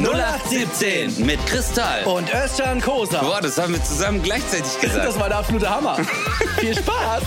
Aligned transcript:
0817 0.00 1.26
mit 1.26 1.44
Kristall. 1.46 2.04
Und 2.04 2.32
Özcan 2.34 2.80
Kosa. 2.80 3.20
Boah, 3.20 3.40
das 3.40 3.58
haben 3.58 3.74
wir 3.74 3.84
zusammen 3.84 4.22
gleichzeitig 4.22 4.72
gesagt. 4.80 5.04
Das 5.04 5.20
war 5.20 5.28
der 5.28 5.38
absolute 5.38 5.68
Hammer. 5.68 5.96
Viel 6.58 6.74
Spaß. 6.74 7.22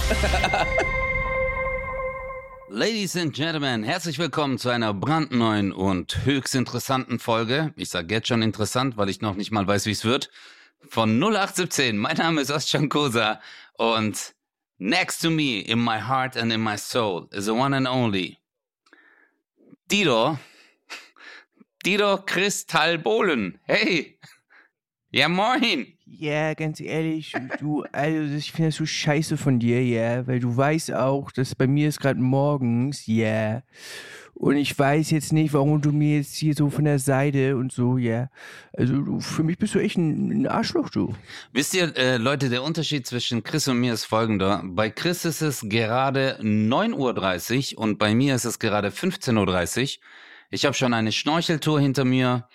Ladies 2.70 3.16
and 3.16 3.34
Gentlemen, 3.34 3.84
herzlich 3.84 4.18
willkommen 4.18 4.58
zu 4.58 4.70
einer 4.70 4.94
brandneuen 4.94 5.72
und 5.72 6.26
höchst 6.26 6.56
interessanten 6.56 7.20
Folge. 7.20 7.72
Ich 7.78 7.90
sage 7.90 8.14
jetzt 8.14 8.28
schon 8.28 8.42
interessant, 8.42 8.98
weil 8.98 9.10
ich 9.10 9.22
noch 9.22 9.36
nicht 9.36 9.52
mal 9.52 9.66
weiß, 9.66 9.86
wie 9.86 9.92
es 9.92 10.04
wird. 10.04 10.32
Von 10.90 11.20
0817. 11.22 11.96
Mein 11.98 12.18
Name 12.18 12.42
ist 12.42 12.50
Özcan 12.50 12.90
Kosa 12.90 13.40
und 13.78 14.34
next 14.80 15.22
to 15.22 15.30
me, 15.30 15.60
in 15.60 15.80
my 15.80 16.00
heart 16.00 16.36
and 16.36 16.52
in 16.52 16.62
my 16.62 16.78
soul, 16.78 17.28
is 17.32 17.46
the 17.46 17.52
one 17.52 17.76
and 17.78 17.88
only 17.88 18.40
Dido. 19.92 20.40
Dido 21.86 22.18
Kristallbohlen. 22.26 23.60
Hey. 23.62 24.18
Ja, 25.12 25.30
moin. 25.30 25.94
Ja, 26.08 26.56
ganz 26.56 26.80
ehrlich, 26.80 27.34
du, 27.60 27.84
also 27.92 28.36
ich 28.36 28.52
finde 28.52 28.70
das 28.70 28.78
so 28.78 28.88
scheiße 28.88 29.38
von 29.38 29.60
dir, 29.60 29.86
ja, 29.86 30.26
weil 30.26 30.40
du 30.40 30.58
weißt 30.58 30.94
auch, 30.94 31.32
dass 31.32 31.54
bei 31.54 31.68
mir 31.68 31.90
ist 31.90 32.00
gerade 32.00 32.20
morgens, 32.20 33.06
ja. 33.06 33.62
Und 34.34 34.58
ich 34.58 34.78
weiß 34.78 35.12
jetzt 35.12 35.32
nicht, 35.32 35.54
warum 35.54 35.80
du 35.80 35.92
mir 35.92 36.18
jetzt 36.18 36.36
hier 36.36 36.56
so 36.56 36.72
von 36.72 36.86
der 36.86 36.98
Seite 36.98 37.56
und 37.56 37.72
so, 37.72 38.00
ja. 38.00 38.30
Also 38.74 39.00
du, 39.00 39.20
für 39.20 39.44
mich 39.44 39.60
bist 39.60 39.76
du 39.76 39.80
echt 39.80 39.98
ein, 39.98 40.32
ein 40.32 40.48
Arschloch, 40.48 40.90
du. 40.90 41.14
Wisst 41.54 41.76
ihr, 41.76 41.96
äh, 41.96 42.18
Leute, 42.18 42.50
der 42.50 42.64
Unterschied 42.64 43.06
zwischen 43.06 43.44
Chris 43.44 43.68
und 43.68 43.80
mir 43.80 43.94
ist 43.94 44.06
folgender. 44.06 44.64
Bei 44.66 44.90
Chris 44.90 45.24
ist 45.24 45.42
es 45.42 45.62
gerade 45.70 46.40
9.30 46.42 47.76
Uhr 47.76 47.84
und 47.84 48.00
bei 48.00 48.16
mir 48.16 48.34
ist 48.34 48.46
es 48.46 48.58
gerade 48.58 48.90
15.30 48.90 49.98
Uhr. 49.98 50.04
Ich 50.50 50.66
habe 50.66 50.74
schon 50.74 50.94
eine 50.94 51.12
Schnorcheltour 51.12 51.80
hinter 51.80 52.06
mir, 52.06 52.48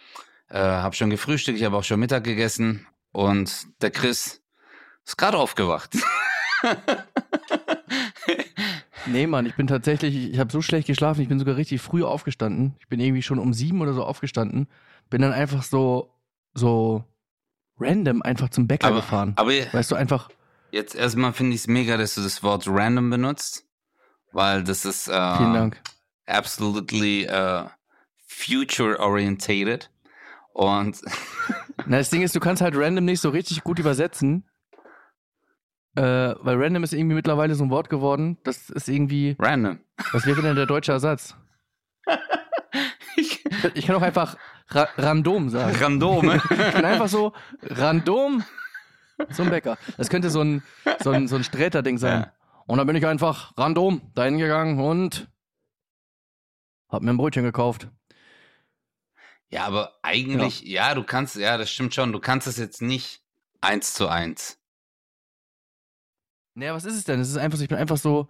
äh, 0.48 0.58
habe 0.58 0.94
schon 0.94 1.10
gefrühstückt, 1.10 1.58
ich 1.58 1.64
habe 1.64 1.76
auch 1.76 1.84
schon 1.84 2.00
Mittag 2.00 2.24
gegessen 2.24 2.86
und 3.12 3.66
der 3.82 3.90
Chris 3.90 4.42
ist 5.04 5.16
gerade 5.18 5.36
aufgewacht. 5.38 5.96
Nee, 9.06 9.26
Mann, 9.26 9.46
ich 9.46 9.54
bin 9.56 9.66
tatsächlich, 9.66 10.14
ich 10.14 10.38
habe 10.38 10.52
so 10.52 10.60
schlecht 10.60 10.86
geschlafen, 10.86 11.22
ich 11.22 11.28
bin 11.28 11.38
sogar 11.38 11.56
richtig 11.56 11.80
früh 11.80 12.04
aufgestanden. 12.04 12.76
Ich 12.80 12.86
bin 12.88 13.00
irgendwie 13.00 13.22
schon 13.22 13.38
um 13.38 13.54
sieben 13.54 13.80
oder 13.80 13.94
so 13.94 14.04
aufgestanden. 14.04 14.68
Bin 15.08 15.22
dann 15.22 15.32
einfach 15.32 15.62
so, 15.62 16.12
so 16.52 17.02
random 17.78 18.20
einfach 18.22 18.50
zum 18.50 18.68
Bäcker 18.68 18.88
Aber- 18.88 18.96
gefahren. 18.96 19.32
aber- 19.36 19.52
weißt 19.72 19.90
du, 19.90 19.94
einfach, 19.96 20.28
Jetzt 20.72 20.94
erstmal 20.94 21.32
finde 21.32 21.54
ich 21.56 21.62
es 21.62 21.66
mega, 21.66 21.96
dass 21.96 22.14
du 22.14 22.20
das 22.22 22.42
Wort 22.44 22.64
random 22.68 23.10
benutzt, 23.10 23.64
weil 24.32 24.62
das 24.62 24.84
ist 24.84 25.08
äh, 25.08 25.36
vielen 25.38 25.54
Dank. 25.54 25.82
absolutely 26.26 27.24
äh, 27.24 27.64
future 28.30 28.98
orientated 29.00 29.90
und 30.52 31.00
Na, 31.86 31.98
das 31.98 32.10
Ding 32.10 32.22
ist, 32.22 32.34
du 32.36 32.40
kannst 32.40 32.62
halt 32.62 32.76
random 32.76 33.04
nicht 33.04 33.20
so 33.20 33.30
richtig 33.30 33.64
gut 33.64 33.78
übersetzen. 33.78 34.44
Äh, 35.96 36.02
weil 36.02 36.62
random 36.62 36.84
ist 36.84 36.92
irgendwie 36.92 37.16
mittlerweile 37.16 37.54
so 37.54 37.64
ein 37.64 37.70
Wort 37.70 37.90
geworden. 37.90 38.38
Das 38.44 38.70
ist 38.70 38.88
irgendwie, 38.88 39.36
random. 39.38 39.80
was 40.12 40.24
wäre 40.26 40.40
denn 40.40 40.54
der 40.54 40.66
deutsche 40.66 40.92
Ersatz? 40.92 41.34
Ich, 43.16 43.44
Ich 43.74 43.86
kann 43.86 43.96
auch 43.96 44.02
einfach 44.02 44.36
ra 44.68 44.88
random 44.96 45.48
sagen. 45.48 45.76
random. 45.80 46.30
Ich 46.50 46.74
bin 46.74 46.84
einfach 46.84 47.08
so 47.08 47.32
random 47.62 48.44
zum 49.32 49.50
Bäcker. 49.50 49.76
Das 49.96 50.08
könnte 50.08 50.30
so 50.30 50.42
ein, 50.42 50.62
so 51.02 51.10
ein, 51.10 51.26
so 51.28 51.36
ein 51.36 51.44
Sträter-Ding 51.44 51.98
sein. 51.98 52.20
Ja. 52.22 52.32
Und 52.66 52.78
dann 52.78 52.86
bin 52.86 52.96
ich 52.96 53.06
einfach 53.06 53.52
random 53.56 54.00
dahin 54.14 54.38
gegangen 54.38 54.78
und 54.80 55.28
hab 56.88 57.02
mir 57.02 57.10
ein 57.10 57.16
Brötchen 57.16 57.42
gekauft. 57.42 57.88
Ja, 59.50 59.66
aber 59.66 59.98
eigentlich, 60.02 60.62
ja. 60.62 60.94
du 60.94 61.02
kannst, 61.02 61.36
ja, 61.36 61.58
das 61.58 61.70
stimmt 61.70 61.94
schon, 61.94 62.12
du 62.12 62.20
kannst 62.20 62.46
es 62.46 62.56
jetzt 62.56 62.82
nicht 62.82 63.22
eins 63.60 63.94
zu 63.94 64.08
eins. 64.08 64.58
Naja, 66.54 66.74
was 66.74 66.84
ist 66.84 66.94
es 66.96 67.04
denn? 67.04 67.20
Es 67.20 67.28
ist 67.28 67.36
einfach 67.36 67.58
so, 67.58 67.64
ich 67.64 67.68
bin 67.68 67.78
einfach 67.78 67.96
so, 67.96 68.28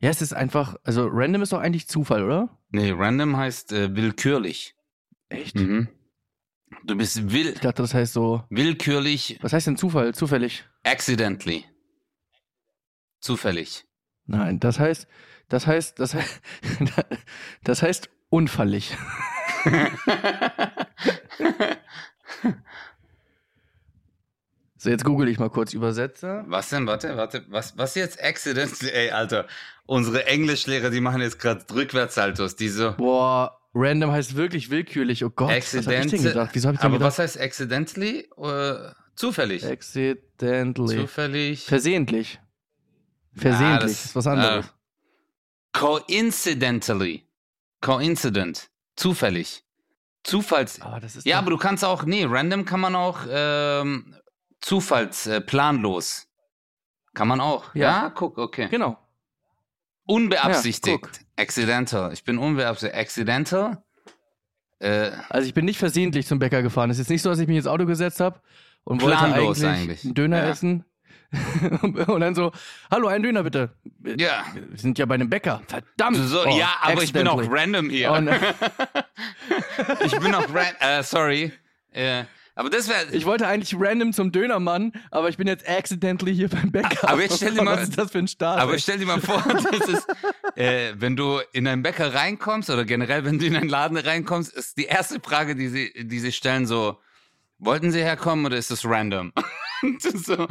ja, 0.00 0.10
es 0.10 0.22
ist 0.22 0.32
einfach, 0.34 0.76
also 0.84 1.08
random 1.10 1.42
ist 1.42 1.52
doch 1.52 1.60
eigentlich 1.60 1.88
Zufall, 1.88 2.22
oder? 2.22 2.58
Nee, 2.70 2.90
random 2.90 3.36
heißt 3.36 3.72
äh, 3.72 3.96
willkürlich. 3.96 4.74
Echt? 5.28 5.56
Mhm. 5.56 5.88
Du 6.84 6.96
bist 6.96 7.32
will, 7.32 7.48
Ich 7.48 7.60
dachte, 7.60 7.82
das 7.82 7.94
heißt 7.94 8.12
so, 8.12 8.44
willkürlich, 8.50 9.38
was 9.40 9.52
heißt 9.52 9.66
denn 9.66 9.76
Zufall? 9.76 10.14
Zufällig? 10.14 10.64
accidentally. 10.84 11.64
Zufällig. 13.20 13.84
Nein, 14.26 14.60
das 14.60 14.78
heißt, 14.78 15.06
das 15.48 15.66
heißt, 15.66 15.98
das 15.98 16.14
heißt, 16.14 16.40
das 17.64 17.82
heißt 17.82 18.10
unfallig. 18.28 18.96
So, 24.80 24.90
jetzt 24.90 25.04
google 25.04 25.28
ich 25.28 25.40
mal 25.40 25.50
kurz 25.50 25.72
Übersetzer. 25.72 26.44
Was 26.46 26.68
denn? 26.68 26.86
Warte, 26.86 27.16
warte. 27.16 27.44
Was, 27.48 27.76
was 27.76 27.96
jetzt 27.96 28.22
accidentally? 28.22 28.92
Ey, 28.92 29.10
Alter. 29.10 29.48
Unsere 29.86 30.26
Englischlehrer, 30.26 30.90
die 30.90 31.00
machen 31.00 31.20
jetzt 31.20 31.40
gerade 31.40 31.64
Rückwärtssaltos. 31.74 32.54
Die 32.54 32.68
so. 32.68 32.92
Boah, 32.96 33.58
random 33.74 34.12
heißt 34.12 34.36
wirklich 34.36 34.70
willkürlich. 34.70 35.24
Oh 35.24 35.30
Gott, 35.30 35.48
was 35.50 35.72
hab 35.72 35.80
ich 35.80 35.86
denn 35.86 36.02
Accident- 36.02 36.22
gedacht? 36.22 36.50
Wieso 36.52 36.68
hab 36.68 36.74
ich 36.74 36.80
denn 36.80 36.86
Aber 36.86 36.98
gedacht? 36.98 37.08
was 37.08 37.18
heißt 37.18 37.40
accidentally? 37.40 38.28
Äh, 38.40 38.92
zufällig. 39.16 39.66
Accidentally. 39.66 40.96
Zufällig. 40.98 41.64
Versehentlich. 41.64 42.38
Versehentlich 43.34 43.92
das- 43.96 44.04
ist 44.04 44.14
was 44.16 44.26
anderes. 44.28 44.66
äh, 44.66 44.68
coincidentally. 45.72 47.24
Coincident. 47.80 48.70
Zufällig. 48.98 49.64
Zufalls. 50.24 50.80
aber 50.80 51.02
ist 51.02 51.24
Ja, 51.24 51.38
aber 51.38 51.50
du 51.50 51.56
kannst 51.56 51.84
auch, 51.84 52.04
nee, 52.04 52.24
random 52.28 52.64
kann 52.64 52.80
man 52.80 52.94
auch 52.96 53.20
ähm, 53.30 54.14
zufalls, 54.60 55.26
äh, 55.26 55.40
planlos. 55.40 56.26
Kann 57.14 57.28
man 57.28 57.40
auch. 57.40 57.74
Ja, 57.74 58.04
Ja. 58.04 58.10
guck, 58.10 58.36
okay. 58.38 58.68
genau. 58.68 58.98
Unbeabsichtigt. 60.06 61.06
Ja. 61.06 61.22
Accidental. 61.36 62.12
Ich 62.12 62.24
bin 62.24 62.38
unbeabsichtigt. 62.38 62.98
Accidental. 62.98 63.82
Äh, 64.80 65.10
Also 65.28 65.46
ich 65.46 65.54
bin 65.54 65.64
nicht 65.64 65.78
versehentlich 65.78 66.26
zum 66.26 66.38
Bäcker 66.38 66.62
gefahren. 66.62 66.90
Es 66.90 66.96
ist 66.96 67.06
jetzt 67.06 67.10
nicht 67.10 67.22
so, 67.22 67.30
dass 67.30 67.38
ich 67.38 67.46
mich 67.48 67.56
ins 67.58 67.66
Auto 67.66 67.86
gesetzt 67.86 68.20
habe 68.20 68.40
und 68.84 69.02
wollte 69.02 69.18
eigentlich, 69.18 69.64
eigentlich. 69.66 70.04
einen 70.04 70.14
Döner 70.14 70.38
Ja. 70.44 70.48
essen. 70.50 70.84
und 71.82 72.20
dann 72.20 72.34
so, 72.34 72.52
hallo, 72.90 73.08
einen 73.08 73.22
Döner 73.22 73.42
bitte. 73.42 73.70
ja. 74.04 74.44
Wir 74.54 74.78
sind 74.78 74.98
ja 74.98 75.04
bei 75.06 75.14
einem 75.16 75.28
Bäcker. 75.28 75.62
Verdammt. 75.66 76.16
So, 76.16 76.46
Oh, 76.46 76.56
ja, 76.58 76.76
aber 76.80 77.02
ich 77.02 77.12
bin 77.12 77.28
auch 77.28 77.42
random 77.50 77.90
hier. 77.90 78.12
Oh, 78.12 78.20
ne. 78.20 78.38
ich 80.04 80.18
bin 80.18 80.34
auch 80.34 80.46
random. 80.52 80.76
Äh, 80.80 81.02
sorry. 81.02 81.52
Äh, 81.92 82.24
aber 82.54 82.70
das 82.70 82.88
wäre. 82.88 83.06
Ich 83.12 83.24
wollte 83.24 83.46
eigentlich 83.46 83.78
random 83.78 84.12
zum 84.12 84.32
Dönermann, 84.32 84.92
aber 85.10 85.28
ich 85.28 85.36
bin 85.36 85.46
jetzt 85.46 85.68
accidentally 85.68 86.34
hier 86.34 86.48
beim 86.48 86.72
Bäcker. 86.72 87.08
Aber 87.08 87.20
jetzt 87.22 87.36
stell 87.36 87.54
dir 87.54 87.62
mal- 87.62 87.76
Was 87.76 87.84
ist 87.84 87.98
das 87.98 88.10
für 88.10 88.18
ein 88.18 88.26
Start? 88.28 88.58
Aber 88.60 88.72
ey? 88.72 88.78
stell 88.80 88.98
dir 88.98 89.06
mal 89.06 89.20
vor, 89.20 89.42
das 89.46 89.88
ist, 89.88 90.06
äh, 90.56 90.92
wenn 90.96 91.14
du 91.14 91.40
in 91.52 91.68
einen 91.68 91.82
Bäcker 91.82 92.14
reinkommst 92.14 92.68
oder 92.70 92.84
generell, 92.84 93.24
wenn 93.24 93.38
du 93.38 93.46
in 93.46 93.54
einen 93.54 93.68
Laden 93.68 93.96
reinkommst, 93.96 94.52
ist 94.54 94.76
die 94.78 94.86
erste 94.86 95.20
Frage, 95.20 95.54
die 95.54 95.68
sie, 95.68 95.92
die 96.06 96.18
sie 96.18 96.32
stellen, 96.32 96.66
so: 96.66 96.98
Wollten 97.58 97.92
Sie 97.92 98.00
herkommen 98.02 98.44
oder 98.46 98.56
ist 98.56 98.70
es 98.72 98.84
random? 98.84 99.32
Du 99.82 100.18
so, 100.18 100.36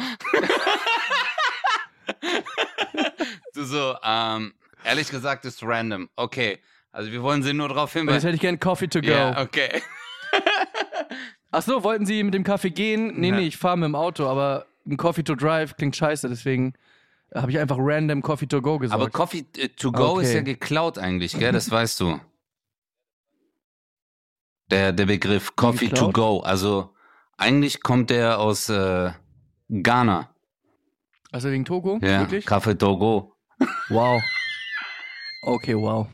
du 3.53 3.63
so, 3.63 3.95
ähm, 4.03 4.53
ehrlich 4.83 5.09
gesagt, 5.09 5.45
ist 5.45 5.61
random. 5.63 6.09
Okay, 6.15 6.59
also 6.91 7.11
wir 7.11 7.21
wollen 7.21 7.43
Sie 7.43 7.53
nur 7.53 7.67
darauf 7.69 7.93
Und 7.95 8.01
jetzt 8.01 8.07
hinweisen. 8.07 8.25
hätte 8.27 8.35
ich 8.35 8.41
gern 8.41 8.59
Coffee 8.59 8.88
to 8.88 9.01
go. 9.01 9.07
Ja, 9.07 9.41
okay. 9.41 9.81
Ach 11.51 11.61
so, 11.61 11.83
wollten 11.83 12.05
Sie 12.05 12.23
mit 12.23 12.33
dem 12.33 12.43
Kaffee 12.43 12.69
gehen? 12.71 13.19
Nee, 13.19 13.29
Ja. 13.29 13.35
nee, 13.38 13.47
ich 13.47 13.57
fahre 13.57 13.77
mit 13.77 13.85
dem 13.88 13.95
Auto, 13.95 14.27
aber 14.27 14.65
ein 14.85 14.97
Coffee 14.97 15.23
to 15.23 15.35
drive 15.35 15.75
klingt 15.77 15.95
scheiße, 15.95 16.29
deswegen 16.29 16.73
habe 17.33 17.51
ich 17.51 17.59
einfach 17.59 17.77
random 17.79 18.21
Coffee 18.21 18.47
to 18.47 18.61
go 18.61 18.77
gesagt. 18.79 18.99
Aber 19.01 19.09
Coffee 19.09 19.45
äh, 19.57 19.69
to 19.69 19.91
go 19.91 20.13
Okay. 20.17 20.23
ist 20.23 20.33
ja 20.33 20.41
geklaut 20.41 20.97
eigentlich, 20.97 21.38
gell? 21.38 21.51
Das 21.51 21.69
weißt 21.69 21.99
du. 21.99 22.19
Der, 24.69 24.91
der 24.91 25.06
Begriff 25.06 25.56
Coffee 25.56 25.89
to 25.89 26.12
go. 26.12 26.39
Also 26.41 26.94
eigentlich 27.38 27.81
kommt 27.81 28.10
der 28.10 28.39
aus 28.39 28.69
äh, 28.69 29.12
Ghana. 29.69 30.30
also 31.31 31.50
wegen 31.51 31.66
Togo? 31.66 32.00
Ja, 32.01 32.22
Wirklich? 32.22 32.45
Kaffee 32.45 32.75
to 32.78 32.98
go. 32.98 33.34
Wow. 33.89 34.22
Okay, 35.44 35.75
wow. 35.75 36.07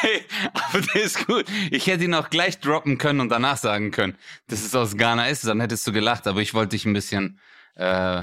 Hey, 0.00 0.24
aber 0.54 0.80
der 0.80 1.02
ist 1.02 1.26
gut. 1.26 1.46
Ich 1.70 1.86
hätte 1.88 2.04
ihn 2.04 2.14
auch 2.14 2.30
gleich 2.30 2.60
droppen 2.60 2.98
können 2.98 3.20
und 3.20 3.28
danach 3.30 3.56
sagen 3.56 3.90
können, 3.90 4.16
dass 4.46 4.64
es 4.64 4.74
aus 4.74 4.96
Ghana 4.96 5.26
ist. 5.28 5.46
Dann 5.46 5.60
hättest 5.60 5.86
du 5.86 5.92
gelacht. 5.92 6.26
Aber 6.26 6.40
ich 6.40 6.54
wollte 6.54 6.70
dich 6.70 6.86
ein 6.86 6.92
bisschen. 6.92 7.38
Äh, 7.74 8.22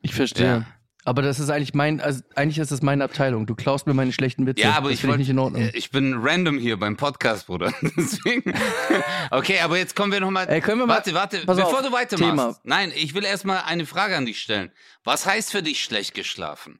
Ich 0.00 0.14
verstehe. 0.14 0.46
Ja. 0.46 0.66
Aber 1.06 1.20
das 1.20 1.38
ist 1.38 1.50
eigentlich 1.50 1.74
mein, 1.74 2.00
also 2.00 2.22
eigentlich 2.34 2.58
ist 2.58 2.72
das 2.72 2.80
meine 2.80 3.04
Abteilung. 3.04 3.44
Du 3.46 3.54
klaust 3.54 3.86
mir 3.86 3.92
meine 3.92 4.12
schlechten 4.12 4.46
Witze. 4.46 4.62
ja, 4.62 4.72
aber 4.74 4.88
das 4.88 4.98
ich 4.98 5.04
ich 5.08 5.16
nicht 5.16 5.28
in 5.28 5.38
Ordnung. 5.38 5.60
äh, 5.60 5.70
Ich 5.76 5.90
bin 5.90 6.14
random 6.16 6.56
hier 6.58 6.78
beim 6.78 6.96
Podcast, 6.96 7.46
Bruder. 7.46 7.74
Deswegen. 7.96 8.54
Okay, 9.30 9.60
aber 9.60 9.76
jetzt 9.76 9.94
kommen 9.94 10.12
wir 10.12 10.20
nochmal. 10.20 10.46
Können 10.62 10.80
wir 10.80 10.86
mal- 10.86 10.94
Warte, 10.94 11.12
warte, 11.12 11.44
bevor 11.44 11.64
auf, 11.80 11.82
du 11.82 11.92
weitermachst. 11.92 12.18
Thema. 12.18 12.58
Nein, 12.62 12.90
ich 12.96 13.14
will 13.14 13.24
erstmal 13.24 13.62
eine 13.66 13.84
Frage 13.84 14.16
an 14.16 14.24
dich 14.24 14.40
stellen. 14.40 14.72
Was 15.04 15.26
heißt 15.26 15.52
für 15.52 15.62
dich 15.62 15.82
schlecht 15.84 16.14
geschlafen? 16.14 16.78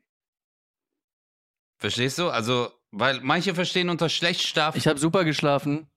Verstehst 1.77 2.19
du? 2.19 2.31
Also, 2.31 2.71
Weil 2.93 3.21
manche 3.23 3.55
verstehen 3.55 3.91
unter 3.91 4.09
schlecht 4.09 4.43
schlafen. 4.43 4.79
Ich 4.79 4.87
habe 4.87 4.99
super 4.99 5.25
geschlafen. 5.25 5.89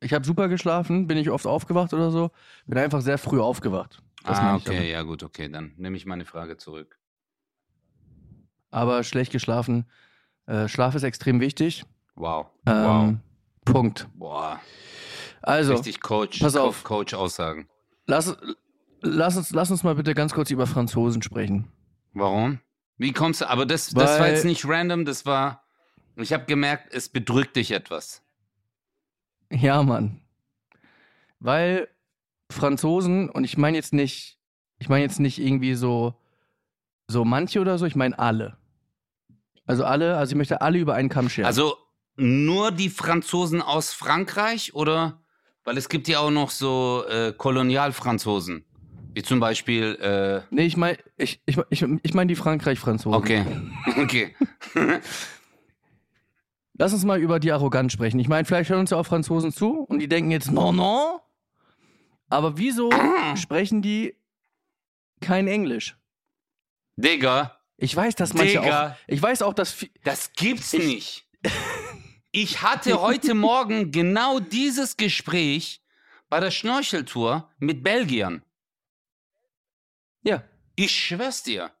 Ich 0.00 0.12
habe 0.12 0.24
super 0.24 0.48
geschlafen, 0.48 1.06
bin 1.06 1.16
ich 1.16 1.30
oft 1.30 1.46
aufgewacht 1.46 1.92
oder 1.94 2.10
so. 2.10 2.30
Bin 2.66 2.76
einfach 2.78 3.00
sehr 3.00 3.18
früh 3.18 3.40
aufgewacht. 3.40 4.02
Das 4.24 4.38
ah, 4.38 4.56
okay, 4.56 4.90
ja 4.90 5.02
gut, 5.02 5.22
okay, 5.22 5.48
dann 5.48 5.74
nehme 5.76 5.96
ich 5.96 6.06
meine 6.06 6.24
Frage 6.24 6.56
zurück. 6.56 6.98
Aber 8.72 9.04
schlecht 9.04 9.30
geschlafen. 9.30 9.86
Äh, 10.46 10.66
Schlaf 10.66 10.96
ist 10.96 11.04
extrem 11.04 11.38
wichtig. 11.40 11.84
Wow. 12.16 12.46
Ähm, 12.66 13.20
Punkt. 13.64 14.08
wow. 14.14 14.30
Boah. 14.32 14.60
Also, 15.42 15.74
Richtig 15.74 16.00
Coach, 16.00 16.40
pass 16.40 16.56
auf. 16.56 16.84
Coach-Aussagen. 16.84 17.68
lass, 18.06 18.36
lass, 19.00 19.36
uns, 19.36 19.50
lass 19.50 19.70
uns 19.70 19.82
mal 19.82 19.94
bitte 19.94 20.14
ganz 20.14 20.32
kurz 20.32 20.50
über 20.50 20.66
Franzosen 20.66 21.22
sprechen. 21.22 21.68
Warum? 22.12 22.60
Wie 22.96 23.12
kommst 23.12 23.40
du? 23.40 23.50
Aber 23.50 23.66
das, 23.66 23.90
das 23.90 24.20
war 24.20 24.28
jetzt 24.28 24.44
nicht 24.44 24.64
random, 24.66 25.04
das 25.04 25.26
war. 25.26 25.64
Ich 26.16 26.32
habe 26.32 26.44
gemerkt, 26.44 26.92
es 26.94 27.08
bedrückt 27.08 27.56
dich 27.56 27.72
etwas. 27.72 28.22
Ja, 29.50 29.82
Mann. 29.82 30.20
Weil 31.40 31.88
Franzosen, 32.50 33.28
und 33.28 33.44
ich 33.44 33.56
meine 33.58 33.76
jetzt 33.76 33.92
nicht, 33.92 34.38
ich 34.78 34.88
meine 34.88 35.02
jetzt 35.02 35.20
nicht 35.20 35.40
irgendwie 35.40 35.74
so, 35.74 36.14
so 37.08 37.24
manche 37.24 37.60
oder 37.60 37.78
so, 37.78 37.86
ich 37.86 37.96
meine 37.96 38.18
alle. 38.18 38.56
Also 39.66 39.84
alle, 39.84 40.16
also 40.16 40.32
ich 40.32 40.36
möchte 40.36 40.60
alle 40.60 40.78
über 40.78 40.94
einen 40.94 41.08
Kamm 41.08 41.28
scheren. 41.28 41.46
Also 41.46 41.76
nur 42.16 42.70
die 42.72 42.90
Franzosen 42.90 43.62
aus 43.62 43.92
Frankreich 43.92 44.74
oder? 44.74 45.20
Weil 45.64 45.78
es 45.78 45.88
gibt 45.88 46.08
ja 46.08 46.18
auch 46.18 46.30
noch 46.30 46.50
so 46.50 47.04
äh, 47.08 47.32
Kolonialfranzosen. 47.32 48.64
Wie 49.14 49.22
zum 49.22 49.40
Beispiel, 49.40 49.94
äh, 50.00 50.40
nee, 50.50 50.64
ich 50.64 50.76
meine, 50.76 50.98
ich, 51.16 51.40
ich, 51.44 51.58
ich, 51.68 51.84
ich 52.02 52.14
meine 52.14 52.28
die 52.28 52.34
Frankreich-Franzosen. 52.34 53.14
okay, 53.14 53.44
okay. 53.98 54.34
Lass 56.78 56.94
uns 56.94 57.04
mal 57.04 57.20
über 57.20 57.38
die 57.38 57.52
Arroganz 57.52 57.92
sprechen. 57.92 58.18
Ich 58.18 58.28
meine, 58.28 58.46
vielleicht 58.46 58.70
hören 58.70 58.80
uns 58.80 58.90
ja 58.90 58.96
auch 58.96 59.06
Franzosen 59.06 59.52
zu 59.52 59.80
und 59.80 59.98
die 59.98 60.08
denken 60.08 60.30
jetzt, 60.30 60.50
no, 60.50 60.72
no. 60.72 61.20
Aber 62.28 62.56
wieso 62.56 62.90
sprechen 63.36 63.82
die 63.82 64.16
kein 65.20 65.46
Englisch? 65.46 65.96
Digga, 66.96 67.58
Ich 67.76 67.94
weiß, 67.96 68.14
dass 68.14 68.32
manche 68.34 68.60
Digga. 68.60 68.90
auch. 68.92 68.96
Ich 69.06 69.20
weiß 69.20 69.42
auch, 69.42 69.54
dass. 69.54 69.84
das 70.04 70.32
gibt's 70.34 70.72
Ich- 70.72 70.84
nicht. 70.84 71.26
Ich 72.30 72.62
hatte 72.62 73.00
heute 73.02 73.34
Morgen 73.34 73.90
genau 73.90 74.40
dieses 74.40 74.96
Gespräch 74.96 75.82
bei 76.30 76.40
der 76.40 76.50
Schnorcheltour 76.50 77.50
mit 77.58 77.82
Belgiern. 77.82 78.42
Ja. 80.22 80.42
Ich 80.76 80.92
schwör's 80.92 81.42
dir. 81.42 81.72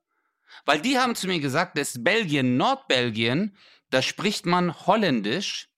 Weil 0.66 0.80
die 0.80 0.98
haben 0.98 1.14
zu 1.14 1.26
mir 1.26 1.40
gesagt, 1.40 1.78
dass 1.78 2.02
Belgien, 2.04 2.56
Nordbelgien, 2.58 3.56
da 3.88 4.02
spricht 4.02 4.44
man 4.44 4.86
Holländisch, 4.86 5.68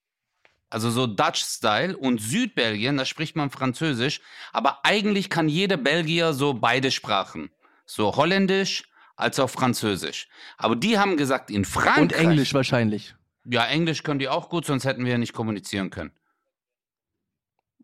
also 0.71 0.91
so 0.91 1.07
Dutch-Style, 1.07 1.97
und 1.97 2.21
Südbelgien, 2.21 2.97
da 2.97 3.05
spricht 3.05 3.37
man 3.37 3.51
Französisch. 3.51 4.21
Aber 4.53 4.85
eigentlich 4.85 5.31
kann 5.31 5.49
jeder 5.49 5.77
Belgier 5.77 6.33
so 6.33 6.55
beide 6.55 6.91
Sprachen. 6.91 7.51
So 7.87 8.17
Holländisch 8.17 8.83
als 9.17 9.39
auch 9.39 9.51
Französisch. 9.51 10.29
Aber 10.57 10.77
die 10.77 10.99
haben 10.99 11.17
gesagt, 11.17 11.51
in 11.51 11.65
Frankreich. 11.65 11.99
Und 11.99 12.13
Englisch 12.13 12.55
wahrscheinlich. 12.55 13.15
Ja, 13.45 13.67
Englisch 13.67 14.03
können 14.03 14.19
die 14.19 14.29
auch 14.29 14.49
gut, 14.49 14.65
sonst 14.65 14.85
hätten 14.85 15.05
wir 15.05 15.13
ja 15.13 15.19
nicht 15.19 15.33
kommunizieren 15.33 15.91
können. 15.91 16.13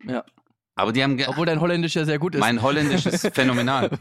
Ja. 0.03 0.23
Aber 0.75 0.91
die 0.91 1.03
haben. 1.03 1.21
Obwohl 1.27 1.45
dein 1.45 1.61
Holländisch 1.61 1.95
ja 1.95 2.05
sehr 2.05 2.17
gut 2.17 2.35
ist. 2.35 2.41
Mein 2.41 2.61
Holländisch 2.61 3.05
ist 3.05 3.27
phänomenal. 3.35 3.91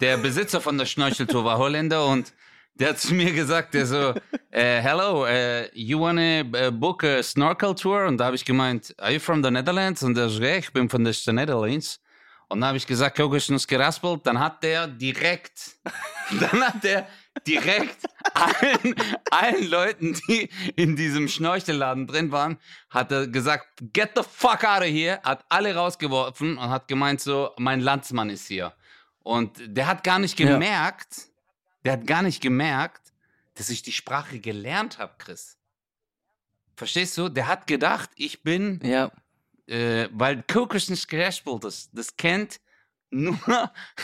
Der 0.00 0.18
Besitzer 0.18 0.60
von 0.60 0.76
der 0.76 0.84
Schnorcheltour 0.84 1.44
war 1.44 1.56
Holländer 1.56 2.06
und 2.06 2.34
der 2.74 2.90
hat 2.90 2.98
zu 2.98 3.14
mir 3.14 3.32
gesagt, 3.32 3.72
der 3.72 3.86
so, 3.86 4.14
äh, 4.50 4.80
hello, 4.82 5.24
äh, 5.24 5.70
you 5.72 5.98
wanna 5.98 6.40
äh, 6.40 6.70
book 6.70 7.04
a 7.04 7.22
snorkel 7.22 7.74
tour? 7.74 8.04
Und 8.06 8.18
da 8.18 8.26
habe 8.26 8.36
ich 8.36 8.44
gemeint, 8.44 8.94
are 8.98 9.12
you 9.12 9.20
from 9.20 9.42
the 9.42 9.50
Netherlands? 9.50 10.02
Und 10.02 10.14
der 10.14 10.28
so, 10.28 10.42
ja, 10.42 10.56
ich 10.56 10.70
bin 10.72 10.90
von 10.90 11.02
der 11.02 11.14
Netherlands. 11.32 12.00
Und 12.48 12.60
dann 12.60 12.68
habe 12.68 12.76
ich 12.78 12.86
gesagt, 12.86 13.16
Kokos 13.16 13.48
nus 13.48 13.66
geraspelt. 13.66 14.24
Dann 14.26 14.38
hat 14.38 14.62
der 14.62 14.86
direkt, 14.86 15.76
dann 16.40 16.64
hat 16.64 16.84
der 16.84 17.08
direkt 17.46 18.06
allen, 18.34 18.94
allen 19.30 19.68
Leuten, 19.68 20.16
die 20.28 20.48
in 20.76 20.94
diesem 20.96 21.26
Schnorchelladen 21.28 22.06
drin 22.06 22.30
waren, 22.32 22.58
hat 22.88 23.10
er 23.10 23.26
gesagt, 23.26 23.66
get 23.92 24.10
the 24.14 24.22
fuck 24.22 24.64
out 24.64 24.80
of 24.80 24.86
here, 24.86 25.20
hat 25.24 25.44
alle 25.48 25.74
rausgeworfen 25.74 26.56
und 26.56 26.70
hat 26.70 26.86
gemeint 26.88 27.20
so, 27.20 27.50
mein 27.58 27.80
Landsmann 27.80 28.30
ist 28.30 28.46
hier. 28.46 28.72
Und 29.24 29.60
der 29.66 29.88
hat 29.88 30.04
gar 30.04 30.18
nicht 30.20 30.38
Ja. 30.38 30.52
gemerkt, 30.52 31.26
der 31.84 31.94
hat 31.94 32.06
gar 32.06 32.22
nicht 32.22 32.40
gemerkt, 32.40 33.12
dass 33.54 33.70
ich 33.70 33.82
die 33.82 33.92
Sprache 33.92 34.38
gelernt 34.38 34.98
habe, 34.98 35.14
Chris. 35.18 35.58
Verstehst 36.76 37.16
du? 37.18 37.28
Der 37.28 37.48
hat 37.48 37.66
gedacht, 37.66 38.10
ich 38.16 38.42
bin 38.42 38.80
ja. 38.84 39.10
Äh, 39.66 40.08
weil 40.12 40.42
Kokos 40.42 40.88
nicht 40.90 41.08
geraspelt 41.08 41.64
ist. 41.64 41.90
Das 41.92 42.16
kennt 42.16 42.60
nur 43.10 43.38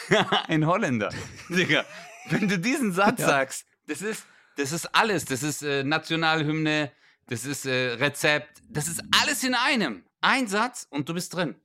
ein 0.48 0.66
Holländer. 0.66 1.10
Digga, 1.48 1.84
wenn 2.28 2.48
du 2.48 2.58
diesen 2.58 2.92
Satz 2.92 3.20
Ja. 3.20 3.26
sagst, 3.26 3.66
das 3.86 4.02
ist, 4.02 4.26
das 4.56 4.72
ist 4.72 4.86
alles. 4.94 5.24
Das 5.24 5.42
ist 5.42 5.62
äh, 5.62 5.82
Nationalhymne, 5.84 6.92
das 7.26 7.44
ist 7.44 7.66
äh, 7.66 7.92
Rezept, 7.94 8.62
das 8.68 8.88
ist 8.88 9.02
alles 9.20 9.42
in 9.44 9.54
einem. 9.54 10.04
Ein 10.20 10.46
Satz 10.46 10.86
und 10.90 11.08
du 11.08 11.14
bist 11.14 11.34
drin. 11.34 11.56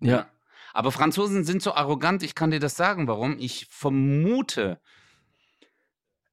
Ja. 0.00 0.28
Aber 0.74 0.90
Franzosen 0.90 1.44
sind 1.44 1.62
so 1.62 1.74
arrogant, 1.74 2.22
ich 2.22 2.34
kann 2.34 2.50
dir 2.50 2.58
das 2.58 2.74
sagen, 2.76 3.06
warum. 3.06 3.38
Ich 3.38 3.66
vermute, 3.70 4.80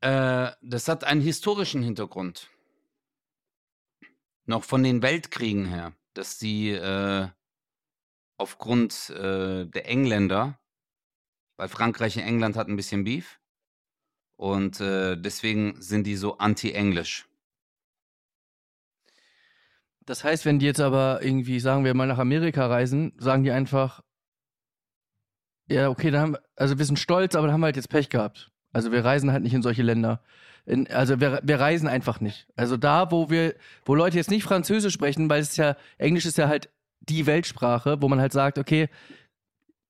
äh, 0.01 0.51
das 0.61 0.87
hat 0.87 1.03
einen 1.03 1.21
historischen 1.21 1.83
Hintergrund. 1.83 2.49
Noch 4.49 4.63
von 4.63 4.81
den 4.81 5.03
Weltkriegen 5.03 5.67
her, 5.67 5.93
dass 6.15 6.39
sie 6.39 6.71
äh, 6.71 7.27
aufgrund 8.39 9.11
äh, 9.11 9.67
der 9.67 9.87
Engländer, 9.87 10.59
weil 11.55 11.69
Frankreich 11.69 12.17
und 12.17 12.23
England 12.23 12.55
hatten 12.55 12.71
ein 12.71 12.75
bisschen 12.75 13.03
Beef, 13.03 13.39
und 14.37 14.81
äh, 14.81 15.17
deswegen 15.17 15.79
sind 15.79 16.07
die 16.07 16.15
so 16.15 16.39
anti-englisch. 16.39 17.29
Das 20.07 20.23
heißt, 20.23 20.45
wenn 20.45 20.57
die 20.57 20.65
jetzt 20.65 20.81
aber 20.81 21.21
irgendwie, 21.21 21.59
sagen 21.59 21.85
wir 21.85 21.93
mal, 21.93 22.07
nach 22.07 22.17
Amerika 22.17 22.65
reisen, 22.65 23.13
sagen 23.19 23.43
die 23.43 23.51
einfach, 23.51 24.01
ja, 25.67 25.89
okay, 25.89 26.09
dann 26.09 26.21
haben 26.21 26.37
also 26.55 26.79
wir 26.79 26.85
sind 26.85 26.97
stolz, 26.97 27.35
aber 27.35 27.45
dann 27.45 27.53
haben 27.53 27.61
wir 27.61 27.67
halt 27.67 27.75
jetzt 27.75 27.89
Pech 27.89 28.09
gehabt. 28.09 28.49
Also 28.71 28.91
wir 28.91 29.03
reisen 29.03 29.31
halt 29.31 29.43
nicht 29.43 29.53
in 29.53 29.61
solche 29.61 29.83
Länder. 29.83 30.21
In, 30.65 30.87
also 30.91 31.19
wir, 31.19 31.41
wir 31.43 31.59
reisen 31.59 31.87
einfach 31.87 32.19
nicht. 32.19 32.47
Also 32.55 32.77
da, 32.77 33.11
wo 33.11 33.29
wir, 33.29 33.55
wo 33.85 33.95
Leute 33.95 34.17
jetzt 34.17 34.29
nicht 34.29 34.43
Französisch 34.43 34.93
sprechen, 34.93 35.29
weil 35.29 35.41
es 35.41 35.51
ist 35.51 35.57
ja, 35.57 35.75
Englisch 35.97 36.25
ist 36.25 36.37
ja 36.37 36.47
halt 36.47 36.69
die 36.99 37.25
Weltsprache, 37.25 38.01
wo 38.01 38.07
man 38.07 38.19
halt 38.19 38.33
sagt, 38.33 38.57
okay, 38.57 38.89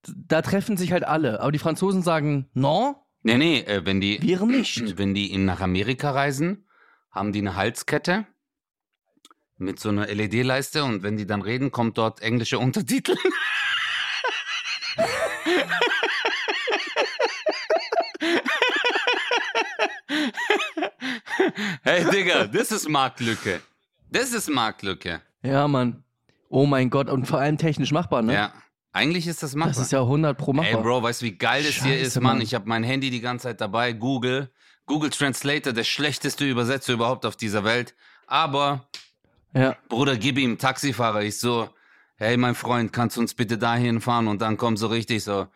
da 0.04 0.42
treffen 0.42 0.78
sich 0.78 0.92
halt 0.92 1.04
alle. 1.04 1.42
Aber 1.42 1.52
die 1.52 1.60
Franzosen 1.60 2.02
sagen, 2.02 2.48
non, 2.54 2.96
Nee, 3.22 3.38
nee, 3.38 3.60
äh, 3.60 3.86
wenn 3.86 4.00
die, 4.00 4.22
wir 4.22 4.46
nicht. 4.46 4.82
wenn 4.98 5.14
die 5.14 5.32
in, 5.32 5.46
nach 5.46 5.62
Amerika 5.62 6.12
reisen, 6.12 6.66
haben 7.12 7.34
die 7.34 7.40
eine 7.40 7.56
Halskette 7.56 8.26
mit 9.58 9.80
so 9.80 9.90
einer 9.90 10.08
LED-Leiste 10.08 10.84
und 10.86 11.04
wenn 11.04 11.18
die 11.18 11.26
dann 11.26 11.42
reden, 11.42 11.72
kommt 11.72 11.98
dort 11.98 12.22
englische 12.22 12.60
Untertitel. 12.60 13.16
hey 21.84 22.06
Digga, 22.10 22.46
das 22.48 22.72
ist 22.72 22.88
Marktlücke. 22.90 23.62
Das 24.12 24.32
ist 24.34 24.50
Marktlücke. 24.50 25.22
Ja, 25.44 25.68
Mann. 25.68 26.04
Oh 26.50 26.66
mein 26.66 26.90
Gott, 26.90 27.10
und 27.10 27.28
vor 27.28 27.40
allem 27.40 27.58
technisch 27.58 27.92
machbar, 27.92 28.22
ne? 28.22 28.34
Ja, 28.34 28.54
eigentlich 28.92 29.28
ist 29.28 29.44
das 29.44 29.54
machbar. 29.56 29.74
Das 29.76 29.84
ist 29.84 29.92
ja 29.92 30.02
100 30.02 30.38
pro 30.38 30.52
machbar. 30.54 30.80
Ey, 30.80 30.84
Bro, 30.84 31.04
weißt 31.04 31.22
du, 31.22 31.26
wie 31.28 31.38
geil 31.38 31.64
das 31.64 31.74
hier 31.76 31.94
Scheiße, 31.94 32.06
ist, 32.06 32.16
Mann? 32.16 32.24
Mann. 32.38 32.42
Ich 32.42 32.56
habe 32.56 32.68
mein 32.68 32.84
Handy 32.84 33.10
die 33.12 33.22
ganze 33.22 33.44
Zeit 33.44 33.62
dabei, 33.62 33.94
Google. 33.94 34.50
Google 34.88 35.12
Translator, 35.12 35.72
der 35.74 35.84
schlechteste 35.84 36.50
Übersetzer 36.50 36.94
überhaupt 36.94 37.26
auf 37.26 37.36
dieser 37.36 37.64
Welt. 37.64 37.94
Aber, 38.26 38.88
Ja. 39.54 39.76
Bruder, 39.88 40.18
gib 40.18 40.38
ihm 40.40 40.58
Taxifahrer. 40.58 41.22
Ich 41.22 41.40
so, 41.40 41.70
hey, 42.16 42.36
mein 42.38 42.56
Freund, 42.56 42.92
kannst 42.92 43.18
du 43.18 43.22
uns 43.22 43.36
bitte 43.36 43.58
dahin 43.60 44.02
fahren? 44.02 44.28
Und 44.28 44.42
dann 44.42 44.58
kommt 44.58 44.80
so 44.80 44.88
richtig 44.88 45.24
so, 45.24 45.48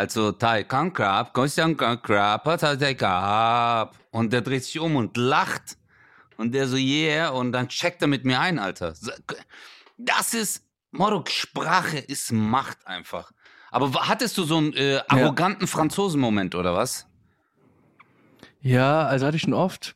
halt 0.00 0.10
so, 0.10 0.32
Tai 0.32 0.64
Kang 0.64 0.92
Krab, 0.92 1.32
Kang 1.34 2.02
Krab, 2.02 2.58
Tai 2.58 2.94
Krab. 2.94 3.96
Und 4.10 4.32
der 4.32 4.40
dreht 4.40 4.64
sich 4.64 4.78
um 4.80 4.96
und 4.96 5.16
lacht. 5.16 5.76
Und 6.36 6.52
der 6.52 6.66
so, 6.66 6.76
yeah. 6.76 7.28
Und 7.28 7.52
dann 7.52 7.68
checkt 7.68 8.02
er 8.02 8.08
mit 8.08 8.24
mir 8.24 8.40
ein, 8.40 8.58
Alter. 8.58 8.94
Das 9.98 10.34
ist, 10.34 10.66
Moro, 10.90 11.22
Sprache 11.28 11.98
ist 11.98 12.32
Macht 12.32 12.86
einfach. 12.86 13.30
Aber 13.70 14.08
hattest 14.08 14.36
du 14.38 14.44
so 14.44 14.56
einen 14.56 14.72
äh, 14.72 15.00
arroganten 15.06 15.68
Franzosen-Moment 15.68 16.54
oder 16.54 16.74
was? 16.74 17.06
Ja, 18.62 19.02
also 19.02 19.26
hatte 19.26 19.36
ich 19.36 19.42
schon 19.42 19.54
oft. 19.54 19.94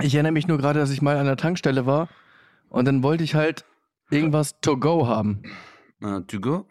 Ich 0.00 0.14
erinnere 0.14 0.32
mich 0.32 0.48
nur 0.48 0.58
gerade, 0.58 0.80
dass 0.80 0.90
ich 0.90 1.02
mal 1.02 1.16
an 1.16 1.26
der 1.26 1.36
Tankstelle 1.36 1.86
war 1.86 2.08
und 2.70 2.86
dann 2.86 3.02
wollte 3.02 3.22
ich 3.22 3.34
halt 3.34 3.64
irgendwas 4.10 4.58
to 4.60 4.76
go 4.76 5.06
haben. 5.06 5.42
Äh, 6.00 6.22
to 6.22 6.40
go? 6.40 6.66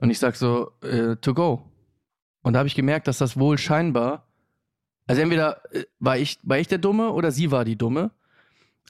Und 0.00 0.10
ich 0.10 0.18
sag 0.18 0.36
so, 0.36 0.72
äh, 0.82 1.16
to 1.16 1.34
go. 1.34 1.70
Und 2.42 2.52
da 2.52 2.60
habe 2.60 2.68
ich 2.68 2.74
gemerkt, 2.74 3.08
dass 3.08 3.18
das 3.18 3.38
wohl 3.38 3.58
scheinbar 3.58 4.28
Also 5.08 5.22
entweder 5.22 5.62
äh, 5.74 5.84
war 5.98 6.18
ich, 6.18 6.38
war 6.42 6.58
ich 6.58 6.68
der 6.68 6.78
Dumme 6.78 7.12
oder 7.12 7.32
sie 7.32 7.50
war 7.50 7.64
die 7.64 7.76
Dumme. 7.76 8.10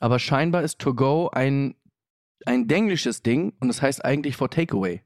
Aber 0.00 0.18
scheinbar 0.18 0.62
ist 0.62 0.78
To 0.80 0.94
Go 0.94 1.28
ein, 1.32 1.74
ein 2.44 2.68
denglisches 2.68 3.22
Ding 3.22 3.52
und 3.60 3.68
das 3.68 3.80
heißt 3.82 4.04
eigentlich 4.04 4.36
for 4.36 4.50
Takeaway. 4.50 5.02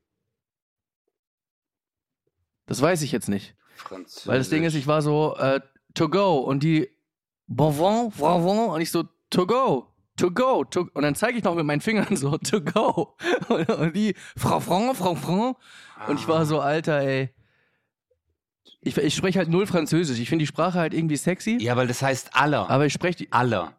Das 2.67 2.81
weiß 2.81 3.03
ich 3.03 3.13
jetzt 3.13 3.29
nicht. 3.29 3.55
Weil 4.27 4.39
das 4.39 4.49
Ding 4.51 4.65
ist, 4.65 4.75
ich 4.75 4.87
war 4.87 5.03
so 5.03 5.37
äh, 5.37 5.61
To 5.95 6.09
Go 6.09 6.39
und 6.39 6.63
die 6.63 6.89
Bonbon, 7.47 8.11
Bonbon 8.11 8.71
und 8.71 8.81
ich 8.81 8.91
so 8.91 9.05
To 9.31 9.47
Go. 9.47 9.92
To 10.16 10.31
go, 10.31 10.64
to, 10.64 10.88
und 10.92 11.02
dann 11.02 11.14
zeige 11.14 11.38
ich 11.38 11.45
noch 11.45 11.54
mit 11.54 11.64
meinen 11.64 11.81
Fingern 11.81 12.16
so, 12.16 12.37
to 12.38 12.61
go. 12.61 13.16
Und, 13.49 13.69
und 13.71 13.97
die, 13.97 14.14
Frau 14.37 14.61
Franc, 14.61 14.97
Frau 14.97 15.14
Franc. 15.14 15.57
Und 16.07 16.21
ich 16.21 16.28
war 16.28 16.45
so, 16.45 16.61
Alter, 16.61 17.00
ey. 17.00 17.31
Ich, 18.83 18.97
ich 18.97 19.14
spreche 19.14 19.38
halt 19.38 19.49
null 19.49 19.66
Französisch. 19.66 20.19
Ich 20.19 20.28
finde 20.28 20.42
die 20.42 20.47
Sprache 20.49 20.78
halt 20.78 20.92
irgendwie 20.92 21.16
sexy. 21.16 21.57
Ja, 21.61 21.76
weil 21.76 21.87
das 21.87 22.02
heißt 22.02 22.35
aller. 22.37 22.69
Aber 22.69 22.85
ich 22.87 22.92
spreche 22.92 23.19
die. 23.19 23.33
aller. 23.33 23.76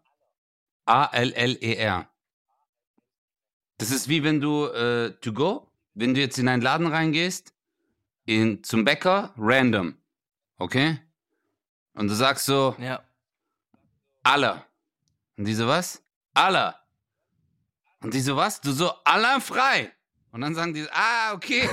A-L-L-E-R. 0.86 2.08
Das 3.78 3.92
ist 3.92 4.08
wie 4.10 4.24
wenn 4.24 4.40
du 4.40 4.66
äh, 4.68 5.12
to 5.22 5.34
go, 5.34 5.68
wenn 5.94 6.14
du 6.14 6.20
jetzt 6.22 6.38
in 6.40 6.48
einen 6.48 6.62
Laden 6.62 6.88
reingehst, 6.88 7.54
in, 8.26 8.64
zum 8.64 8.86
Bäcker, 8.86 9.34
random. 9.38 9.96
Okay? 10.58 11.00
Und 11.94 12.08
du 12.08 12.14
sagst 12.16 12.46
so, 12.46 12.76
Ja. 12.80 13.02
aller. 14.24 14.66
Und 15.38 15.46
die 15.46 15.54
so, 15.54 15.68
was? 15.68 16.03
Aller. 16.34 16.80
Und 18.02 18.14
die 18.14 18.20
so, 18.22 18.36
was? 18.36 18.60
Du 18.62 18.72
so, 18.72 18.92
aller 19.04 19.40
frei. 19.42 19.92
Und 20.32 20.42
dann 20.42 20.56
sagen 20.56 20.74
die, 20.74 20.86
ah, 20.92 21.34
okay. 21.34 21.70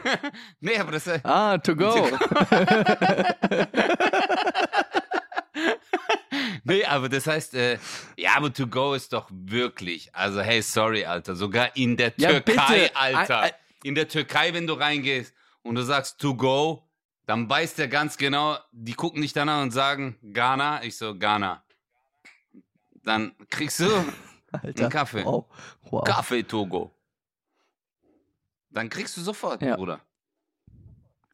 nee, 0.60 0.78
aber 0.78 0.92
das, 0.92 1.06
äh, 1.06 1.20
Ah, 1.24 1.58
to 1.58 1.76
go. 1.76 2.08
nee, 6.64 6.84
aber 6.84 7.08
das 7.08 7.26
heißt, 7.26 7.54
äh, 7.54 7.78
ja, 8.16 8.36
aber 8.36 8.52
to 8.52 8.66
go 8.66 8.94
ist 8.94 9.12
doch 9.12 9.28
wirklich, 9.30 10.14
also 10.14 10.40
hey, 10.40 10.62
sorry, 10.62 11.04
Alter, 11.04 11.36
sogar 11.36 11.76
in 11.76 11.96
der 11.96 12.12
Ja, 12.16 12.30
Türkei, 12.40 12.82
bitte. 12.84 12.96
Alter, 12.96 13.40
Ei- 13.42 13.46
ei- 13.48 13.54
in 13.84 13.94
der 13.94 14.08
Türkei, 14.08 14.54
wenn 14.54 14.66
du 14.66 14.74
reingehst 14.74 15.34
und 15.62 15.74
du 15.74 15.82
sagst 15.82 16.18
to 16.20 16.34
go, 16.34 16.88
dann 17.26 17.48
weiß 17.48 17.74
der 17.74 17.88
ganz 17.88 18.16
genau, 18.16 18.56
die 18.72 18.94
gucken 18.94 19.22
dich 19.22 19.32
dann 19.32 19.48
an 19.48 19.62
und 19.64 19.70
sagen, 19.70 20.18
Ghana, 20.22 20.82
ich 20.84 20.96
so, 20.96 21.14
Ghana. 21.16 21.62
Dann 23.04 23.32
kriegst 23.50 23.80
du 23.80 23.86
Alter. 24.52 24.82
einen 24.82 24.90
Kaffee. 24.90 25.24
Wow. 25.24 25.46
wow. 25.90 26.04
Kaffee 26.04 26.42
Togo. 26.42 26.92
Dann 28.70 28.88
kriegst 28.88 29.16
du 29.16 29.20
sofort, 29.20 29.62
Ja. 29.62 29.76
Bruder. 29.76 30.00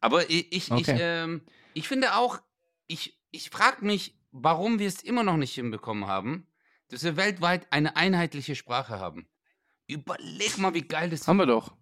Aber 0.01 0.29
ich, 0.29 0.51
ich, 0.51 0.71
ich, 0.71 0.71
Okay. 0.71 0.97
ähm, 0.99 1.41
ich 1.73 1.87
finde 1.87 2.15
auch, 2.15 2.39
ich, 2.87 3.19
ich 3.31 3.49
frage 3.49 3.85
mich, 3.85 4.17
warum 4.31 4.79
wir 4.79 4.87
es 4.87 5.01
immer 5.03 5.23
noch 5.23 5.37
nicht 5.37 5.53
hinbekommen 5.53 6.07
haben, 6.07 6.47
dass 6.89 7.03
wir 7.03 7.17
weltweit 7.17 7.67
eine 7.71 7.95
einheitliche 7.95 8.55
Sprache 8.55 8.99
haben. 8.99 9.27
Überleg 9.87 10.57
mal, 10.57 10.73
wie 10.73 10.81
geil 10.83 11.09
das 11.09 11.27
Haben 11.27 11.37
wir 11.37 11.45
doch. 11.45 11.73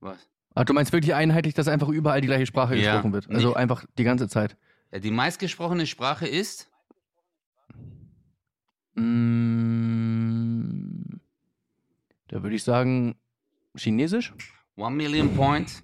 was. 0.00 0.18
Ach, 0.54 0.64
du 0.64 0.72
meinst 0.72 0.92
wirklich 0.92 1.14
einheitlich, 1.14 1.54
dass 1.54 1.66
einfach 1.66 1.88
überall 1.88 2.20
die 2.20 2.28
gleiche 2.28 2.46
Sprache 2.46 2.76
Ja. 2.76 2.92
gesprochen 2.92 3.12
wird? 3.12 3.28
Also 3.30 3.48
Nee. 3.50 3.54
einfach 3.56 3.84
die 3.98 4.04
ganze 4.04 4.28
Zeit. 4.28 4.56
Ja, 4.92 5.00
die 5.00 5.10
meistgesprochene 5.10 5.86
Sprache 5.86 6.28
ist 6.28 6.70
Mm, 8.94 11.20
da 12.28 12.42
würde 12.42 12.56
ich 12.56 12.64
sagen 12.64 13.16
Chinesisch. 13.76 14.32
One 14.76 14.96
Million 14.96 15.34
Point. 15.36 15.82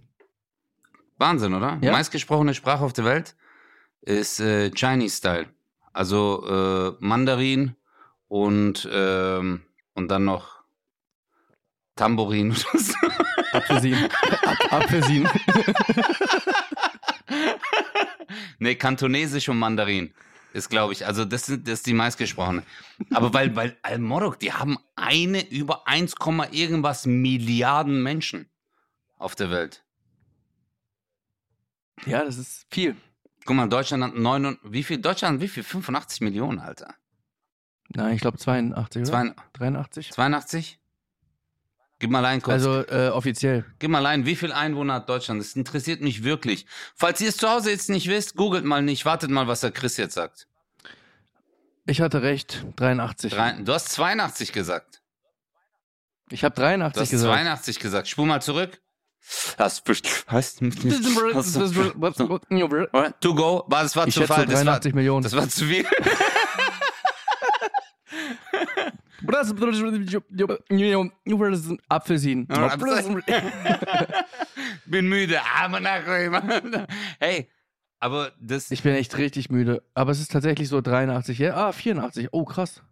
Wahnsinn, 1.19 1.55
oder? 1.55 1.77
Die 1.77 1.87
Ja. 1.87 1.93
meistgesprochene 1.93 2.55
Sprache 2.55 2.85
auf 2.85 2.93
der 2.93 3.05
Welt 3.05 3.37
ist 4.03 4.41
äh, 4.41 4.71
Chinese 4.71 5.17
Style. 5.17 5.47
Also 5.93 6.45
äh, 6.47 6.93
Mandarin 7.01 7.75
und, 8.29 8.89
ähm, 8.91 9.63
und 9.95 10.09
dann 10.09 10.25
noch 10.25 10.61
Tambourin. 11.97 12.55
Apfelsin. 13.53 14.09
Ap 14.47 14.73
Apfelsin. 14.73 15.29
nee, 18.59 18.75
Kantonesisch 18.77 19.49
und 19.49 19.59
Mandarin 19.59 20.15
ist, 20.53 20.69
glaube 20.69 20.93
ich, 20.93 21.07
also 21.07 21.25
das, 21.25 21.47
sind, 21.47 21.67
das 21.67 21.75
ist 21.75 21.87
die 21.87 21.95
meistgesprochene. 21.95 22.63
Aber 23.13 23.33
weil, 23.33 23.55
weil 23.57 23.77
Al-Morok, 23.83 24.39
die 24.39 24.53
haben 24.53 24.79
eine 24.97 25.49
über 25.51 25.87
1, 25.87 26.15
irgendwas 26.51 27.07
Milliarden 27.07 28.03
Menschen 28.03 28.49
auf 29.19 29.35
der 29.35 29.51
Welt. 29.51 29.85
Ja, 32.07 32.25
das 32.25 32.39
ist 32.39 32.67
viel. 32.71 32.97
Guck 33.45 33.57
mal, 33.57 33.69
Deutschland 33.69 34.03
hat 34.03 34.15
9, 34.15 34.59
wie 34.65 34.83
viel? 34.83 34.99
Deutschland, 34.99 35.41
wie 35.41 35.49
viel? 35.49 35.63
85 35.63 36.21
Millionen, 36.23 36.59
Alter. 36.59 36.95
Nein, 37.89 38.15
ich 38.15 38.21
glaube 38.21 38.39
82, 38.39 39.03
oder? 39.03 39.11
Zwei- 39.11 39.35
83? 39.55 40.13
82? 40.13 40.80
Gib 42.01 42.11
mal 42.11 42.25
ein 42.25 42.41
kurz. 42.41 42.55
Also 42.55 42.81
äh, 42.89 43.11
offiziell. 43.11 43.65
Gib 43.79 43.91
mal 43.91 44.05
ein, 44.07 44.25
wie 44.25 44.35
viel 44.35 44.53
Einwohner 44.53 44.95
hat 44.95 45.09
Deutschland? 45.09 45.39
Das 45.41 45.55
interessiert 45.55 46.01
mich 46.01 46.25
wirklich. 46.25 46.67
Falls 46.97 47.21
ihr 47.21 47.29
es 47.29 47.37
zu 47.37 47.49
Hause 47.49 47.71
jetzt 47.71 47.91
nicht 47.91 48.09
wisst, 48.09 48.35
googelt 48.37 48.65
mal 48.65 48.83
nicht, 48.83 49.05
wartet 49.05 49.31
mal, 49.31 49.47
was 49.47 49.61
der 49.61 49.71
Chris 49.71 49.99
jetzt 49.99 50.15
sagt. 50.15 50.49
Ich 51.87 52.01
hatte 52.01 52.23
recht, 52.23 52.65
83. 52.77 53.33
Drei, 53.33 53.53
du 53.53 53.73
hast 53.73 53.91
82 53.91 54.53
gesagt. 54.53 55.03
Ich 56.31 56.43
habe 56.43 56.55
83 56.55 56.95
Du 56.95 57.01
hast 57.03 57.11
gesagt. 57.11 57.35
82 57.35 57.79
gesagt. 57.79 58.09
Spul 58.09 58.27
mal 58.27 58.41
zurück. 58.41 58.81
Das 59.59 59.83
heißt, 60.31 60.61
to 63.21 63.35
go, 63.35 63.65
war 63.69 63.83
das 63.83 63.95
war 63.95 64.07
Ich 64.09 64.15
zu 64.15 64.21
schätze 64.21 64.35
viel. 64.35 64.45
so 64.45 64.51
Das 64.51 64.55
war, 64.55 64.65
83 64.65 64.95
Millionen. 64.95 65.23
das 65.23 65.37
war 65.37 65.49
zu 65.49 65.67
viel. 65.67 65.85
Apfelsin. 71.89 72.49
Bin 74.87 75.09
müde. 75.09 75.41
Ah. 75.43 76.87
Hey, 77.19 77.49
aber 77.99 78.33
das. 78.41 78.71
Ich 78.71 78.83
bin 78.83 78.95
echt 78.95 79.17
richtig 79.19 79.51
müde. 79.51 79.83
Aber 79.95 80.11
es 80.11 80.21
ist 80.21 80.33
tatsächlich 80.33 80.69
so 80.69 80.81
83. 80.81 81.39
Ja, 81.39 81.55
ah, 81.55 81.73
84. 81.73 82.29
Oh, 82.33 82.45
krass. 82.45 82.83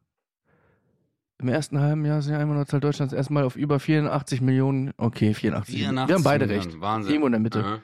Im 1.41 1.49
ersten 1.49 1.79
halben 1.79 2.05
Jahr 2.05 2.19
ist 2.19 2.29
die 2.29 2.35
Einwohnerzahl 2.35 2.81
Deutschlands 2.81 3.15
erstmal 3.15 3.45
auf 3.45 3.57
über 3.57 3.79
84 3.79 4.41
Millionen. 4.41 4.93
Okay, 4.97 5.35
84. 5.35 5.77
84 5.77 6.09
Wir 6.09 6.15
haben 6.15 6.25
beide 6.25 6.47
Millionen. 6.47 6.69
recht. 6.69 6.81
Wahnsinn. 6.81 7.13
Irgendwo 7.13 7.27
in 7.27 7.33
der 7.33 7.41
Mitte. 7.41 7.65
Aha. 7.65 7.81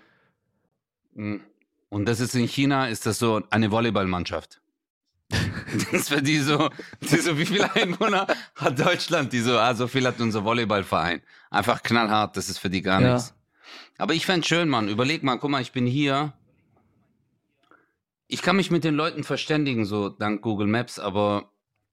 Mhm. 1.14 1.40
Und 1.88 2.08
das 2.08 2.18
ist 2.18 2.34
in 2.34 2.48
China, 2.48 2.88
ist 2.88 3.06
das 3.06 3.20
so 3.20 3.42
eine 3.50 3.70
Volleyballmannschaft. 3.70 4.60
das 5.30 5.92
ist 5.92 6.08
für 6.10 6.22
die 6.22 6.38
so, 6.38 6.70
die 7.00 7.16
so, 7.16 7.38
wie 7.38 7.46
viele 7.46 7.74
Einwohner 7.74 8.26
hat 8.56 8.78
Deutschland? 8.78 9.32
Die 9.32 9.40
so, 9.40 9.58
ah, 9.58 9.74
so 9.74 9.86
viel 9.88 10.06
hat 10.06 10.20
unser 10.20 10.44
Volleyballverein. 10.44 11.22
Einfach 11.50 11.82
knallhart, 11.82 12.36
das 12.36 12.48
ist 12.48 12.58
für 12.58 12.70
die 12.70 12.82
gar 12.82 13.00
Ja. 13.00 13.14
nichts. 13.14 13.34
Aber 13.98 14.14
ich 14.14 14.26
fänd's 14.26 14.46
schön, 14.48 14.68
Mann. 14.68 14.88
Überleg 14.88 15.22
mal, 15.22 15.38
guck 15.38 15.50
mal, 15.50 15.62
ich 15.62 15.72
bin 15.72 15.86
hier. 15.86 16.34
Ich 18.26 18.42
kann 18.42 18.56
mich 18.56 18.70
mit 18.70 18.84
den 18.84 18.94
Leuten 18.94 19.24
verständigen, 19.24 19.84
so 19.84 20.08
dank 20.08 20.42
Google 20.42 20.66
Maps, 20.66 20.98
aber 20.98 21.50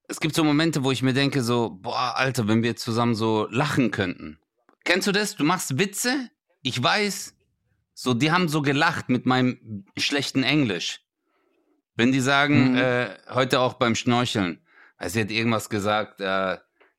es 0.08 0.18
gibt 0.20 0.34
so 0.34 0.44
Momente, 0.44 0.82
wo 0.84 0.90
ich 0.90 1.02
mir 1.02 1.12
denke, 1.14 1.42
so, 1.42 1.70
boah, 1.70 2.16
Alter, 2.16 2.48
wenn 2.48 2.62
wir 2.62 2.76
zusammen 2.76 3.14
so 3.14 3.46
lachen 3.50 3.90
könnten. 3.90 4.38
Kennst 4.84 5.06
du 5.06 5.12
das? 5.12 5.36
Du 5.36 5.44
machst 5.44 5.78
Witze? 5.78 6.30
Ich 6.62 6.82
weiß, 6.82 7.34
so, 7.94 8.14
die 8.14 8.32
haben 8.32 8.48
so 8.48 8.62
gelacht 8.62 9.08
mit 9.08 9.26
meinem 9.26 9.84
schlechten 9.96 10.42
Englisch. 10.42 11.00
Wenn 12.02 12.10
die 12.10 12.18
sagen, 12.20 12.72
Mhm. 12.72 12.78
äh, 12.78 13.06
heute 13.30 13.60
auch 13.60 13.74
beim 13.74 13.94
Schnorcheln, 13.94 14.58
also 14.96 15.14
sie 15.14 15.20
hat 15.20 15.30
irgendwas 15.30 15.70
gesagt, 15.70 16.20
äh, 16.20 16.56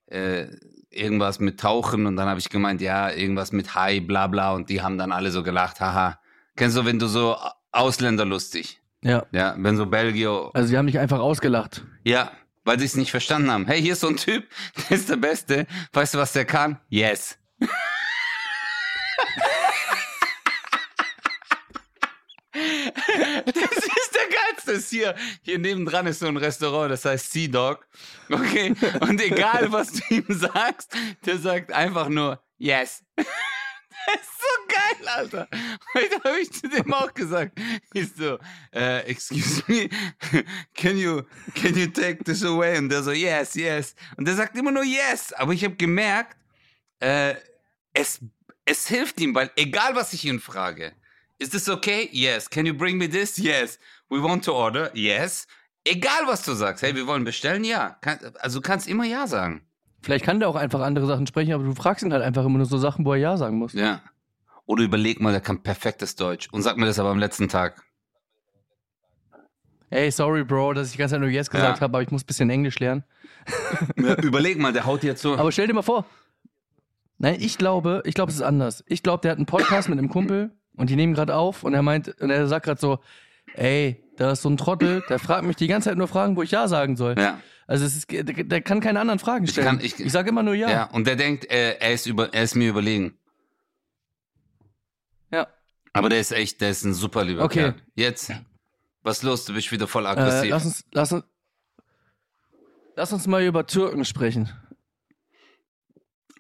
äh, 0.08 0.48
irgendwas 0.90 1.42
mit 1.42 1.60
Tauchen 1.60 2.06
und 2.06 2.16
dann 2.16 2.30
habe 2.30 2.40
ich 2.40 2.48
gemeint, 2.50 2.80
ja, 2.80 3.10
irgendwas 3.12 3.52
mit 3.52 3.76
Hai, 3.76 4.00
bla 4.00 4.28
bla 4.28 4.54
und 4.54 4.70
die 4.70 4.82
haben 4.82 4.98
dann 4.98 5.12
alle 5.12 5.30
so 5.32 5.44
gelacht, 5.44 5.82
haha. 5.82 6.22
Kennst 6.56 6.78
du, 6.78 6.86
wenn 6.86 7.00
du 7.00 7.08
so 7.08 7.36
Ausländerlustig, 7.74 8.80
Ja. 9.02 9.26
ja, 9.34 9.56
wenn 9.58 9.76
so 9.76 9.88
Belgier, 9.88 10.52
Also, 10.54 10.70
sie 10.70 10.78
haben 10.78 10.88
dich 10.88 11.00
einfach 11.00 11.20
ausgelacht. 11.20 11.84
ja, 12.06 12.32
weil 12.64 12.80
sie 12.80 12.86
es 12.86 12.96
nicht 12.96 13.12
verstanden 13.12 13.52
haben. 13.52 13.66
Hey, 13.66 13.82
hier 13.82 13.92
ist 13.92 14.00
so 14.00 14.08
ein 14.08 14.16
Typ, 14.16 14.46
der 14.90 14.96
ist 14.98 15.10
der 15.10 15.18
Beste. 15.18 15.68
Weißt 15.92 16.14
du, 16.14 16.18
was 16.18 16.32
der 16.32 16.46
kann? 16.46 16.80
Yes. 16.88 17.38
Das 22.54 23.56
ist 23.56 24.16
Das 24.66 24.90
Hier, 24.90 25.16
hier 25.42 25.60
nebendran 25.60 26.08
ist 26.08 26.20
so 26.20 26.28
ein 26.28 26.38
Restaurant, 26.38 26.92
das 26.92 27.06
heißt 27.06 27.32
Sea 27.32 27.48
Dog. 27.48 27.88
Okay. 28.30 28.74
Und 29.02 29.22
egal, 29.22 29.72
was 29.72 29.92
du 29.94 30.02
ihm 30.10 30.26
sagst, 30.30 30.94
der 31.26 31.38
sagt 31.38 31.72
einfach 31.72 32.10
nur 32.10 32.42
Yes. 32.58 33.04
Das 34.06 34.16
ist 34.16 34.40
so 34.40 34.68
geil, 34.68 35.08
Alter. 35.08 35.48
Heute 35.94 36.16
habe 36.24 36.40
ich 36.40 36.52
zu 36.52 36.68
dem 36.68 36.94
auch 36.94 37.14
gesagt. 37.14 37.58
Ich 37.94 38.10
so, 38.14 38.38
äh, 38.74 39.00
excuse 39.06 39.64
me, 39.68 39.90
can 40.76 40.98
you, 40.98 41.22
can 41.56 41.76
you 41.78 41.88
take 41.88 42.24
this 42.24 42.44
away? 42.44 42.78
Und 42.78 42.90
der 42.90 43.02
so, 43.04 43.12
yes, 43.12 43.56
yes. 43.56 43.96
Und 44.18 44.28
der 44.28 44.36
sagt 44.36 44.58
immer 44.58 44.72
nur 44.72 44.84
yes. 44.84 45.32
Aber 45.34 45.54
ich 45.54 45.64
habe 45.64 45.76
gemerkt, 45.76 46.36
äh, 47.00 47.36
es, 47.94 48.20
es 48.66 48.88
hilft 48.88 49.22
ihm, 49.22 49.34
weil 49.36 49.52
egal 49.56 49.96
was 49.96 50.12
ich 50.12 50.26
ihn 50.26 50.40
frage, 50.40 50.94
ist 51.40 51.52
this 51.52 51.70
okay? 51.70 52.10
Yes. 52.12 52.50
Can 52.50 52.66
you 52.66 52.74
bring 52.74 52.98
me 52.98 53.10
this? 53.10 53.38
Yes. 53.38 53.80
We 54.14 54.22
want 54.24 54.46
to 54.46 54.54
order. 54.54 54.96
Yes. 54.96 55.48
Egal, 55.86 56.28
was 56.28 56.44
du 56.44 56.54
sagst. 56.54 56.84
Hey, 56.84 56.96
wir 56.96 57.08
wollen 57.08 57.24
bestellen. 57.24 57.64
Ja. 57.64 57.98
Also 58.40 58.60
du 58.60 58.68
kannst 58.68 58.88
immer 58.88 59.06
Ja 59.06 59.28
sagen. 59.28 59.62
Vielleicht 60.02 60.24
kann 60.26 60.40
der 60.40 60.50
auch 60.50 60.56
einfach 60.56 60.82
andere 60.82 61.06
Sachen 61.08 61.26
sprechen, 61.28 61.54
aber 61.54 61.64
du 61.64 61.74
fragst 61.74 62.04
ihn 62.04 62.14
halt 62.14 62.24
einfach 62.24 62.46
immer 62.46 62.58
nur 62.58 62.68
so 62.68 62.78
Sachen, 62.78 63.06
wo 63.06 63.14
er 63.14 63.20
Ja 63.20 63.38
sagen 63.38 63.58
muss. 63.58 63.74
Ja. 63.74 64.02
Oder 64.66 64.84
überleg 64.84 65.20
mal, 65.20 65.32
der 65.32 65.42
kann 65.42 65.64
perfektes 65.64 66.16
Deutsch. 66.16 66.48
Und 66.52 66.62
sag 66.62 66.78
mir 66.78 66.86
das 66.86 67.00
aber 67.00 67.10
am 67.10 67.20
letzten 67.20 67.50
Tag. 67.50 67.82
Ey, 69.90 70.10
sorry, 70.12 70.44
Bro, 70.44 70.74
dass 70.74 70.88
ich 70.88 70.94
die 70.94 70.98
ganze 71.00 71.14
Zeit 71.14 71.22
nur 71.22 71.30
Yes 71.30 71.50
gesagt 71.50 71.78
Ja. 71.78 71.82
habe, 71.82 71.86
aber 71.86 72.02
ich 72.02 72.12
muss 72.12 72.24
ein 72.24 72.28
bisschen 72.28 72.50
Englisch 72.50 72.80
lernen. 72.80 73.04
Ja, 73.98 74.16
überleg 74.22 74.58
mal, 74.60 74.72
der 74.74 74.86
haut 74.86 75.04
dir 75.04 75.16
zu. 75.16 75.38
Aber 75.38 75.52
stell 75.52 75.68
dir 75.68 75.74
mal 75.74 75.82
vor. 75.82 76.06
Nein, 77.18 77.38
ich 77.40 77.58
glaube, 77.58 78.02
ich 78.06 78.16
glaube, 78.16 78.30
es 78.32 78.38
ist 78.38 78.42
anders. 78.42 78.84
Ich 78.88 79.04
glaube, 79.04 79.22
der 79.22 79.32
hat 79.32 79.38
einen 79.38 79.46
Podcast 79.46 79.90
mit 79.90 79.98
einem 80.00 80.10
Kumpel 80.10 80.52
und 80.76 80.90
die 80.90 80.96
nehmen 80.96 81.14
gerade 81.14 81.36
auf 81.36 81.64
und 81.64 81.74
er 81.74 81.82
meint, 81.82 82.20
und 82.22 82.30
er 82.30 82.48
sagt 82.48 82.66
gerade 82.66 82.80
so, 82.80 83.00
ey, 83.56 84.03
da 84.18 84.32
ist 84.32 84.42
so 84.42 84.50
ein 84.50 84.58
Trottel, 84.58 85.04
der 85.10 85.20
fragt 85.20 85.44
mich 85.46 85.56
die 85.56 85.68
ganze 85.68 85.90
Zeit 85.90 85.98
nur 85.98 86.08
Fragen, 86.08 86.36
wo 86.36 86.44
ich 86.44 86.52
Ja 86.52 86.68
sagen 86.68 86.96
soll. 86.98 87.16
ja. 87.18 87.40
Also 87.66 87.86
es 87.86 87.96
ist, 87.96 88.12
der, 88.12 88.24
der 88.24 88.62
kann 88.62 88.82
keine 88.82 89.00
anderen 89.00 89.20
Fragen 89.20 89.48
stellen. 89.48 89.66
kann- 89.66 89.80
ich 89.80 89.98
ich- 89.98 90.12
sage 90.12 90.30
immer 90.30 90.44
nur 90.44 90.54
Ja. 90.54 90.70
ja. 90.70 90.84
Und 90.92 91.08
der 91.08 91.16
denkt, 91.16 91.50
äh, 91.50 91.78
er, 91.80 91.94
ist 91.94 92.06
über, 92.06 92.34
er 92.34 92.44
ist 92.44 92.56
mir 92.56 92.70
überlegen. 92.70 93.18
Ja. 95.32 95.48
Aber 95.94 96.10
der 96.10 96.20
ist 96.20 96.34
echt, 96.34 96.60
der 96.60 96.72
ist 96.72 96.84
ein 96.84 96.94
super 96.94 97.24
lieber 97.24 97.44
Okay. 97.44 97.60
Kerl. 97.72 97.76
Jetzt, 97.96 98.32
was 99.02 99.18
ist 99.20 99.24
los? 99.24 99.46
Du 99.46 99.54
bist 99.54 99.72
wieder 99.72 99.88
voll 99.88 100.06
Äh, 100.06 100.10
aggressiv. 100.10 100.50
lass 100.50 100.66
uns, 100.66 100.86
lass 100.92 101.12
uns, 101.14 101.24
lass 102.98 103.14
uns 103.14 103.28
mal 103.28 103.42
über 103.44 103.66
Türken 103.66 104.04
sprechen. 104.04 104.52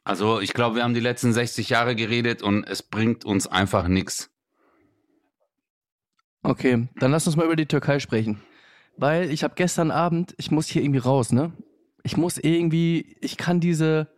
Also 0.03 0.41
ich 0.41 0.53
glaube, 0.53 0.75
wir 0.75 0.83
haben 0.83 0.93
die 0.93 0.99
letzten 0.99 1.31
60 1.31 1.69
Jahre 1.69 1.95
geredet 1.95 2.41
und 2.41 2.65
es 2.67 2.83
bringt 2.83 3.23
uns 3.23 3.47
einfach 3.47 3.87
nichts. 3.87 4.29
Okay, 6.43 6.87
dann 6.95 7.11
lass 7.11 7.25
uns 7.25 7.35
mal 7.35 7.45
über 7.45 7.55
die 7.55 7.65
Türkei 7.65 7.99
sprechen. 7.99 8.39
Weil 8.97 9.31
ich 9.31 9.43
habe 9.43 9.55
gestern 9.55 9.91
Abend, 9.91 10.35
ich 10.37 10.51
muss 10.51 10.67
hier 10.67 10.83
irgendwie 10.83 10.99
raus, 10.99 11.31
ne? 11.31 11.51
Ich 12.03 12.17
muss 12.17 12.37
irgendwie, 12.37 13.15
ich 13.21 13.37
kann 13.37 13.59
diese, 13.59 14.09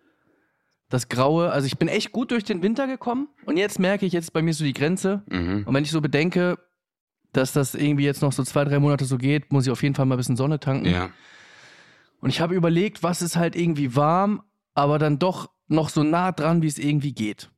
das 0.89 1.07
Graue, 1.07 1.51
also 1.51 1.67
ich 1.67 1.77
bin 1.77 1.87
echt 1.87 2.11
gut 2.11 2.31
durch 2.31 2.43
den 2.43 2.61
Winter 2.63 2.87
gekommen 2.87 3.29
und 3.45 3.57
jetzt 3.57 3.79
merke 3.79 4.05
ich, 4.05 4.13
jetzt 4.13 4.25
ist 4.25 4.31
bei 4.31 4.41
mir 4.41 4.53
so 4.53 4.63
die 4.63 4.73
Grenze. 4.73 5.23
Mhm. 5.29 5.63
Und 5.65 5.73
wenn 5.73 5.83
ich 5.83 5.91
so 5.91 6.01
bedenke, 6.01 6.57
dass 7.31 7.53
das 7.53 7.75
irgendwie 7.75 8.05
jetzt 8.05 8.21
noch 8.21 8.31
so 8.31 8.43
zwei, 8.43 8.65
drei 8.65 8.79
Monate 8.79 9.05
so 9.05 9.17
geht, 9.17 9.51
muss 9.51 9.65
ich 9.65 9.71
auf 9.71 9.83
jeden 9.83 9.93
Fall 9.93 10.05
mal 10.05 10.15
ein 10.15 10.17
bisschen 10.17 10.37
Sonne 10.37 10.59
tanken. 10.59 10.87
Ja. 10.87 11.09
Und 12.21 12.29
ich 12.29 12.41
habe 12.41 12.55
überlegt, 12.55 13.03
was 13.03 13.21
ist 13.21 13.35
halt 13.35 13.55
irgendwie 13.55 13.95
warm, 13.95 14.41
aber 14.73 14.97
dann 14.97 15.19
doch 15.19 15.51
noch 15.67 15.89
so 15.89 16.03
nah 16.03 16.31
dran, 16.31 16.61
wie 16.61 16.67
es 16.67 16.79
irgendwie 16.79 17.13
geht. 17.13 17.51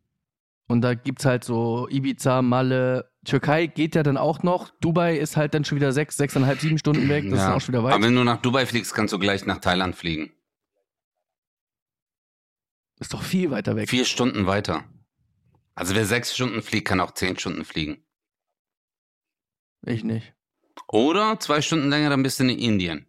Und 0.67 0.81
da 0.81 0.93
gibt's 0.93 1.25
halt 1.25 1.43
so 1.43 1.87
Ibiza, 1.89 2.41
Malle, 2.41 3.09
Türkei 3.27 3.67
geht 3.67 3.93
ja 3.93 4.03
dann 4.03 4.17
auch 4.17 4.41
noch. 4.41 4.71
Dubai 4.79 5.17
ist 5.17 5.37
halt 5.37 5.53
dann 5.53 5.65
schon 5.65 5.75
wieder 5.75 5.91
sechs, 5.91 6.17
sechseinhalb, 6.17 6.59
sieben 6.59 6.77
Stunden 6.77 7.09
weg. 7.09 7.25
Das 7.29 7.39
ja. 7.39 7.49
ist 7.49 7.55
auch 7.55 7.61
schon 7.61 7.73
wieder 7.73 7.83
weit. 7.83 7.93
Aber 7.93 8.03
wenn 8.03 8.15
du 8.15 8.23
nach 8.23 8.41
Dubai 8.41 8.65
fliegst, 8.65 8.93
kannst 8.93 9.13
du 9.13 9.19
gleich 9.19 9.45
nach 9.45 9.59
Thailand 9.59 9.95
fliegen. 9.95 10.31
ist 12.99 13.13
doch 13.13 13.21
viel 13.21 13.51
weiter 13.51 13.75
weg. 13.75 13.89
Vier 13.89 14.05
Stunden 14.05 14.47
weiter. 14.47 14.85
Also 15.75 15.93
wer 15.93 16.05
sechs 16.05 16.33
Stunden 16.33 16.61
fliegt, 16.61 16.87
kann 16.87 16.99
auch 16.99 17.11
zehn 17.11 17.37
Stunden 17.37 17.65
fliegen. 17.65 18.03
Ich 19.85 20.03
nicht. 20.03 20.33
Oder 20.87 21.39
zwei 21.39 21.61
Stunden 21.61 21.89
länger, 21.89 22.09
dann 22.09 22.23
bist 22.23 22.39
du 22.39 22.45
in 22.45 22.49
Indien. 22.49 23.05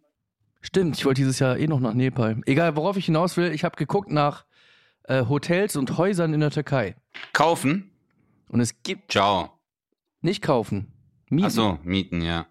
Stimmt, 0.61 0.97
ich 0.97 1.05
wollte 1.05 1.21
dieses 1.21 1.39
Jahr 1.39 1.57
eh 1.57 1.67
noch 1.67 1.79
nach 1.79 1.93
Nepal. 1.93 2.41
Egal, 2.45 2.75
worauf 2.75 2.97
ich 2.97 3.05
hinaus 3.05 3.37
will, 3.37 3.51
ich 3.53 3.63
habe 3.63 3.77
geguckt 3.77 4.11
nach 4.11 4.45
äh, 5.03 5.25
Hotels 5.25 5.77
und 5.77 5.97
Häusern 5.97 6.33
in 6.33 6.41
der 6.41 6.51
Türkei. 6.51 6.95
Kaufen? 7.33 7.91
Und 8.49 8.59
es 8.59 8.83
gibt 8.83 9.13
Ciao. 9.13 9.58
Nicht 10.21 10.41
kaufen. 10.41 10.91
Mieten. 11.29 11.47
Ach 11.47 11.51
so, 11.51 11.79
mieten, 11.83 12.21
ja. 12.21 12.47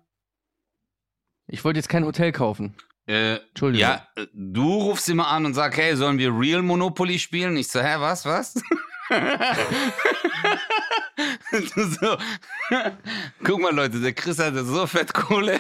Ich 1.47 1.65
wollte 1.65 1.79
jetzt 1.79 1.89
kein 1.89 2.05
Hotel 2.05 2.33
kaufen. 2.33 2.75
Äh, 3.07 3.37
Entschuldigung. 3.37 3.81
ja, 3.89 4.07
äh, 4.17 4.27
du 4.35 4.75
rufst 4.75 5.09
immer 5.09 5.29
an 5.29 5.47
und 5.47 5.55
sagst, 5.55 5.79
hey, 5.79 5.97
sollen 5.97 6.19
wir 6.19 6.31
Real 6.39 6.61
Monopoly 6.63 7.19
spielen? 7.19 7.57
Ich 7.57 7.69
so, 7.69 7.81
hä, 7.81 7.97
was, 7.99 8.27
was? 8.27 8.63
so, 11.51 12.17
guck 13.43 13.61
mal 13.61 13.75
Leute, 13.75 14.01
der 14.01 14.13
Chris 14.13 14.39
hatte 14.39 14.65
so 14.65 14.87
fett 14.87 15.15
Kohle, 15.15 15.59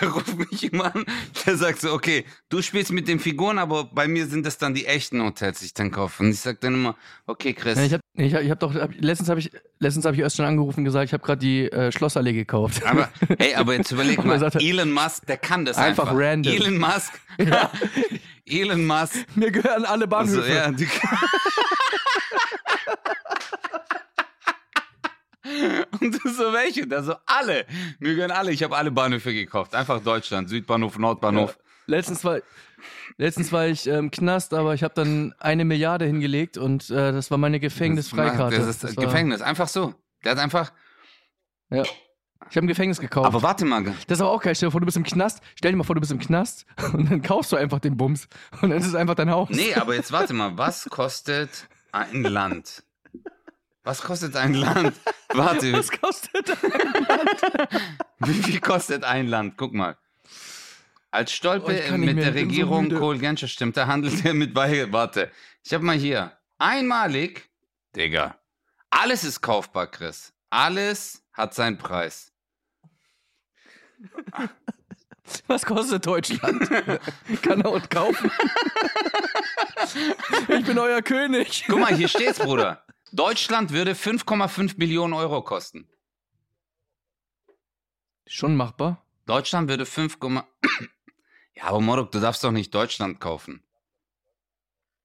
der 0.00 0.08
ruft 0.08 0.36
mich 0.50 0.72
immer 0.72 0.94
an, 0.94 1.04
der 1.46 1.56
sagt 1.56 1.80
so, 1.80 1.92
okay, 1.92 2.24
du 2.48 2.62
spielst 2.62 2.92
mit 2.92 3.08
den 3.08 3.20
Figuren, 3.20 3.58
aber 3.58 3.84
bei 3.84 4.08
mir 4.08 4.26
sind 4.26 4.46
das 4.46 4.58
dann 4.58 4.74
die 4.74 4.86
echten 4.86 5.22
Hotels, 5.22 5.58
die 5.60 5.66
ich 5.66 5.74
dann 5.74 5.90
kaufe. 5.90 6.22
Und 6.22 6.30
ich 6.30 6.40
sag 6.40 6.60
dann 6.60 6.74
immer, 6.74 6.96
okay 7.26 7.52
Chris, 7.52 7.76
Ja, 7.78 7.84
ich 7.84 7.92
habe 7.92 8.02
ich 8.14 8.34
hab, 8.34 8.42
ich 8.42 8.50
hab 8.50 8.60
doch 8.60 8.74
hab, 8.74 8.90
letztens 8.98 9.28
habe 9.28 9.40
ich 9.40 9.50
letztens 9.80 10.04
habe 10.06 10.16
ich 10.16 10.22
erst 10.22 10.36
schon 10.36 10.44
angerufen 10.46 10.80
und 10.80 10.84
gesagt, 10.86 11.04
ich 11.06 11.12
habe 11.12 11.22
gerade 11.24 11.38
die 11.40 11.70
äh, 11.70 11.92
Schlossallee 11.92 12.32
gekauft. 12.32 12.84
aber, 12.84 13.08
hey, 13.38 13.54
aber 13.54 13.74
jetzt 13.74 13.92
überleg 13.92 14.18
er 14.18 14.24
mal, 14.24 14.38
sagt- 14.40 14.56
Elon 14.62 14.90
Musk, 14.92 15.26
der 15.26 15.36
kann 15.36 15.64
das 15.64 15.76
Einfach 15.76 16.08
einfach. 16.08 16.18
random. 16.18 16.52
Elon 16.52 16.78
Musk, 16.78 17.12
Elon 18.46 18.86
Musk, 18.86 19.14
Mir 19.36 19.50
gehören 19.52 19.84
alle 19.84 20.08
Bahnhöfe. 20.08 20.40
Also, 20.40 20.52
ja, 20.52 20.70
die 20.72 20.88
Und 26.00 26.14
so 26.22 26.52
welche? 26.52 26.86
Da 26.86 27.02
so 27.02 27.14
alle. 27.26 27.66
Mir 27.98 28.14
gehören 28.14 28.30
alle. 28.30 28.52
Ich 28.52 28.62
habe 28.62 28.76
alle 28.76 28.90
Bahnhöfe 28.90 29.32
gekauft. 29.32 29.74
Einfach 29.74 30.02
Deutschland. 30.02 30.48
Südbahnhof, 30.48 30.98
Nordbahnhof. 30.98 31.58
Letztens 31.86 32.24
war 32.24 32.40
letztens 33.16 33.50
war 33.50 33.66
ich 33.66 33.86
ähm, 33.86 34.10
Knast, 34.10 34.52
aber 34.54 34.74
ich 34.74 34.82
habe 34.82 34.94
dann 34.94 35.34
eine 35.38 35.64
Milliarde 35.64 36.04
hingelegt 36.04 36.58
und 36.58 36.90
äh, 36.90 37.12
das 37.12 37.30
war 37.30 37.38
meine 37.38 37.58
Gefängnisfreikarte. 37.60 38.56
Das 38.58 38.66
ist 38.68 38.84
Das 38.84 38.96
war- 38.96 39.04
Gefängnis. 39.04 39.40
Einfach 39.40 39.68
so. 39.68 39.94
Der 40.24 40.32
hat 40.32 40.38
einfach. 40.38 40.72
Ja. 41.70 41.82
Ich 42.50 42.56
habe 42.56 42.64
ein 42.66 42.68
Gefängnis 42.68 43.00
gekauft. 43.00 43.26
Aber 43.26 43.42
warte 43.42 43.64
mal. 43.64 43.84
das 43.84 44.18
ist 44.18 44.20
aber 44.20 44.30
auch 44.30 44.40
geil. 44.42 44.54
Stell 44.54 44.68
dir 44.68 44.70
vor, 44.70 44.80
du 44.80 44.86
bist 44.86 44.96
im 44.96 45.02
Knast. 45.04 45.40
Stell 45.56 45.72
dir 45.72 45.76
mal 45.76 45.84
vor, 45.84 45.94
du 45.96 46.00
bist 46.00 46.12
im 46.12 46.18
Knast 46.18 46.66
und 46.92 47.10
dann 47.10 47.20
kaufst 47.22 47.52
du 47.52 47.56
einfach 47.56 47.78
den 47.78 47.96
Bums 47.96 48.28
und 48.62 48.70
dann 48.70 48.78
ist 48.78 48.86
es 48.86 48.94
einfach 48.94 49.14
dein 49.16 49.30
Haus. 49.30 49.48
Nee, 49.50 49.74
aber 49.74 49.94
jetzt 49.94 50.12
warte 50.12 50.32
mal. 50.34 50.56
Was 50.56 50.88
kostet 50.88 51.68
ein 51.92 52.22
Land? 52.22 52.84
Was 53.88 54.02
kostet 54.02 54.36
ein 54.36 54.52
Land? 54.52 54.94
Warte, 55.30 55.72
Was 55.72 55.90
kostet 55.90 56.46
das? 56.46 56.58
wie 58.18 58.34
viel 58.34 58.60
kostet 58.60 59.02
ein 59.02 59.28
Land? 59.28 59.56
Guck 59.56 59.72
mal. 59.72 59.96
Als 61.10 61.32
Stolpe 61.32 61.68
Oh, 61.68 61.70
ich 61.70 61.90
mit 61.92 62.16
mehr, 62.16 62.16
der 62.16 62.34
ich 62.34 62.40
so 62.40 62.46
Regierung 62.48 62.82
müde. 62.82 62.98
Kohl 62.98 63.16
Genscher 63.16 63.48
stimmt, 63.48 63.78
da 63.78 63.86
handelt 63.86 64.26
er 64.26 64.34
mit 64.34 64.52
bei. 64.52 64.92
Warte, 64.92 65.30
ich 65.64 65.72
hab 65.72 65.80
mal 65.80 65.96
hier. 65.96 66.36
Einmalig, 66.58 67.48
Digga. 67.96 68.36
Alles 68.90 69.24
ist 69.24 69.40
kaufbar, 69.40 69.86
Chris. 69.86 70.34
Alles 70.50 71.22
hat 71.32 71.54
seinen 71.54 71.78
Preis. 71.78 72.30
Was 75.46 75.64
kostet 75.64 76.04
Deutschland? 76.04 76.68
Kann 77.40 77.62
er 77.62 77.70
und 77.70 77.88
kaufen. 77.88 78.30
ich 80.48 80.64
bin 80.66 80.78
euer 80.78 81.00
König. 81.00 81.64
Guck 81.66 81.80
mal, 81.80 81.94
hier 81.94 82.08
steht's, 82.08 82.38
Bruder. 82.38 82.84
Deutschland 83.12 83.72
würde 83.72 83.92
5,5 83.94 84.74
Millionen 84.76 85.14
Euro 85.14 85.42
kosten. 85.42 85.88
Schon 88.26 88.56
machbar. 88.56 89.04
Deutschland 89.26 89.68
würde 89.68 89.86
5, 89.86 90.18
ja, 91.54 91.64
aber 91.64 91.80
Morok, 91.80 92.12
du 92.12 92.20
darfst 92.20 92.44
doch 92.44 92.50
nicht 92.52 92.74
Deutschland 92.74 93.20
kaufen. 93.20 93.62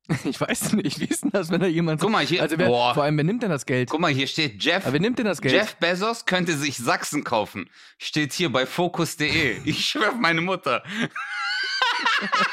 Ich 0.25 0.39
weiß 0.39 0.73
nicht, 0.73 0.99
wie 0.99 1.05
ist 1.05 1.23
denn 1.23 1.31
das, 1.31 1.49
wenn 1.49 1.61
da 1.61 1.67
jemand 1.67 2.01
Guck 2.01 2.09
mal 2.09 2.25
hier, 2.25 2.41
Also 2.41 2.57
wer, 2.57 2.67
boah. 2.67 2.93
vor 2.93 3.03
allem, 3.03 3.15
wer 3.15 3.23
nimmt 3.23 3.41
denn 3.41 3.49
das 3.49 3.65
Geld? 3.65 3.89
Guck 3.89 4.01
mal, 4.01 4.11
hier 4.11 4.27
steht 4.27 4.61
Jeff. 4.61 4.83
Aber 4.83 4.93
wer 4.93 4.99
nimmt 4.99 5.17
denn 5.17 5.25
das 5.25 5.41
Geld? 5.41 5.53
Jeff 5.53 5.75
Bezos 5.77 6.25
könnte 6.25 6.57
sich 6.57 6.77
Sachsen 6.77 7.23
kaufen. 7.23 7.69
Steht 7.97 8.33
hier 8.33 8.51
bei 8.51 8.65
Focus.de. 8.65 9.61
Ich 9.65 9.85
schwör 9.85 10.09
auf 10.09 10.15
meine 10.15 10.41
Mutter. 10.41 10.83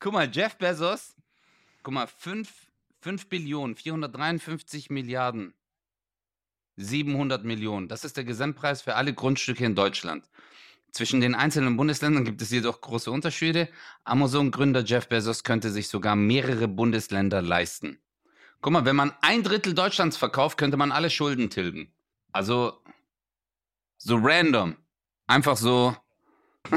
Guck 0.00 0.12
mal, 0.14 0.30
Jeff 0.32 0.56
Bezos. 0.56 1.14
Guck 1.82 1.94
mal, 1.94 2.06
5, 2.06 2.48
5 3.02 3.28
Billionen, 3.28 3.74
453 3.74 4.88
Milliarden, 4.90 5.54
700 6.76 7.44
Millionen. 7.44 7.88
Das 7.88 8.04
ist 8.04 8.16
der 8.16 8.22
Gesamtpreis 8.22 8.80
für 8.82 8.94
alle 8.94 9.12
Grundstücke 9.12 9.64
in 9.64 9.74
Deutschland. 9.74 10.30
Zwischen 10.92 11.20
den 11.20 11.34
einzelnen 11.34 11.76
Bundesländern 11.76 12.24
gibt 12.24 12.40
es 12.42 12.50
jedoch 12.50 12.80
große 12.80 13.10
Unterschiede. 13.10 13.68
Amazon-Gründer 14.04 14.84
Jeff 14.84 15.08
Bezos 15.08 15.42
könnte 15.42 15.70
sich 15.70 15.88
sogar 15.88 16.14
mehrere 16.14 16.68
Bundesländer 16.68 17.42
leisten. 17.42 17.98
Guck 18.60 18.72
mal, 18.72 18.84
wenn 18.84 18.94
man 18.94 19.12
ein 19.20 19.42
Drittel 19.42 19.74
Deutschlands 19.74 20.16
verkauft, 20.16 20.56
könnte 20.56 20.76
man 20.76 20.92
alle 20.92 21.10
Schulden 21.10 21.50
tilgen. 21.50 21.92
Also 22.30 22.84
so 23.98 24.16
random. 24.16 24.76
Einfach 25.26 25.56
so. 25.56 25.96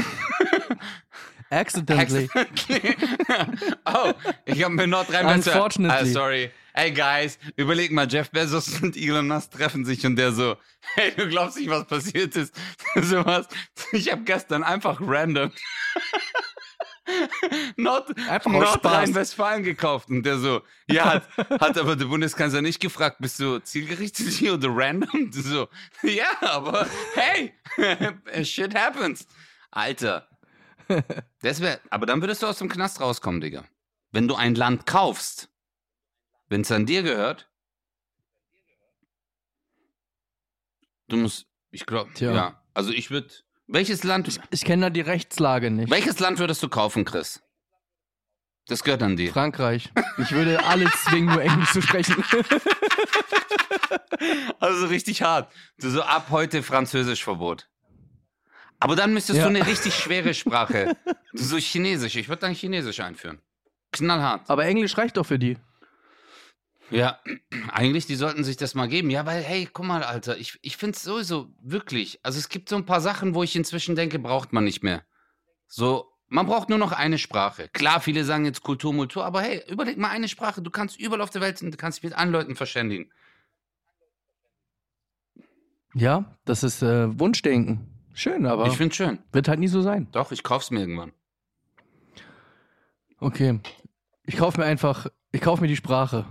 Accidentally. 1.50 2.30
oh, 3.86 4.14
ich 4.46 4.64
habe 4.64 4.74
mir 4.74 4.88
Nordrhein-Westfalen. 4.88 5.36
Unfortunately. 5.36 6.10
Ah, 6.10 6.14
sorry. 6.14 6.52
Hey 6.74 6.92
guys, 6.92 7.40
überleg 7.56 7.92
mal, 7.92 8.06
Jeff 8.10 8.30
Bezos 8.32 8.82
und 8.82 8.98
Elon 8.98 9.28
Musk 9.28 9.52
treffen 9.52 9.86
sich 9.86 10.06
und 10.06 10.18
der 10.18 10.34
so, 10.34 10.58
hey, 10.96 11.14
du 11.16 11.28
glaubst 11.30 11.58
nicht, 11.58 11.70
was 11.70 11.86
passiert 11.88 12.36
ist. 12.36 12.54
so 13.02 13.26
was. 13.26 13.48
Ich 13.94 14.12
habe 14.12 14.24
gestern 14.24 14.62
einfach 14.62 15.00
random 15.00 15.52
Nord. 17.78 18.12
Nordrhein-Westfalen 18.46 19.64
gekauft. 19.64 20.10
Und 20.10 20.24
der 20.24 20.38
so, 20.38 20.64
ja, 20.90 21.06
hat, 21.06 21.28
hat 21.38 21.78
aber 21.78 21.96
der 21.96 22.06
Bundeskanzler 22.06 22.62
nicht 22.62 22.82
gefragt, 22.82 23.18
bist 23.20 23.40
du 23.40 23.60
zielgerichtet 23.60 24.28
hier 24.28 24.56
oder 24.56 24.70
random? 24.70 25.32
So, 25.32 25.70
ja, 26.02 26.28
aber 26.42 26.88
hey, 27.14 27.54
shit 28.44 28.76
happens. 28.76 29.28
Alter. 29.72 30.28
Das 31.42 31.62
wär, 31.62 31.80
aber 31.90 32.06
dann 32.06 32.22
würdest 32.22 32.42
du 32.44 32.48
aus 32.48 32.58
dem 32.60 32.70
Knast 32.70 33.00
rauskommen, 33.02 33.42
Digga. 33.42 33.66
Wenn 34.12 34.28
du 34.28 34.36
ein 34.36 34.56
Land 34.56 34.86
kaufst, 34.86 35.50
wenn 36.48 36.62
es 36.62 36.72
an 36.72 36.86
dir 36.86 37.04
gehört, 37.04 37.50
du 41.08 41.18
musst, 41.18 41.48
ich 41.72 41.86
glaube, 41.86 42.12
ja. 42.20 42.62
Also 42.74 42.92
ich 42.92 43.10
würde, 43.12 43.30
welches 43.68 44.04
Land, 44.04 44.40
Ich 44.52 44.64
kenne 44.66 44.88
da 44.88 44.90
die 44.90 45.02
Rechtslage 45.02 45.72
nicht. 45.72 45.90
welches 45.90 46.20
Land 46.20 46.40
würdest 46.40 46.62
du 46.64 46.70
kaufen, 46.70 47.06
Chris? 47.06 47.42
Das 48.68 48.84
gehört 48.84 49.04
an 49.04 49.16
dir. 49.16 49.32
Frankreich. 49.32 49.92
Ich 50.18 50.32
würde 50.32 50.64
alle 50.66 50.90
zwingen, 51.04 51.34
nur 51.34 51.42
Englisch 51.42 51.72
zu 51.72 51.82
sprechen. 51.82 52.24
Also 54.60 54.88
richtig 54.88 55.22
hart. 55.22 55.52
Du 55.78 55.90
so 55.90 56.02
ab 56.02 56.28
heute 56.30 56.64
Französischverbot. 56.64 57.70
Aber 58.80 58.96
dann 58.96 59.14
müsstest 59.14 59.38
Ja. 59.40 59.44
du 59.46 59.50
eine 59.50 59.66
richtig 59.66 59.96
schwere 59.96 60.34
Sprache. 60.34 60.96
So 61.34 61.58
Chinesisch. 61.58 62.16
Ich 62.16 62.30
würde 62.30 62.42
dann 62.42 62.54
Chinesisch 62.54 63.00
einführen. 63.00 63.40
Knallhart. 63.92 64.50
Aber 64.50 64.66
Englisch 64.66 64.98
reicht 64.98 65.18
doch 65.18 65.26
für 65.26 65.40
die. 65.40 65.58
Ja, 66.92 67.20
eigentlich, 67.72 68.06
die 68.06 68.16
sollten 68.16 68.44
sich 68.44 68.58
das 68.58 68.76
mal 68.76 68.88
geben. 68.88 69.10
Ja, 69.10 69.26
weil, 69.26 69.42
hey, 69.42 69.68
guck 69.72 69.86
mal, 69.86 70.04
Alter, 70.04 70.38
ich, 70.38 70.60
ich 70.62 70.78
finde 70.78 70.96
es 70.96 71.02
sowieso 71.02 71.52
wirklich. 71.62 72.20
Also 72.22 72.38
es 72.38 72.50
gibt 72.50 72.70
so 72.70 72.76
ein 72.76 72.86
paar 72.86 73.02
Sachen, 73.02 73.34
wo 73.34 73.42
ich 73.42 73.56
inzwischen 73.56 73.96
denke, 73.96 74.20
braucht 74.20 74.54
man 74.54 74.64
nicht 74.66 74.84
mehr. 74.84 75.04
So, 75.68 76.12
man 76.28 76.46
braucht 76.46 76.70
nur 76.70 76.78
noch 76.78 76.92
eine 76.92 77.18
Sprache. 77.18 77.70
Klar, 77.70 78.02
viele 78.02 78.24
sagen 78.24 78.46
jetzt 78.46 78.62
Kultur, 78.62 78.94
Multur, 78.94 79.26
aber 79.26 79.42
hey, 79.42 79.64
überleg 79.68 79.98
mal 79.98 80.10
eine 80.10 80.28
Sprache. 80.28 80.62
Du 80.62 80.70
kannst 80.70 81.00
überall 81.00 81.22
auf 81.22 81.32
der 81.32 81.42
Welt 81.42 81.60
du 81.60 81.72
kannst 81.72 82.00
dich 82.00 82.04
mit 82.04 82.14
allen 82.18 82.32
Leuten 82.32 82.56
verständigen. 82.56 83.12
Ja, 85.94 86.38
das 86.46 86.64
ist 86.64 86.84
äh, 86.84 87.20
Wunschdenken. 87.20 87.95
Schön, 88.16 88.46
aber 88.46 88.68
Ich 88.68 88.78
finde 88.78 88.96
schön. 88.96 89.20
wird 89.34 89.48
halt 89.48 89.60
nie 89.60 89.68
so 89.68 89.82
sein. 89.82 90.08
Doch, 90.14 90.32
ich 90.32 90.42
kauf's 90.42 90.72
mir 90.72 90.80
irgendwann. 90.80 91.12
Okay. 93.20 93.60
Ich 94.26 94.38
kaufe 94.38 94.60
mir 94.60 94.66
einfach, 94.66 95.08
ich 95.32 95.42
kaufe 95.42 95.62
mir 95.62 95.68
die 95.68 95.76
Sprache. 95.76 96.26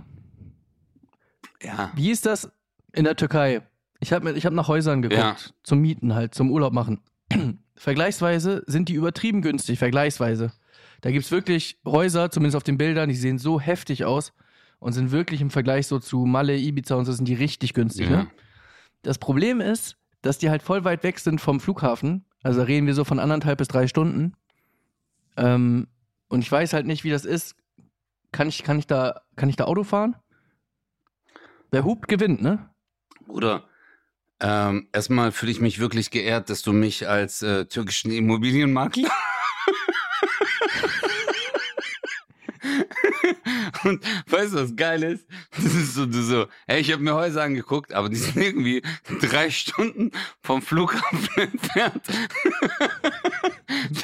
Ja. 1.61 1.91
Wie 1.95 2.11
ist 2.11 2.25
das 2.25 2.51
in 2.93 3.05
der 3.05 3.15
Türkei? 3.15 3.61
Ich 3.99 4.11
habe 4.13 4.31
ich 4.33 4.45
hab 4.45 4.53
nach 4.53 4.67
Häusern 4.67 5.01
geguckt, 5.01 5.19
Ja. 5.21 5.35
zum 5.63 5.79
Mieten 5.79 6.13
halt, 6.13 6.35
zum 6.35 6.51
Urlaub 6.51 6.73
machen. 6.73 7.01
Vergleichsweise 7.75 8.63
sind 8.67 8.89
die 8.89 8.93
übertrieben 8.93 9.41
günstig, 9.41 9.79
vergleichsweise. 9.79 10.53
Da 11.01 11.11
gibt 11.11 11.25
es 11.25 11.31
wirklich 11.31 11.79
Häuser, 11.85 12.31
zumindest 12.31 12.55
auf 12.55 12.63
den 12.63 12.77
Bildern, 12.77 13.09
die 13.09 13.15
sehen 13.15 13.37
so 13.37 13.59
heftig 13.59 14.05
aus 14.05 14.33
und 14.79 14.93
sind 14.93 15.11
wirklich 15.11 15.41
im 15.41 15.49
Vergleich 15.49 15.87
so 15.87 15.99
zu 15.99 16.25
Malle, 16.25 16.57
Ibiza 16.57 16.95
und 16.95 17.05
so 17.05 17.11
sind 17.11 17.27
die 17.27 17.33
richtig 17.33 17.73
günstig. 17.73 18.09
Ja. 18.09 18.23
Ne? 18.23 18.27
Das 19.01 19.17
Problem 19.17 19.61
ist, 19.61 19.97
dass 20.25 20.39
die 20.39 20.49
halt 20.49 20.63
voll 20.63 20.83
weit 20.83 21.03
weg 21.03 21.19
sind 21.19 21.39
vom 21.39 21.59
Flughafen. 21.59 22.25
Also 22.41 22.59
da 22.59 22.65
reden 22.65 22.87
wir 22.87 22.95
so 22.95 23.03
von 23.03 23.19
anderthalb 23.19 23.59
bis 23.59 23.67
drei 23.67 23.87
Stunden. 23.87 24.33
Ähm, 25.37 25.87
und 26.29 26.41
ich 26.41 26.51
weiß 26.51 26.73
halt 26.73 26.87
nicht, 26.87 27.03
wie 27.03 27.11
das 27.11 27.25
ist. 27.25 27.55
Kann 28.31 28.47
ich, 28.47 28.63
kann 28.63 28.79
ich, 28.79 28.87
da, 28.87 29.21
kann 29.35 29.49
ich 29.49 29.55
da 29.55 29.65
Auto 29.65 29.83
fahren? 29.83 30.15
Wer 31.71 31.85
hupt, 31.85 32.07
gewinnt, 32.07 32.41
ne? 32.41 32.69
Bruder, 33.27 33.65
ähm, 34.39 34.87
erstmal 34.91 35.31
fühle 35.31 35.51
ich 35.51 35.61
mich 35.61 35.79
wirklich 35.79 36.09
geehrt, 36.09 36.49
dass 36.49 36.61
du 36.63 36.73
mich 36.73 37.07
als 37.07 37.41
äh, 37.41 37.65
türkischen 37.65 38.11
Immobilienmakler 38.11 39.09
Und 43.85 44.03
weißt 44.29 44.53
du, 44.53 44.57
was 44.63 44.75
geil 44.75 45.03
ist? 45.03 45.25
Das 45.55 45.65
ist 45.73 45.93
so, 45.95 46.05
du 46.05 46.21
so, 46.21 46.45
hey, 46.67 46.81
ich 46.81 46.91
habe 46.91 47.01
mir 47.03 47.13
Häuser 47.15 47.43
angeguckt, 47.43 47.93
aber 47.93 48.09
die 48.09 48.15
sind 48.17 48.35
irgendwie 48.37 48.81
drei 49.21 49.49
Stunden 49.49 50.11
vom 50.41 50.61
Flughafen 50.61 51.29
entfernt. 51.37 52.01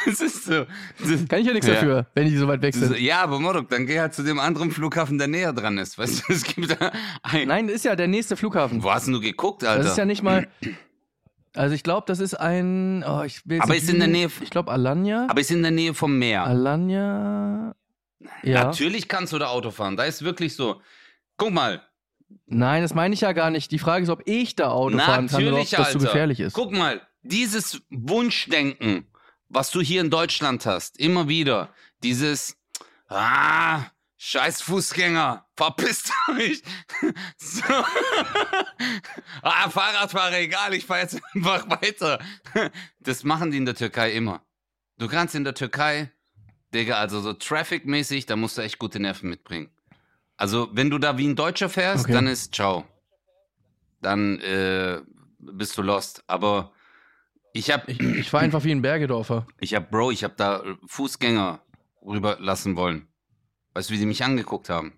Das 0.05 0.21
ist 0.21 0.45
so. 0.45 0.65
Das, 0.99 1.27
Kann 1.27 1.39
ich 1.39 1.47
ja 1.47 1.53
nichts 1.53 1.67
Ja. 1.67 1.73
dafür, 1.75 2.07
wenn 2.13 2.27
die 2.29 2.37
so 2.37 2.47
weit 2.47 2.61
weg 2.61 2.73
ist 2.75 2.81
sind. 2.81 2.99
ja, 2.99 3.21
aber 3.21 3.39
Morok, 3.39 3.69
dann 3.69 3.85
geh 3.85 3.99
halt 3.99 4.13
zu 4.13 4.23
dem 4.23 4.39
anderen 4.39 4.71
Flughafen, 4.71 5.17
der 5.17 5.27
näher 5.27 5.53
dran 5.53 5.77
ist. 5.77 5.97
Weißt 5.97 6.27
du, 6.27 6.33
es 6.33 6.43
gibt 6.43 6.71
da 6.79 6.91
ein. 7.23 7.47
Nein, 7.47 7.67
das 7.67 7.77
ist 7.77 7.85
ja 7.85 7.95
der 7.95 8.07
nächste 8.07 8.35
Flughafen. 8.37 8.83
Wo 8.83 8.91
hast 8.91 9.05
denn 9.07 9.13
du 9.13 9.19
geguckt, 9.21 9.63
Alter? 9.63 9.83
Das 9.83 9.91
ist 9.93 9.97
ja 9.97 10.05
nicht 10.05 10.23
mal. 10.23 10.47
Also 11.53 11.75
ich 11.75 11.83
glaube, 11.83 12.05
das 12.07 12.19
ist 12.19 12.33
ein. 12.35 13.03
Oh, 13.07 13.23
ich 13.23 13.41
will 13.47 13.59
Aber 13.61 13.73
nicht 13.73 13.83
ist 13.83 13.89
in 13.89 13.99
der. 13.99 14.07
Nähe- 14.07 14.29
Ich 14.41 14.49
glaube 14.49 14.71
Alanya. 14.71 15.27
aber 15.29 15.41
ist 15.41 15.51
in 15.51 15.61
der 15.61 15.71
Nähe 15.71 15.93
vom 15.93 16.17
Meer. 16.17 16.43
Alanya. 16.45 17.75
Ja. 18.43 18.65
Natürlich 18.65 19.07
kannst 19.07 19.33
du 19.33 19.39
da 19.39 19.47
Auto 19.47 19.71
fahren. 19.71 19.97
Da 19.97 20.03
ist 20.03 20.23
wirklich 20.23 20.55
so. 20.55 20.81
Guck 21.37 21.51
mal. 21.51 21.81
Nein, 22.45 22.81
das 22.81 22.93
meine 22.93 23.13
ich 23.13 23.21
ja 23.21 23.33
gar 23.33 23.49
nicht. 23.49 23.71
Die 23.71 23.79
Frage 23.79 24.03
ist, 24.03 24.09
ob 24.09 24.21
ich 24.25 24.55
da 24.55 24.69
Auto 24.69 24.97
fahren 24.97 25.27
kann 25.27 25.43
oder 25.43 25.47
ob 25.47 25.59
Natürlich, 25.59 25.69
das 25.71 25.87
Alter. 25.87 25.99
zu 25.99 26.05
gefährlich 26.05 26.39
ist. 26.39 26.53
Guck 26.53 26.71
mal, 26.71 27.01
dieses 27.23 27.81
Wunschdenken, 27.89 29.07
was 29.49 29.71
du 29.71 29.81
hier 29.81 30.01
in 30.01 30.09
Deutschland 30.09 30.65
hast, 30.65 30.97
immer 30.99 31.27
wieder, 31.27 31.73
dieses, 32.03 32.57
ah, 33.09 33.81
scheiß 34.17 34.61
Fußgänger, 34.61 35.45
verpisst 35.55 36.11
euch. 36.29 36.61
So. 37.37 37.63
ah, 39.41 39.69
Fahrradfahrer, 39.69 40.39
egal, 40.39 40.73
ich 40.73 40.85
fahr 40.85 40.99
jetzt 40.99 41.19
einfach 41.33 41.69
weiter. 41.69 42.19
Das 42.99 43.23
machen 43.23 43.51
die 43.51 43.57
in 43.57 43.65
der 43.65 43.75
Türkei 43.75 44.11
immer. 44.11 44.41
Du 44.97 45.07
kannst 45.07 45.33
in 45.35 45.43
der 45.43 45.55
Türkei, 45.55 46.11
Digga, 46.73 46.95
also 46.95 47.19
so 47.21 47.33
traffic-mäßig, 47.33 48.25
da 48.25 48.35
musst 48.35 48.57
du 48.57 48.61
echt 48.61 48.79
gute 48.79 48.99
Nerven 48.99 49.29
mitbringen. 49.29 49.69
Also, 50.37 50.69
wenn 50.71 50.89
du 50.89 50.97
da 50.97 51.17
wie 51.17 51.27
ein 51.27 51.35
Deutscher 51.35 51.69
fährst, 51.69 52.05
Okay. 52.05 52.13
dann 52.13 52.27
ist 52.27 52.55
ciao. 52.55 52.85
Dann 54.01 54.39
äh, 54.39 55.01
bist 55.39 55.77
du 55.77 55.81
lost. 55.81 56.23
Aber 56.27 56.71
ich 57.53 57.69
hab, 57.71 57.87
Ich, 57.89 57.99
ich 57.99 58.29
fahre 58.29 58.43
einfach 58.45 58.63
wie 58.63 58.71
ein 58.71 58.81
Bergedorfer. 58.81 59.45
ich 59.59 59.75
hab, 59.75 59.91
Bro, 59.91 60.11
ich 60.11 60.23
hab 60.23 60.37
da 60.37 60.63
Fußgänger 60.87 61.61
rüberlassen 62.03 62.75
wollen. 62.75 63.07
Weißt 63.73 63.89
du, 63.89 63.93
wie 63.93 63.99
die 63.99 64.05
mich 64.05 64.23
angeguckt 64.23 64.69
haben? 64.69 64.93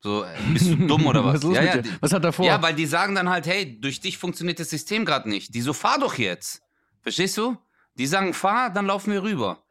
So, 0.00 0.24
äh, 0.24 0.28
bist 0.52 0.66
du 0.70 0.76
dumm 0.86 1.06
oder 1.06 1.24
was? 1.24 1.42
Was 1.42 1.54
ja, 1.54 1.62
ja, 1.62 1.76
die, 1.78 1.90
Was 2.00 2.12
hat 2.12 2.24
er 2.24 2.32
vor? 2.32 2.44
ja, 2.44 2.60
weil 2.62 2.74
die 2.74 2.86
sagen 2.86 3.14
dann 3.14 3.28
halt, 3.30 3.46
hey, 3.46 3.80
durch 3.80 4.00
dich 4.00 4.18
funktioniert 4.18 4.60
das 4.60 4.70
System 4.70 5.04
gerade 5.04 5.28
nicht. 5.28 5.54
Die 5.54 5.60
so, 5.60 5.72
fahr 5.72 5.98
doch 5.98 6.14
jetzt. 6.18 6.62
Verstehst 7.00 7.36
du? 7.38 7.56
Die 7.94 8.06
sagen, 8.06 8.34
fahr, 8.34 8.70
dann 8.70 8.86
laufen 8.86 9.12
wir 9.12 9.22
rüber. 9.22 9.62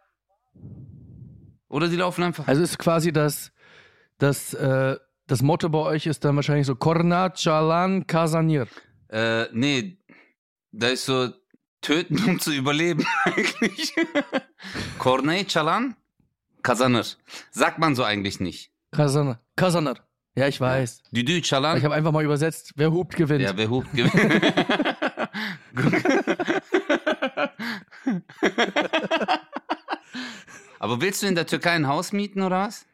Oder 1.69 1.87
die 1.89 1.95
laufen 1.97 2.23
einfach. 2.23 2.47
also 2.47 2.61
ist 2.61 2.77
quasi 2.79 3.11
das, 3.11 3.51
das, 4.19 4.53
äh, 4.53 4.95
das 5.27 5.41
Motto 5.41 5.69
bei 5.69 5.79
euch 5.79 6.05
ist 6.05 6.23
dann 6.23 6.35
wahrscheinlich 6.35 6.67
so 6.67 6.75
Korna 6.75 7.29
Chalan 7.31 8.07
Kazanir. 8.07 8.67
Äh, 9.09 9.45
nee, 9.53 9.97
da 10.71 10.87
ist 10.87 11.05
so 11.05 11.29
töten, 11.81 12.17
um 12.25 12.39
zu 12.39 12.51
überleben 12.53 13.05
eigentlich. 13.25 13.93
Korney 14.97 15.45
Çalan, 15.45 15.95
kazanır. 16.63 17.05
Sagt 17.51 17.79
man 17.79 17.95
so 17.95 18.03
eigentlich 18.03 18.39
nicht. 18.39 18.71
Kazanır. 18.91 19.37
Kazanır. 19.55 19.97
Ja, 20.35 20.47
ich 20.47 20.59
weiß. 20.61 21.01
Düdü 21.11 21.33
Ich 21.39 21.47
Çalan. 21.47 21.81
habe 21.81 21.95
einfach 21.95 22.11
mal 22.11 22.23
übersetzt, 22.23 22.73
wer 22.75 22.91
hupt, 22.91 23.15
gewinnt. 23.15 23.41
Ja, 23.41 23.57
wer 23.57 23.69
hupt 23.69 23.91
gewinnt. 23.93 24.13
Willst 31.01 31.23
du 31.23 31.27
in 31.27 31.35
der 31.35 31.45
Türkei 31.45 31.71
ein 31.71 31.87
Haus 31.87 32.11
mieten 32.11 32.41
oder 32.41 32.67
was? 32.67 32.85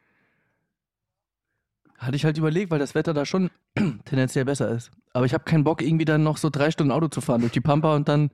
Hatte 1.98 2.16
ich 2.16 2.24
halt 2.24 2.36
überlegt, 2.38 2.70
weil 2.70 2.78
das 2.78 2.94
Wetter 2.94 3.14
da 3.14 3.24
schon 3.24 3.50
tendenziell 4.04 4.44
besser 4.44 4.68
ist. 4.70 4.90
Aber 5.12 5.26
ich 5.26 5.34
habe 5.34 5.44
keinen 5.44 5.64
Bock, 5.64 5.80
irgendwie 5.80 6.04
dann 6.04 6.22
noch 6.22 6.36
so 6.36 6.50
drei 6.50 6.70
Stunden 6.70 6.92
Auto 6.92 7.08
zu 7.08 7.20
fahren 7.20 7.40
durch 7.40 7.52
die 7.52 7.60
Pampa 7.60 7.94
und 7.94 8.08
dann 8.08 8.30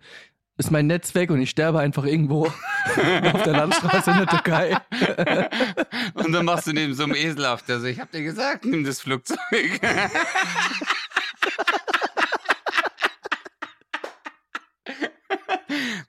ist 0.56 0.70
mein 0.70 0.86
Netz 0.86 1.14
weg 1.14 1.30
und 1.30 1.40
ich 1.40 1.48
sterbe 1.50 1.80
einfach 1.80 2.04
irgendwo 2.04 2.46
auf 3.32 3.42
der 3.42 3.52
Landstraße 3.52 4.10
in 4.10 4.18
der 4.18 4.26
Türkei. 4.26 4.76
Und 6.14 6.32
dann 6.32 6.44
machst 6.44 6.66
du 6.66 6.72
neben 6.72 6.92
so 6.92 7.04
einem 7.04 7.14
Esel 7.14 7.46
auf, 7.46 7.62
der 7.62 7.80
so, 7.80 7.86
ich 7.86 7.98
hab 7.98 8.10
dir 8.10 8.22
gesagt, 8.22 8.66
nimm 8.66 8.84
das 8.84 9.00
Flugzeug. 9.00 9.38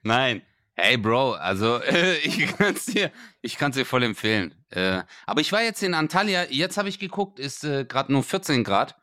Nein. 0.04 0.41
Hey 0.83 0.97
Bro, 0.97 1.33
also 1.33 1.77
äh, 1.77 2.17
ich 2.23 2.57
kann's 2.57 2.85
dir, 2.85 3.11
ich 3.43 3.59
kann's 3.59 3.75
dir 3.75 3.85
voll 3.85 4.01
empfehlen. 4.01 4.55
Äh, 4.71 5.03
aber 5.27 5.39
ich 5.39 5.51
war 5.51 5.61
jetzt 5.61 5.83
in 5.83 5.93
Antalya, 5.93 6.45
jetzt 6.49 6.75
habe 6.75 6.89
ich 6.89 6.97
geguckt, 6.97 7.37
ist 7.39 7.63
äh, 7.63 7.85
gerade 7.85 8.11
nur 8.11 8.23
14 8.23 8.63
Grad. 8.63 8.95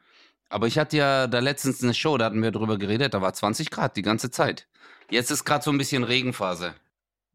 Aber 0.49 0.67
ich 0.67 0.77
hatte 0.77 0.97
ja 0.97 1.29
da 1.29 1.39
letztens 1.39 1.81
eine 1.81 1.95
Show, 1.95 2.19
da 2.19 2.25
hatten 2.25 2.43
wir 2.43 2.51
drüber 2.51 2.79
geredet, 2.79 3.15
da 3.15 3.23
war 3.23 3.33
20 3.33 3.71
Grad 3.71 3.97
die 3.97 4.03
ganze 4.03 4.33
Zeit. 4.33 4.67
Jetzt 5.09 5.31
ist 5.31 5.45
gerade 5.45 5.63
so 5.63 5.71
ein 5.71 5.79
bisschen 5.79 6.03
Regenphase. 6.03 6.75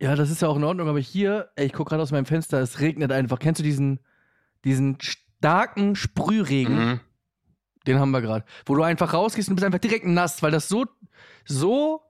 Ja, 0.01 0.13
das 0.17 0.29
ist 0.29 0.41
ja 0.41 0.49
auch 0.49 0.57
in 0.57 0.65
Ordnung, 0.65 0.89
aber 0.89 0.99
hier, 0.99 1.49
ey, 1.55 1.67
ich 1.67 1.71
gucke 1.71 1.91
gerade 1.91 2.03
aus 2.03 2.11
meinem 2.11 2.25
Fenster, 2.25 2.59
es 2.59 2.81
regnet 2.81 3.13
einfach. 3.13 3.39
Kennst 3.39 3.59
du 3.59 3.63
diesen, 3.63 4.01
diesen 4.65 4.97
starken 4.99 5.95
Sprühregen? 5.95 6.85
Mhm. 6.85 6.99
Den 7.87 7.97
haben 7.97 8.11
wir 8.11 8.19
gerade. 8.19 8.43
Wo 8.65 8.75
du 8.75 8.83
einfach 8.83 9.13
rausgehst 9.13 9.47
und 9.47 9.55
bist 9.55 9.65
einfach 9.65 9.79
direkt 9.79 10.05
nass, 10.05 10.43
weil 10.43 10.51
das 10.51 10.67
so, 10.67 10.85
so 11.45 12.01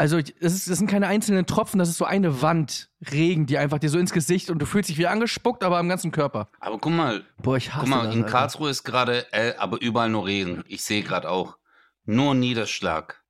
Also, 0.00 0.20
das, 0.20 0.54
ist, 0.54 0.70
das 0.70 0.78
sind 0.78 0.88
keine 0.88 1.08
einzelnen 1.08 1.44
Tropfen, 1.46 1.80
das 1.80 1.88
ist 1.88 1.98
so 1.98 2.04
eine 2.04 2.40
Wand 2.40 2.88
Regen, 3.10 3.46
die 3.46 3.58
einfach 3.58 3.80
dir 3.80 3.90
so 3.90 3.98
ins 3.98 4.12
Gesicht 4.12 4.48
und 4.48 4.60
du 4.60 4.66
fühlst 4.66 4.88
dich 4.88 4.96
wie 4.96 5.08
angespuckt, 5.08 5.64
aber 5.64 5.78
am 5.78 5.88
ganzen 5.88 6.12
Körper. 6.12 6.48
Aber 6.60 6.78
guck 6.78 6.92
mal, 6.92 7.24
Boah, 7.42 7.56
ich 7.56 7.74
hasse 7.74 7.80
guck 7.80 7.88
mal, 7.88 8.06
das, 8.06 8.14
in 8.14 8.22
Alter. 8.22 8.32
Karlsruhe 8.32 8.70
ist 8.70 8.84
gerade, 8.84 9.26
äh, 9.32 9.56
aber 9.56 9.80
überall 9.80 10.08
nur 10.08 10.24
Regen. 10.26 10.62
Ich 10.68 10.84
sehe 10.84 11.02
gerade 11.02 11.28
auch. 11.28 11.56
Nur 12.04 12.34
Niederschlag. 12.34 13.22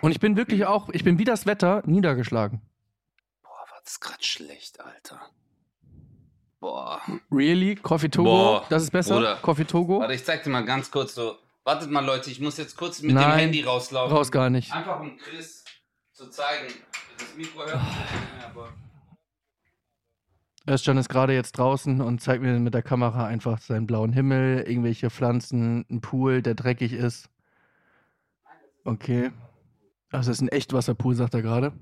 Und 0.00 0.10
ich 0.10 0.20
bin 0.20 0.36
wirklich 0.36 0.64
auch, 0.66 0.88
ich 0.88 1.04
bin 1.04 1.18
wie 1.18 1.24
das 1.24 1.44
Wetter 1.46 1.82
niedergeschlagen. 1.84 2.62
Boah, 3.42 3.50
war 3.50 3.80
das 3.84 4.00
gerade 4.00 4.24
schlecht, 4.24 4.80
Alter. 4.80 5.20
Boah. 6.60 7.00
Really? 7.30 7.76
Coffee 7.76 8.08
Togo? 8.08 8.30
Boah, 8.30 8.66
das 8.68 8.84
ist 8.84 8.90
besser? 8.90 9.16
Bruder. 9.16 9.36
Coffee 9.36 9.64
Togo? 9.64 10.00
Warte, 10.00 10.14
ich 10.14 10.24
zeig 10.24 10.42
dir 10.44 10.50
mal 10.50 10.64
ganz 10.64 10.90
kurz 10.90 11.14
so. 11.14 11.36
Wartet 11.64 11.90
mal, 11.90 12.04
Leute, 12.04 12.30
ich 12.30 12.40
muss 12.40 12.56
jetzt 12.56 12.76
kurz 12.76 13.00
mit 13.02 13.10
dem 13.10 13.16
Nein, 13.16 13.38
Handy 13.38 13.62
rauslaufen. 13.62 14.16
Raus 14.16 14.32
gar 14.32 14.50
nicht. 14.50 14.72
Einfach 14.72 14.98
um 14.98 15.16
Chris 15.18 15.59
zu 16.20 16.28
zeigen. 16.30 16.74
Das 17.18 17.34
Mikro 17.34 17.60
hört 17.60 17.82
nicht 17.82 18.44
aber. 18.44 18.72
Özcan 20.68 20.98
ist 20.98 21.08
gerade 21.08 21.32
jetzt 21.32 21.52
draußen 21.52 22.02
und 22.02 22.20
zeigt 22.20 22.42
mir 22.42 22.58
mit 22.60 22.74
der 22.74 22.82
Kamera 22.82 23.26
einfach 23.26 23.58
seinen 23.58 23.86
blauen 23.86 24.12
Himmel, 24.12 24.64
irgendwelche 24.68 25.08
Pflanzen, 25.08 25.86
einen 25.88 26.00
Pool, 26.02 26.42
der 26.42 26.54
dreckig 26.54 26.92
ist. 26.92 27.30
Okay. 28.84 29.30
Also, 30.12 30.30
das 30.30 30.36
ist 30.38 30.42
ein 30.42 30.48
Echtwasserpool, 30.48 31.14
sagt 31.14 31.32
er 31.34 31.42
gerade. 31.42 31.72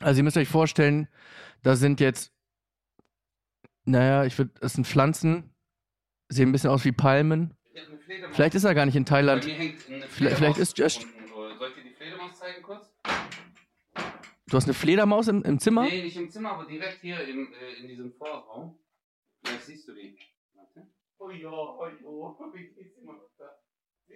Also, 0.00 0.18
ihr 0.18 0.24
müsst 0.24 0.36
euch 0.36 0.48
vorstellen, 0.48 1.06
da 1.62 1.76
sind 1.76 2.00
jetzt, 2.00 2.32
naja, 3.84 4.24
ich 4.24 4.36
würde, 4.36 4.50
das 4.60 4.72
sind 4.72 4.86
Pflanzen, 4.86 5.50
sehen 6.28 6.48
ein 6.48 6.52
bisschen 6.52 6.70
aus 6.70 6.84
wie 6.84 6.92
Palmen. 6.92 7.54
Vielleicht 8.32 8.56
ist 8.56 8.64
er 8.64 8.74
gar 8.74 8.86
nicht 8.86 8.96
in 8.96 9.06
Thailand. 9.06 9.44
Vielleicht- 9.44 10.36
vielleicht 10.36 10.58
ist 10.58 10.76
Just- 10.78 11.04
unten 11.04 11.28
so. 11.28 11.34
Soll 11.58 11.68
ich 11.68 11.74
dir 11.76 11.82
die 11.90 11.94
Fledermaus 11.94 12.33
zeigen 12.44 12.62
kurz? 12.62 12.92
Du 14.48 14.56
hast 14.56 14.64
eine 14.64 14.74
Fledermaus 14.74 15.28
im, 15.28 15.42
im 15.42 15.58
Zimmer? 15.58 15.84
Nee, 15.84 16.02
nicht 16.02 16.16
im 16.16 16.30
Zimmer, 16.30 16.52
aber 16.52 16.66
direkt 16.66 17.00
hier 17.00 17.26
im, 17.26 17.52
äh, 17.54 17.80
in 17.80 17.88
diesem 17.88 18.12
Vorraum. 18.12 18.78
Vielleicht 19.42 19.64
siehst 19.64 19.88
du 19.88 19.94
die. 19.94 20.18
Warte. 20.54 20.86
Oh 21.18 21.30
ja, 21.30 21.50
oh 21.50 21.86
ja. 21.86 22.54
Wie 22.54 22.66
geht's 22.74 22.96
da? 23.38 23.44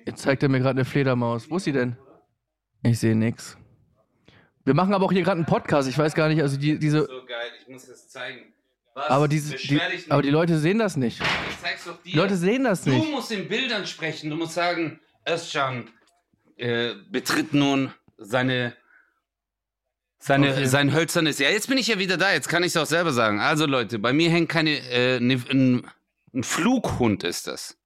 Jetzt 0.07 0.23
zeigt 0.23 0.43
er 0.43 0.49
mir 0.49 0.59
gerade 0.59 0.77
eine 0.77 0.85
Fledermaus. 0.85 1.51
Wo 1.51 1.57
ist 1.57 1.65
sie 1.65 1.73
denn? 1.73 1.97
Ich 2.83 2.99
sehe 2.99 3.17
nix. 3.17 3.57
Wir 4.65 4.75
machen 4.75 4.93
aber 4.93 5.07
auch 5.07 5.13
hier 5.13 5.23
gerade 5.23 5.39
einen 5.39 5.47
Podcast. 5.47 5.89
Ich 5.89 5.97
weiß 5.97 6.15
gar 6.15 6.29
nicht, 6.29 6.43
also 6.43 6.59
die, 6.59 6.79
diese. 6.79 7.07
So 7.07 7.25
geil, 7.25 7.51
ich 7.61 7.69
muss 7.69 7.87
das 7.87 8.11
zeigen. 8.11 8.53
Was? 8.95 9.09
Aber, 9.09 9.29
diese, 9.29 9.57
die, 9.57 9.81
aber 10.11 10.23
die 10.23 10.31
Leute 10.31 10.59
sehen 10.59 10.79
das 10.79 10.97
nicht. 10.97 11.21
ich 11.21 11.59
zeig's 11.61 11.85
doch 11.85 12.03
dir. 12.03 12.13
Die 12.13 12.17
Leute 12.17 12.37
sehen 12.37 12.65
das 12.65 12.83
du 12.83 12.91
nicht. 12.91 13.11
musst 13.11 13.33
in 13.33 13.49
Bildern 13.49 13.87
sprechen. 13.87 14.29
Du 14.29 14.37
musst 14.37 14.55
sagen, 14.55 15.01
Özcan 15.27 15.89
äh, 16.57 16.95
betritt 17.11 17.55
nun 17.55 17.93
seine. 18.19 18.77
Seine, 20.21 20.51
Okay. 20.51 20.67
Sein 20.67 20.93
hölzernes. 20.93 21.39
Ja, 21.39 21.49
jetzt 21.49 21.69
bin 21.69 21.79
ich 21.79 21.87
ja 21.87 21.99
wieder 21.99 22.17
da. 22.17 22.33
Jetzt 22.33 22.49
kann 22.49 22.65
ich 22.65 22.69
es 22.69 22.77
auch 22.77 22.87
selber 22.87 23.13
sagen. 23.13 23.41
Also, 23.41 23.67
Leute, 23.67 23.99
bei 23.99 24.13
mir 24.13 24.31
hängt 24.31 24.49
keine. 24.49 24.79
Äh, 24.91 25.21
ne, 25.21 25.41
ein, 25.49 25.89
ein 26.35 26.43
Flughund 26.43 27.23
ist 27.23 27.47
das. 27.47 27.79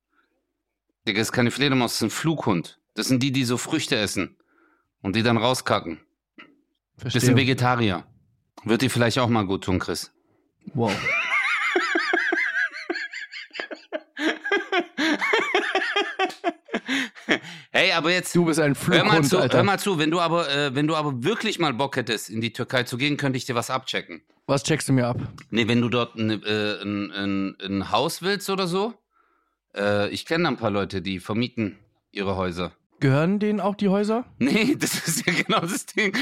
Digga, 1.07 1.19
das 1.21 1.29
ist 1.29 1.33
keine 1.33 1.51
Fledermaus, 1.51 1.93
das 1.93 1.97
ist 1.97 2.03
ein 2.03 2.11
Flughund. 2.11 2.81
Das 2.95 3.09
sind 3.09 3.23
die, 3.23 3.33
die 3.33 3.45
so 3.45 3.59
Früchte 3.59 3.97
essen. 3.97 4.37
Und 5.03 5.17
die 5.17 5.23
dann 5.23 5.37
rauskacken. 5.37 6.01
Bisschen 6.97 7.11
Verstehe. 7.11 7.37
Vegetarier. 7.37 8.07
Wird 8.65 8.83
dir 8.83 8.91
vielleicht 8.91 9.19
auch 9.19 9.29
mal 9.29 9.45
gut 9.45 9.65
tun, 9.65 9.79
Chris. 9.79 10.13
Wow. 10.75 10.93
Hey, 17.75 17.91
aber 17.93 18.13
jetzt. 18.13 18.37
Du 18.37 18.45
bist 18.45 18.61
ein 18.61 18.75
Hör 18.75 18.99
mal 18.99 19.05
Flughund, 19.13 19.29
zu, 19.29 19.39
Alter. 19.39 19.57
hör 19.57 19.65
mal 19.65 19.79
zu, 19.79 19.99
wenn 19.99 20.11
du 20.11 20.21
aber, 20.21 20.47
äh, 20.51 20.75
wenn 20.75 20.87
du 20.87 20.95
aber 20.95 21.25
wirklich 21.25 21.59
mal 21.59 21.73
Bock 21.73 21.97
hättest, 21.97 22.29
in 22.29 22.43
die 22.43 22.53
Türkei 22.53 22.83
zu 22.83 22.99
gehen, 22.99 23.17
könnte 23.17 23.39
ich 23.39 23.47
dir 23.47 23.55
was 23.55 23.71
abchecken. 23.71 24.21
Was 24.47 24.63
checkst 24.63 24.91
du 24.91 24.93
mir 24.93 25.07
ab? 25.07 25.17
Nee, 25.49 25.69
wenn 25.69 25.81
du 25.81 25.89
dort 25.89 26.15
ein, 26.17 26.43
äh, 26.45 26.83
ein, 26.83 27.11
ein, 27.11 27.57
ein 27.65 27.91
Haus 27.91 28.21
willst 28.21 28.51
oder 28.51 28.67
so. 28.67 28.93
Äh, 29.75 30.11
ich 30.11 30.27
kenne 30.27 30.45
da 30.45 30.51
ein 30.51 30.59
paar 30.59 30.71
Leute, 30.71 31.01
die 31.01 31.19
vermieten 31.19 31.79
ihre 32.11 32.37
Häuser. 32.37 32.73
Gehören 33.01 33.39
denen 33.39 33.59
auch 33.61 33.75
die 33.75 33.89
Häuser? 33.89 34.27
Nee, 34.39 34.75
das 34.79 35.09
ist 35.09 35.27
ja 35.27 35.33
genau 35.33 35.61
das 35.61 35.87
Ding. 35.87 36.13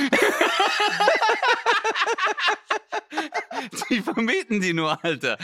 die 3.90 4.02
vermieten 4.02 4.60
die 4.60 4.72
nur, 4.72 5.04
Alter. 5.04 5.36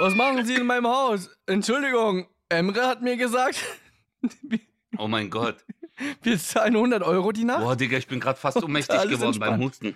Was 0.00 0.14
machen 0.14 0.46
Sie 0.46 0.54
in 0.54 0.64
meinem 0.64 0.86
Haus? 0.86 1.28
Entschuldigung, 1.44 2.26
Emre 2.48 2.86
hat 2.86 3.02
mir 3.02 3.18
gesagt, 3.18 3.62
Oh 4.98 5.06
mein 5.08 5.28
Gott. 5.28 5.58
wir 6.22 6.38
zahlen 6.38 6.74
100 6.74 7.02
Euro 7.02 7.32
die 7.32 7.44
Nacht. 7.44 7.60
Boah, 7.60 7.76
Digga, 7.76 7.98
ich 7.98 8.06
bin 8.06 8.18
gerade 8.18 8.38
fast 8.38 8.56
ohnmächtig 8.64 8.98
geworden 9.10 9.38
beim 9.38 9.60
Husten. 9.60 9.94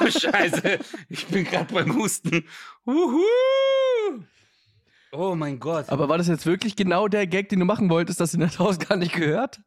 Oh, 0.00 0.10
Scheiße. 0.10 0.78
Ich 1.10 1.26
bin 1.26 1.44
gerade 1.44 1.72
beim 1.72 1.94
Husten. 1.96 2.44
Uhu. 2.86 3.20
Oh 5.12 5.34
mein 5.34 5.58
Gott. 5.60 5.90
Aber 5.90 6.08
war 6.08 6.16
das 6.16 6.28
jetzt 6.28 6.46
wirklich 6.46 6.76
genau 6.76 7.08
der 7.08 7.26
Gag, 7.26 7.50
den 7.50 7.60
du 7.60 7.66
machen 7.66 7.90
wolltest, 7.90 8.20
dass 8.20 8.32
in 8.32 8.40
das 8.40 8.58
Haus 8.58 8.78
gar 8.78 8.96
nicht 8.96 9.12
gehört? 9.12 9.60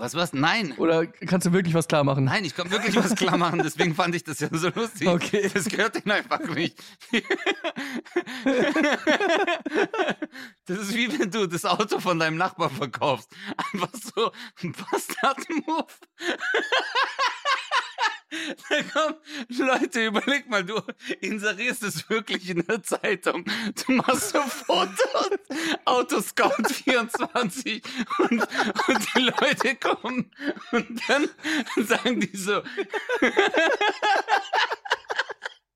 Was, 0.00 0.14
was? 0.14 0.32
Nein. 0.32 0.72
Oder 0.78 1.06
kannst 1.06 1.46
du 1.46 1.52
wirklich 1.52 1.74
was 1.74 1.86
klar 1.86 2.04
machen? 2.04 2.24
Nein, 2.24 2.46
ich 2.46 2.54
kann 2.54 2.70
wirklich 2.70 2.96
was 2.96 3.14
klar 3.14 3.36
machen, 3.36 3.60
deswegen 3.62 3.94
fand 3.94 4.14
ich 4.14 4.24
das 4.24 4.40
ja 4.40 4.48
so 4.50 4.70
lustig. 4.70 5.06
Okay. 5.06 5.50
Das 5.52 5.66
gehört 5.66 5.96
ihnen 5.96 6.10
einfach 6.12 6.40
nicht. 6.40 6.82
Das 10.64 10.78
ist 10.78 10.94
wie 10.94 11.18
wenn 11.18 11.30
du 11.30 11.46
das 11.46 11.66
Auto 11.66 12.00
von 12.00 12.18
deinem 12.18 12.38
Nachbar 12.38 12.70
verkaufst. 12.70 13.30
Einfach 13.58 13.90
so 13.92 14.32
ein 14.62 14.72
Bastard-Move. 14.72 15.84
Da 18.68 18.82
kommen 18.82 19.16
Leute, 19.48 20.06
überleg 20.06 20.48
mal, 20.48 20.64
du 20.64 20.80
inserierst 21.20 21.82
es 21.82 22.08
wirklich 22.08 22.48
in 22.48 22.64
der 22.66 22.82
Zeitung. 22.82 23.44
Du 23.86 23.92
machst 23.92 24.30
so 24.30 24.40
Fotos, 24.42 24.96
Autoscout24 25.84 27.82
und, 28.18 28.40
und 28.88 29.08
die 29.14 29.20
Leute 29.20 29.74
kommen 29.76 30.30
und 30.72 31.00
dann 31.08 31.28
sagen 31.84 32.20
die 32.20 32.36
so. 32.36 32.58
Und 32.58 32.64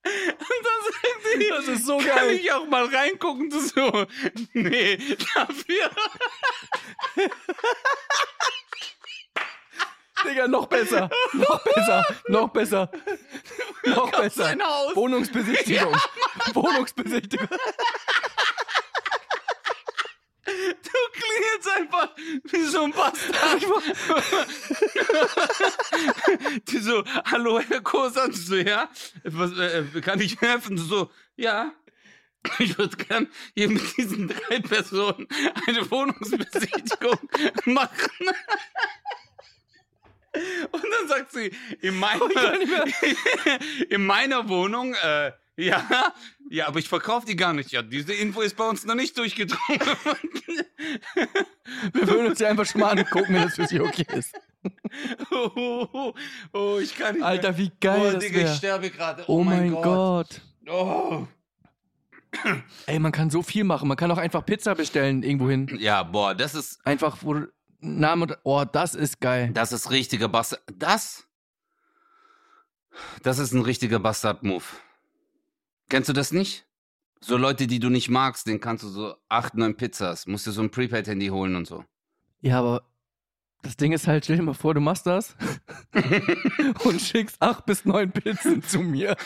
dann 0.05 0.81
sagen 0.93 1.41
die, 1.41 1.49
Das 1.49 1.67
ist 1.69 1.87
so 1.87 1.97
kann 1.99 2.07
geil. 2.07 2.31
ich 2.33 2.53
auch 2.53 2.67
mal 2.69 2.85
reingucken? 2.85 3.51
So, 3.51 4.07
nee, 4.53 4.97
dafür. 5.35 5.91
Digga, 10.23 10.49
noch 10.49 10.67
besser. 10.67 11.11
Noch 11.33 11.65
besser. 11.65 12.03
Noch 12.29 12.49
besser. 12.51 12.91
Noch 13.85 14.11
besser. 14.13 14.45
sein 14.45 14.63
Haus. 14.63 14.95
Wohnungsbesichtigung. 14.95 15.97
Wohnungsbesichtigung. 16.55 17.49
Du 20.45 20.99
klingst 21.13 21.69
einfach 21.77 22.15
wie 22.45 22.65
so 22.65 22.85
ein 22.85 22.93
Bastard. 22.93 23.65
Die 26.69 26.79
so, 26.79 27.03
hallo 27.25 27.61
Herr 27.61 27.81
Kosan, 27.81 28.33
so, 28.33 28.55
ja, 28.57 28.89
was, 29.25 29.57
äh, 29.59 29.85
kann 30.01 30.21
ich 30.21 30.41
helfen? 30.41 30.77
So, 30.79 31.11
ja. 31.37 31.73
Ich 32.59 32.77
würde 32.77 32.95
gern 32.97 33.29
hier 33.55 33.71
mit 33.71 33.97
diesen 33.97 34.29
drei 34.29 34.61
Personen 34.61 35.27
eine 35.67 35.91
Wohnungsbesichtigung 35.91 37.19
machen. 37.65 38.29
Und 40.73 40.83
dann 40.83 41.09
sagt 41.09 41.33
sie, 41.33 41.44
in 41.81 41.97
meiner, 41.97 42.29
in 43.89 44.07
meiner 44.07 44.49
Wohnung, 44.49 44.95
äh, 44.95 45.33
ja, 45.57 46.13
ja, 46.51 46.67
aber 46.67 46.79
ich 46.81 46.89
verkaufe 46.89 47.27
die 47.27 47.37
gar 47.37 47.53
nicht. 47.53 47.71
Ja, 47.71 47.83
diese 47.83 48.13
Info 48.13 48.41
ist 48.41 48.57
bei 48.57 48.69
uns 48.69 48.85
noch 48.85 48.97
nicht 48.97 49.17
durchgedrungen. 49.17 49.81
Wir 51.93 52.09
würden 52.09 52.27
uns 52.27 52.41
ja 52.41 52.49
einfach 52.49 52.67
schon 52.67 52.81
mal 52.81 52.99
angucken, 52.99 53.35
wenn 53.35 53.43
das 53.43 53.55
für 53.55 53.67
Sie 53.67 53.81
okay 53.81 54.07
ist. 54.15 54.35
Oh, 55.31 55.51
oh, 55.55 55.89
oh, 55.93 56.15
oh, 56.53 56.79
ich 56.83 56.97
kann 56.97 57.15
nicht 57.15 57.25
Alter, 57.25 57.57
wie 57.59 57.65
mehr. 57.65 57.73
geil 57.81 58.01
oh, 58.01 58.13
das 58.13 58.25
Digga, 58.25 58.41
ich 58.41 58.57
sterbe 58.57 58.91
gerade. 58.91 59.25
Oh 59.27 59.45
mein 59.45 59.71
Gott. 59.71 60.41
Oh. 60.69 61.27
Ey, 62.87 62.99
man 62.99 63.13
kann 63.13 63.31
so 63.31 63.43
viel 63.43 63.65
machen. 63.65 63.87
Man 63.89 63.97
kann 63.97 64.11
auch 64.11 64.19
einfach 64.19 64.45
Pizza 64.45 64.75
bestellen 64.75 65.23
irgendwo 65.23 65.51
hin. 65.51 65.77
Ja, 65.79 66.03
boah, 66.03 66.35
das 66.35 66.55
ist, 66.55 66.85
Einfach, 66.87 67.19
wo 67.21 67.43
Name 67.81 68.23
und. 68.23 68.39
Oh, 68.45 68.65
das 68.65 68.95
ist 68.95 69.21
geil. 69.21 69.51
das 69.53 69.73
ist 69.73 69.91
richtiger 69.91 70.29
Bastard. 70.29 70.63
Das? 70.75 71.27
Das 73.23 73.39
ist 73.39 73.53
ein 73.53 73.63
richtiger 73.63 73.99
Bastard-Move. 73.99 74.65
Kennst 75.89 76.09
du 76.09 76.13
das 76.13 76.33
nicht? 76.33 76.67
So 77.21 77.37
Leute, 77.37 77.67
die 77.67 77.79
du 77.79 77.89
nicht 77.89 78.11
magst, 78.11 78.47
den 78.47 78.61
kannst 78.61 78.85
du 78.85 78.89
so 78.89 79.15
acht, 79.29 79.55
neun 79.55 79.77
Pizzas. 79.77 80.27
Musst 80.27 80.47
du 80.47 80.51
so 80.51 80.61
ein 80.63 80.71
Prepaid-Handy 80.71 81.29
holen 81.29 81.57
und 81.57 81.67
so. 81.67 81.85
Ja, 82.41 82.59
aber 82.59 82.83
das 83.63 83.77
Ding 83.79 83.93
ist 83.93 84.07
halt, 84.07 84.25
stell 84.25 84.37
dir 84.37 84.43
mal 84.43 84.53
vor, 84.53 84.75
du 84.75 84.81
machst 84.81 85.07
das 85.07 85.35
und 86.85 87.01
schickst 87.01 87.41
acht 87.41 87.65
bis 87.65 87.87
neun 87.87 88.13
Pizzen 88.13 88.63
zu 88.63 88.81
mir. 88.81 89.17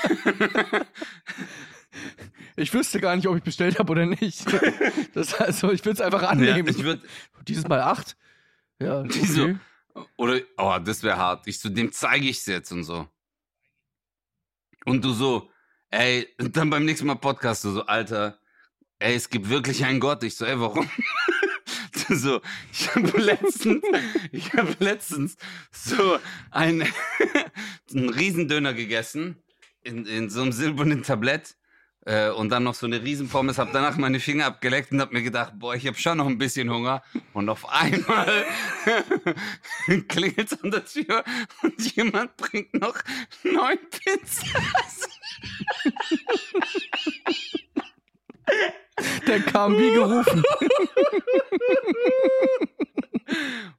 Ich 2.56 2.72
wüsste 2.72 3.00
gar 3.00 3.16
nicht, 3.16 3.26
ob 3.26 3.36
ich 3.36 3.42
bestellt 3.42 3.78
habe 3.78 3.90
oder 3.90 4.06
nicht. 4.06 4.44
Das, 5.14 5.34
also, 5.34 5.72
ich 5.72 5.84
würde 5.84 5.94
es 5.94 6.00
einfach 6.00 6.22
annehmen. 6.22 6.68
ich 6.68 6.82
würde 6.84 7.02
Dieses 7.46 7.66
Mal 7.66 7.80
acht. 7.80 8.16
Ja, 8.80 9.00
okay. 9.00 9.58
Oder, 10.16 10.40
oh, 10.56 10.78
das 10.84 11.02
wäre 11.02 11.16
hart. 11.16 11.46
Ich 11.46 11.58
so, 11.58 11.68
dem 11.68 11.90
zeige 11.90 12.28
ich's 12.28 12.46
jetzt 12.46 12.70
und 12.70 12.84
so. 12.84 13.08
Und 14.88 15.04
du 15.04 15.12
so, 15.12 15.50
ey, 15.90 16.26
und 16.40 16.56
dann 16.56 16.70
beim 16.70 16.86
nächsten 16.86 17.06
Mal 17.06 17.16
Podcast, 17.16 17.62
du 17.64 17.72
so, 17.72 17.84
Alter, 17.84 18.38
ey, 18.98 19.14
es 19.14 19.28
gibt 19.28 19.50
wirklich 19.50 19.84
einen 19.84 20.00
Gott. 20.00 20.22
Ich 20.22 20.34
so, 20.34 20.44
ey, 20.44 20.58
warum? 20.58 20.88
So, 22.10 22.40
ich 22.72 22.94
habe 22.94 23.06
letztens, 23.20 23.82
ich 24.32 24.54
habe 24.54 24.74
letztens 24.78 25.36
so 25.70 26.18
einen, 26.50 26.88
einen 27.94 28.08
Riesendöner 28.08 28.72
gegessen 28.72 29.36
in, 29.82 30.06
in 30.06 30.30
so 30.30 30.40
einem 30.40 30.52
silbernen 30.52 31.02
Tablett 31.02 31.56
äh, 32.06 32.30
und 32.30 32.48
dann 32.50 32.62
noch 32.64 32.74
so 32.74 32.86
eine 32.86 33.02
Riesenpommes, 33.02 33.58
hab 33.58 33.72
danach 33.72 33.96
meine 33.96 34.20
Finger 34.20 34.46
abgeleckt 34.46 34.92
und 34.92 35.00
hab 35.00 35.12
mir 35.12 35.22
gedacht, 35.22 35.52
boah, 35.56 35.74
ich 35.74 35.86
habe 35.86 35.98
schon 35.98 36.18
noch 36.18 36.26
ein 36.26 36.38
bisschen 36.38 36.70
Hunger. 36.70 37.02
Und 37.32 37.48
auf 37.48 37.68
einmal 37.68 38.44
klingelt 40.08 40.62
an 40.62 40.70
der 40.70 40.84
Tür 40.84 41.24
und 41.62 41.96
jemand 41.96 42.36
bringt 42.36 42.72
noch 42.74 42.96
neun 43.42 43.78
Pizzas. 43.90 45.08
Der 49.26 49.40
kam 49.40 49.76
wie 49.76 49.92
gerufen. 49.92 50.42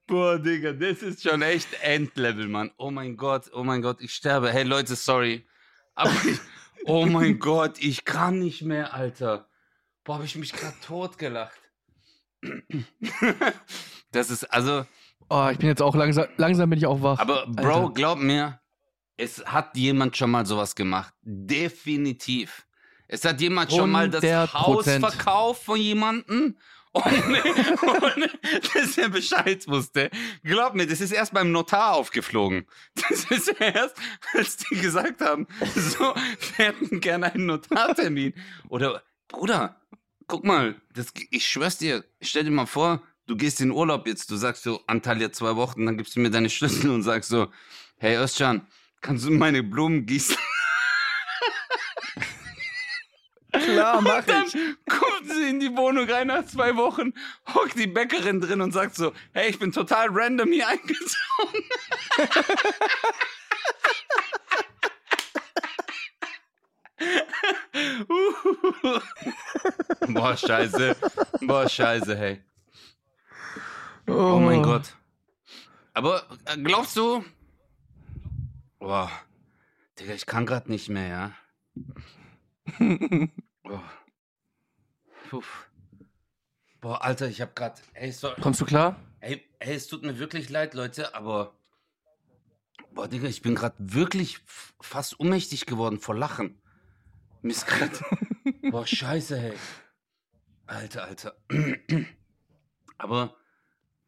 Boah, 0.05 0.37
Digga, 0.37 0.73
das 0.73 1.01
ist 1.01 1.23
schon 1.23 1.41
echt 1.41 1.67
Endlevel, 1.81 2.47
Mann. 2.47 2.71
Oh 2.77 2.91
mein 2.91 3.17
Gott, 3.17 3.49
oh 3.53 3.63
mein 3.63 3.81
Gott, 3.81 4.01
ich 4.01 4.13
sterbe. 4.13 4.51
Hey 4.51 4.63
Leute, 4.63 4.95
sorry. 4.95 5.45
Aber 5.95 6.13
ich, 6.25 6.39
oh 6.89 7.05
mein 7.05 7.39
Gott, 7.39 7.79
ich 7.79 8.03
kann 8.05 8.39
nicht 8.39 8.61
mehr, 8.63 8.93
Alter. 8.93 9.47
Boah, 10.03 10.15
hab 10.17 10.23
ich 10.23 10.35
mich 10.35 10.51
gerade 10.53 10.75
totgelacht. 10.85 11.59
Das 14.11 14.29
ist, 14.29 14.45
also, 14.45 14.85
Oh, 15.31 15.47
ich 15.51 15.59
bin 15.59 15.67
jetzt 15.67 15.81
auch 15.81 15.95
langsam, 15.95 16.25
langsam 16.37 16.69
bin 16.71 16.79
ich 16.79 16.87
auch 16.87 17.01
wach. 17.03 17.19
aber 17.19 17.45
Bro, 17.45 17.81
Alter. 17.81 17.93
glaub 17.93 18.17
mir, 18.17 18.59
es 19.15 19.45
hat 19.45 19.77
jemand 19.77 20.17
schon 20.17 20.31
mal 20.31 20.45
sowas 20.45 20.73
gemacht. 20.73 21.13
Definitiv. 21.21 22.65
Es 23.07 23.23
hat 23.25 23.39
jemand 23.39 23.71
schon 23.71 23.91
mal 23.91 24.09
das 24.09 24.23
100%. 24.23 24.53
Haus 24.53 24.85
verkauft 24.85 25.63
von 25.63 25.79
jemandem. 25.79 26.57
Ohne, 26.91 27.43
ohne 28.01 28.29
dass 28.73 28.97
er 28.97 29.09
Bescheid 29.09 29.67
wusste. 29.67 30.09
Glaub 30.43 30.73
mir, 30.73 30.87
das 30.87 31.01
ist 31.01 31.11
erst 31.11 31.33
beim 31.33 31.51
Notar 31.51 31.93
aufgeflogen. 31.93 32.65
Das 32.95 33.25
ist 33.25 33.49
erst, 33.59 33.95
als 34.33 34.57
die 34.57 34.75
gesagt 34.75 35.21
haben, 35.21 35.47
so, 35.75 36.15
wir 36.57 36.65
hätten 36.65 36.99
gerne 36.99 37.31
einen 37.33 37.45
Notartermin. 37.45 38.33
Oder, 38.69 39.03
Bruder, 39.27 39.79
guck 40.27 40.43
mal, 40.43 40.81
das, 40.93 41.13
ich 41.29 41.47
schwör's 41.47 41.77
dir, 41.77 42.05
stell 42.21 42.45
dir 42.45 42.51
mal 42.51 42.65
vor, 42.65 43.03
du 43.27 43.35
gehst 43.35 43.61
in 43.61 43.71
Urlaub 43.71 44.07
jetzt, 44.07 44.31
du 44.31 44.35
sagst 44.35 44.63
so, 44.63 44.81
Antalya 44.87 45.31
zwei 45.31 45.55
Wochen, 45.55 45.85
dann 45.85 45.97
gibst 45.97 46.15
du 46.15 46.19
mir 46.19 46.31
deine 46.31 46.49
Schlüssel 46.49 46.89
und 46.89 47.03
sagst 47.03 47.29
so, 47.29 47.51
hey 47.97 48.17
Özcan, 48.17 48.65
kannst 49.01 49.25
du 49.25 49.31
meine 49.31 49.61
Blumen 49.61 50.05
gießen? 50.05 50.35
Klar, 53.73 54.01
mach 54.01 54.23
Dann 54.25 54.45
ich. 54.45 54.53
kommt 54.87 55.31
sie 55.31 55.49
in 55.49 55.59
die 55.59 55.75
Wohnung 55.75 56.09
rein 56.09 56.27
nach 56.27 56.45
zwei 56.45 56.75
Wochen, 56.75 57.13
hockt 57.53 57.77
die 57.77 57.87
Bäckerin 57.87 58.41
drin 58.41 58.61
und 58.61 58.71
sagt 58.71 58.95
so, 58.95 59.13
hey, 59.33 59.49
ich 59.49 59.59
bin 59.59 59.71
total 59.71 60.07
random 60.11 60.51
hier 60.51 60.67
eingezogen. 60.67 61.63
Boah, 70.13 70.35
scheiße. 70.35 70.95
Boah, 71.41 71.69
scheiße, 71.69 72.17
hey. 72.17 72.41
Oh 74.07 74.39
mein 74.39 74.63
Gott. 74.63 74.95
Aber 75.93 76.23
äh, 76.45 76.57
glaubst 76.57 76.95
du? 76.97 77.23
Boah. 78.79 79.11
Digga, 79.99 80.13
ich 80.13 80.25
kann 80.25 80.45
grad 80.45 80.69
nicht 80.69 80.89
mehr, 80.89 81.07
ja. 81.07 81.31
Oh. 83.69 85.41
Boah, 86.81 87.03
Alter, 87.03 87.27
ich 87.27 87.41
hab 87.41 87.55
grad. 87.55 87.81
Ey, 87.93 88.11
so, 88.11 88.31
Kommst 88.41 88.61
du 88.61 88.65
klar? 88.65 88.95
ey, 89.19 89.43
ey, 89.59 89.75
es 89.75 89.87
tut 89.87 90.03
mir 90.03 90.17
wirklich 90.17 90.49
leid, 90.49 90.73
Leute, 90.73 91.13
aber. 91.13 91.53
Boah, 92.93 93.07
Digga, 93.07 93.27
ich 93.27 93.41
bin 93.41 93.53
grad 93.55 93.75
wirklich 93.77 94.39
fast 94.79 95.19
ohnmächtig 95.19 95.65
geworden 95.65 95.99
vor 95.99 96.15
Lachen. 96.15 96.59
Mir 97.41 97.51
ist 97.51 97.67
grad. 97.67 98.01
Boah, 98.71 98.87
scheiße, 98.87 99.37
hey. 99.39 99.53
Alter, 100.65 101.03
Alter. 101.03 101.35
Aber 102.97 103.35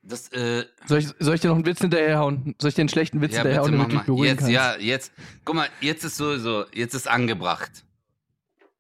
das, 0.02 0.30
äh, 0.32 0.66
Soll 0.86 1.00
ich, 1.00 1.08
soll 1.20 1.36
ich 1.36 1.42
dir 1.42 1.50
noch 1.50 1.56
einen 1.56 1.66
Witz 1.66 1.80
hinterherhauen? 1.80 2.56
Soll 2.60 2.70
ich 2.70 2.76
dir 2.76 2.82
einen 2.82 2.90
schlechten 2.90 3.22
Witz 3.22 3.34
ja, 3.34 3.40
hinterherhauen, 3.40 3.72
damit 3.74 3.92
du 3.92 3.98
dich 3.98 4.06
beruhigen 4.06 4.26
Jetzt, 4.26 4.40
kannst? 4.40 4.52
ja, 4.52 4.78
jetzt. 4.78 5.12
Guck 5.46 5.56
mal, 5.56 5.70
jetzt 5.82 6.04
ist 6.04 6.18
sowieso, 6.18 6.66
jetzt 6.74 6.94
ist 6.96 7.08
angebracht. 7.08 7.84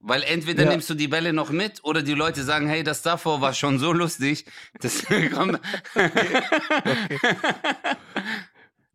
Weil 0.03 0.23
entweder 0.23 0.63
Ja. 0.63 0.71
nimmst 0.71 0.89
du 0.89 0.95
die 0.95 1.11
Welle 1.11 1.31
noch 1.31 1.51
mit 1.51 1.83
oder 1.83 2.01
die 2.01 2.15
Leute 2.15 2.43
sagen, 2.43 2.67
hey, 2.67 2.83
das 2.83 3.01
davor 3.03 3.39
war 3.41 3.53
schon 3.53 3.77
so 3.79 3.93
lustig. 3.93 4.45
Das 4.79 5.05
kommt. 5.33 5.59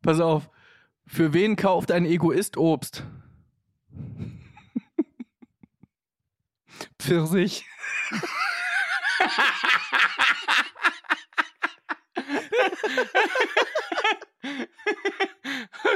Pass 0.03 0.21
auf. 0.21 0.51
Für 1.07 1.33
wen 1.33 1.55
kauft 1.57 1.93
ein 1.93 2.05
Egoist 2.05 2.57
Obst? 2.57 3.05
Pfirsich. 7.01 7.65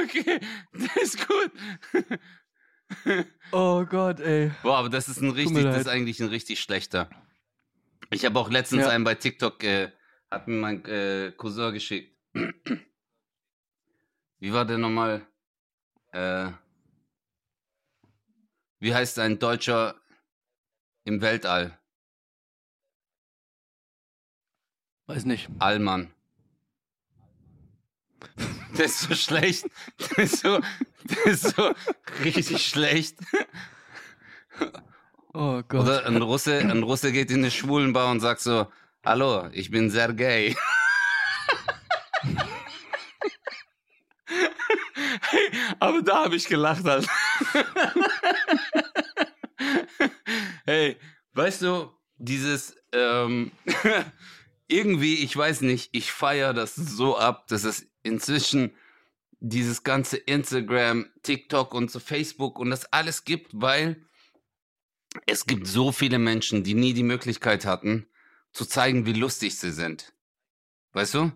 okay, 0.03 0.39
das 0.73 0.95
ist 0.97 1.27
gut. 1.27 1.51
Oh 3.53 3.85
Gott, 3.85 4.19
ey. 4.21 4.51
Boah, 4.63 4.77
aber 4.77 4.87
das 4.89 5.09
ist 5.09 5.19
ein 5.21 5.31
richtig, 5.31 5.63
das 5.65 5.81
ist 5.81 5.87
eigentlich 5.87 6.21
ein 6.21 6.29
richtig 6.29 6.61
schlechter. 6.61 7.09
Ich 8.09 8.23
habe 8.23 8.39
auch 8.39 8.49
letztens 8.49 8.83
Ja. 8.83 8.89
einen 8.89 9.03
bei 9.03 9.15
TikTok, 9.15 9.61
äh, 9.63 9.91
hat 10.29 10.47
mir 10.47 10.55
mein 10.55 10.85
äh, 10.85 11.33
Cousin 11.35 11.73
geschickt. 11.73 12.17
Wie 14.39 14.53
war 14.53 14.65
der 14.65 14.77
nochmal? 14.77 15.27
Äh, 16.13 16.51
wie 18.79 18.95
heißt 18.95 19.19
ein 19.19 19.37
Deutscher 19.37 19.95
im 21.03 21.21
Weltall? 21.21 21.77
Weiß 25.05 25.25
nicht. 25.25 25.49
Allmann. 25.59 26.11
So 28.87 29.13
schlecht. 29.13 29.65
Ist 30.17 30.39
so 31.55 31.73
richtig 32.23 32.65
schlecht. 32.65 33.17
Oh 35.33 35.61
Gott. 35.67 35.81
Oder 35.81 36.05
ein 36.05 36.21
Russe, 36.21 36.59
ein 36.59 36.83
Russe 36.83 37.11
geht 37.11 37.31
in 37.31 37.39
eine 37.39 37.51
Schwulenbar 37.51 38.11
und 38.11 38.19
sagt 38.19 38.41
so, 38.41 38.67
hallo, 39.05 39.49
ich 39.51 39.71
bin 39.71 39.89
sehr 39.89 40.13
gay. 40.13 40.55
Hey, 45.21 45.51
aber 45.79 46.01
da 46.01 46.25
habe 46.25 46.35
ich 46.35 46.47
gelacht 46.47 46.83
halt. 46.83 47.07
hey, 50.65 50.97
weißt 51.33 51.61
du, 51.61 51.91
dieses 52.17 52.75
ähm, 52.91 53.51
irgendwie, 54.71 55.15
ich 55.15 55.35
weiß 55.35 55.61
nicht, 55.61 55.89
ich 55.93 56.11
feiere 56.11 56.53
das 56.53 56.75
so 56.75 57.17
ab, 57.17 57.47
dass 57.47 57.63
es 57.63 57.87
inzwischen 58.03 58.75
dieses 59.39 59.83
ganze 59.83 60.17
Instagram, 60.17 61.07
TikTok 61.23 61.73
und 61.73 61.91
so 61.91 61.99
Facebook 61.99 62.59
und 62.59 62.69
das 62.69 62.85
alles 62.93 63.23
gibt, 63.25 63.51
weil 63.53 64.05
es 65.25 65.45
gibt 65.45 65.67
so 65.67 65.91
viele 65.91 66.19
Menschen, 66.19 66.63
die 66.63 66.73
nie 66.73 66.93
die 66.93 67.03
Möglichkeit 67.03 67.65
hatten, 67.65 68.07
zu 68.53 68.65
zeigen, 68.65 69.05
wie 69.05 69.13
lustig 69.13 69.57
sie 69.57 69.71
sind. 69.71 70.13
Weißt 70.93 71.13
du? 71.15 71.31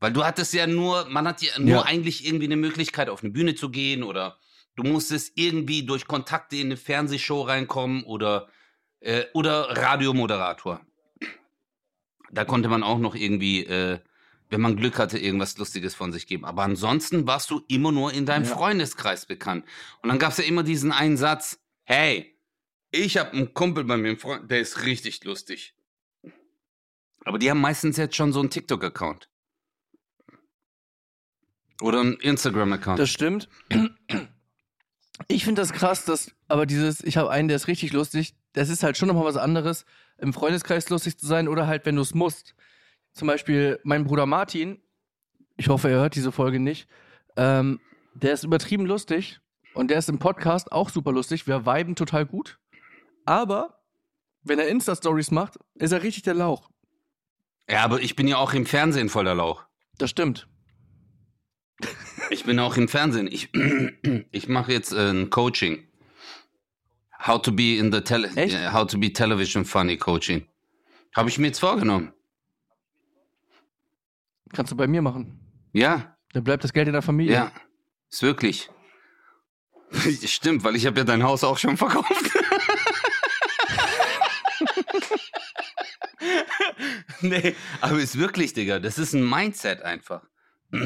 Weil 0.00 0.12
du 0.12 0.24
hattest 0.24 0.54
ja 0.54 0.66
nur, 0.66 1.06
man 1.10 1.28
hat 1.28 1.42
ja 1.42 1.58
nur 1.58 1.80
Ja. 1.80 1.82
eigentlich 1.82 2.24
irgendwie 2.26 2.46
eine 2.46 2.56
Möglichkeit, 2.56 3.08
auf 3.10 3.22
eine 3.22 3.32
Bühne 3.32 3.54
zu 3.54 3.70
gehen 3.70 4.02
oder 4.02 4.38
du 4.76 4.82
musstest 4.82 5.32
irgendwie 5.36 5.84
durch 5.84 6.06
Kontakte 6.06 6.56
in 6.56 6.68
eine 6.68 6.76
Fernsehshow 6.76 7.42
reinkommen 7.42 8.02
oder, 8.04 8.48
äh, 9.00 9.24
oder 9.34 9.76
Radiomoderator. 9.76 10.80
Da 12.32 12.44
konnte 12.44 12.68
man 12.68 12.82
auch 12.82 12.98
noch 12.98 13.14
irgendwie, 13.14 13.64
äh, 13.64 13.98
wenn 14.48 14.60
man 14.60 14.76
Glück 14.76 14.98
hatte, 14.98 15.18
irgendwas 15.18 15.56
Lustiges 15.58 15.94
von 15.94 16.12
sich 16.12 16.26
geben. 16.26 16.44
Aber 16.44 16.62
ansonsten 16.62 17.26
warst 17.26 17.50
du 17.50 17.62
immer 17.68 17.92
nur 17.92 18.12
in 18.12 18.26
deinem 18.26 18.44
Ja. 18.44 18.50
Freundeskreis 18.54 19.26
bekannt. 19.26 19.64
Und 20.02 20.08
dann 20.08 20.18
gab 20.18 20.32
es 20.32 20.38
ja 20.38 20.44
immer 20.44 20.62
diesen 20.62 20.92
einen 20.92 21.16
Satz, 21.16 21.60
hey, 21.84 22.36
ich 22.90 23.16
habe 23.16 23.32
einen 23.32 23.54
Kumpel 23.54 23.84
bei 23.84 23.96
mir, 23.96 24.16
Freund, 24.16 24.50
der 24.50 24.60
ist 24.60 24.84
richtig 24.84 25.22
lustig. 25.24 25.74
Aber 27.24 27.38
die 27.38 27.50
haben 27.50 27.60
meistens 27.60 27.96
jetzt 27.96 28.16
schon 28.16 28.32
so 28.32 28.40
einen 28.40 28.50
TikTok-Account. 28.50 29.28
Oder 31.80 32.00
einen 32.00 32.14
Instagram-Account. 32.14 32.98
Das 32.98 33.10
stimmt. 33.10 33.48
Ich 35.30 35.44
finde 35.44 35.62
das 35.62 35.72
krass, 35.72 36.04
dass, 36.04 36.32
aber 36.48 36.66
dieses, 36.66 37.04
ich 37.04 37.16
habe 37.16 37.30
einen, 37.30 37.46
der 37.46 37.56
ist 37.56 37.68
richtig 37.68 37.92
lustig, 37.92 38.34
das 38.52 38.68
ist 38.68 38.82
halt 38.82 38.96
schon 38.96 39.06
nochmal 39.06 39.24
was 39.24 39.36
anderes, 39.36 39.84
im 40.18 40.32
Freundeskreis 40.32 40.90
lustig 40.90 41.18
zu 41.18 41.26
sein 41.28 41.46
oder 41.46 41.68
halt, 41.68 41.86
wenn 41.86 41.94
du 41.94 42.02
es 42.02 42.14
musst. 42.14 42.56
Zum 43.12 43.28
Beispiel 43.28 43.78
mein 43.84 44.02
Bruder 44.02 44.26
Martin, 44.26 44.82
ich 45.56 45.68
hoffe, 45.68 45.88
er 45.88 46.00
hört 46.00 46.16
diese 46.16 46.32
Folge 46.32 46.58
nicht, 46.58 46.88
ähm, 47.36 47.78
der 48.14 48.32
ist 48.32 48.42
übertrieben 48.42 48.86
lustig 48.86 49.40
und 49.74 49.88
der 49.92 49.98
ist 49.98 50.08
im 50.08 50.18
Podcast 50.18 50.72
auch 50.72 50.90
super 50.90 51.12
lustig. 51.12 51.46
Wir 51.46 51.64
viben 51.64 51.94
total 51.94 52.26
gut. 52.26 52.58
Aber 53.24 53.84
wenn 54.42 54.58
er 54.58 54.66
Insta-Stories 54.66 55.30
macht, 55.30 55.60
ist 55.76 55.92
er 55.92 56.02
richtig 56.02 56.24
der 56.24 56.34
Lauch. 56.34 56.70
Ja, 57.68 57.84
aber 57.84 58.00
ich 58.02 58.16
bin 58.16 58.26
ja 58.26 58.38
auch 58.38 58.52
im 58.52 58.66
Fernsehen 58.66 59.08
voller 59.08 59.36
Lauch. 59.36 59.64
Das 59.96 60.10
stimmt. 60.10 60.48
Ich 62.30 62.44
bin 62.44 62.58
auch 62.60 62.76
im 62.76 62.88
Fernsehen. 62.88 63.26
Ich, 63.30 63.48
ich 64.30 64.48
mache 64.48 64.72
jetzt 64.72 64.92
äh, 64.92 65.10
ein 65.10 65.30
Coaching. 65.30 65.86
How 67.26 67.40
to 67.42 67.52
be 67.52 67.76
in 67.76 67.92
the 67.92 68.00
tele 68.00 68.28
Echt? 68.36 68.54
äh, 68.54 68.70
How 68.72 68.86
to 68.86 68.98
be 68.98 69.12
television 69.12 69.64
funny 69.64 69.96
Coaching. 69.96 70.46
Habe 71.14 71.28
ich 71.28 71.38
mir 71.38 71.48
jetzt 71.48 71.58
vorgenommen. 71.58 72.12
Kannst 74.52 74.72
du 74.72 74.76
bei 74.76 74.86
mir 74.86 75.02
machen. 75.02 75.38
Ja, 75.72 76.16
Dann 76.32 76.44
bleibt 76.44 76.64
das 76.64 76.72
Geld 76.72 76.86
in 76.88 76.92
der 76.94 77.02
Familie. 77.02 77.32
ja, 77.34 77.52
ist 78.10 78.22
wirklich. 78.22 78.70
Stimmt, 80.24 80.62
weil 80.64 80.76
ich 80.76 80.86
habe 80.86 80.98
ja 80.98 81.04
dein 81.04 81.22
Haus 81.24 81.42
auch 81.44 81.58
schon 81.58 81.76
verkauft. 81.76 82.10
nee, 87.20 87.54
aber 87.80 87.98
ist 87.98 88.18
wirklich, 88.18 88.52
Digga. 88.52 88.78
Das 88.78 88.98
ist 88.98 89.14
ein 89.14 89.28
Mindset 89.28 89.82
einfach. 89.82 90.22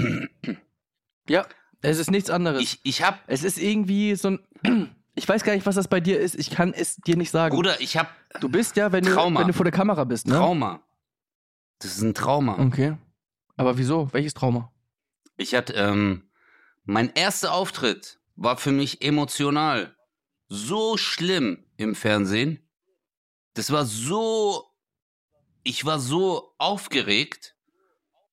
Ja, 1.29 1.47
es 1.81 1.99
ist 1.99 2.11
nichts 2.11 2.31
anderes. 2.31 2.63
Ich, 2.63 2.81
ich 2.85 3.03
hab, 3.03 3.21
es 3.27 3.45
ist 3.45 3.59
irgendwie 3.59 4.15
so 4.17 4.31
ein. 4.63 4.91
Ich 5.17 5.29
weiß 5.29 5.45
gar 5.45 5.55
nicht, 5.55 5.65
was 5.65 5.77
das 5.77 5.87
bei 5.87 6.01
dir 6.01 6.19
ist. 6.19 6.35
Ich 6.35 6.51
kann 6.51 6.73
es 6.75 6.97
dir 6.97 7.17
nicht 7.17 7.31
sagen. 7.31 7.55
Bruder, 7.55 7.81
ich 7.81 7.97
hab 7.97 8.13
du 8.41 8.49
bist 8.49 8.75
ja, 8.75 8.91
wenn 8.91 9.05
du, 9.05 9.13
Trauma. 9.15 9.39
wenn 9.39 9.47
du 9.47 9.53
vor 9.53 9.63
der 9.63 9.71
Kamera 9.73 10.03
bist, 10.03 10.27
ne? 10.27 10.35
Trauma. 10.35 10.83
Das 11.79 11.93
ist 11.95 12.03
ein 12.03 12.15
Trauma. 12.15 12.59
Okay. 12.59 12.97
Aber 13.57 13.79
wieso? 13.79 14.13
Welches 14.13 14.35
Trauma? 14.35 14.73
Ich 15.37 15.55
hatte, 15.55 15.75
ähm, 15.75 16.29
mein 16.83 17.13
erster 17.15 17.53
Auftritt 17.55 18.19
war 18.35 18.57
für 18.57 18.73
mich 18.73 19.03
emotional 19.03 19.95
so 20.49 20.97
schlimm 20.97 21.65
im 21.77 21.95
Fernsehen. 21.95 22.69
Das 23.53 23.71
war 23.71 23.85
so, 23.87 24.65
ich 25.63 25.85
war 25.85 26.01
so 26.01 26.57
aufgeregt. 26.59 27.55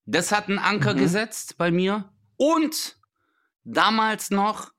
Das 0.07 0.31
hat 0.31 0.49
einen 0.49 0.57
Anker 0.57 0.95
Mhm. 0.95 0.97
gesetzt 0.97 1.59
bei 1.59 1.69
mir. 1.69 2.11
Und 2.41 2.97
damals 3.63 4.31
noch 4.31 4.71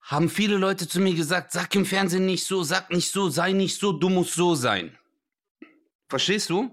haben 0.00 0.30
viele 0.30 0.56
Leute 0.56 0.88
zu 0.88 0.98
mir 0.98 1.12
gesagt, 1.12 1.52
sag 1.52 1.74
im 1.74 1.84
Fernsehen 1.84 2.24
nicht 2.24 2.46
so, 2.46 2.62
sag 2.62 2.90
nicht 2.90 3.12
so, 3.12 3.28
sei 3.28 3.52
nicht 3.52 3.78
so, 3.78 3.92
du 3.92 4.08
musst 4.08 4.32
so 4.32 4.54
sein. 4.54 4.96
Verstehst 6.08 6.48
du? 6.48 6.72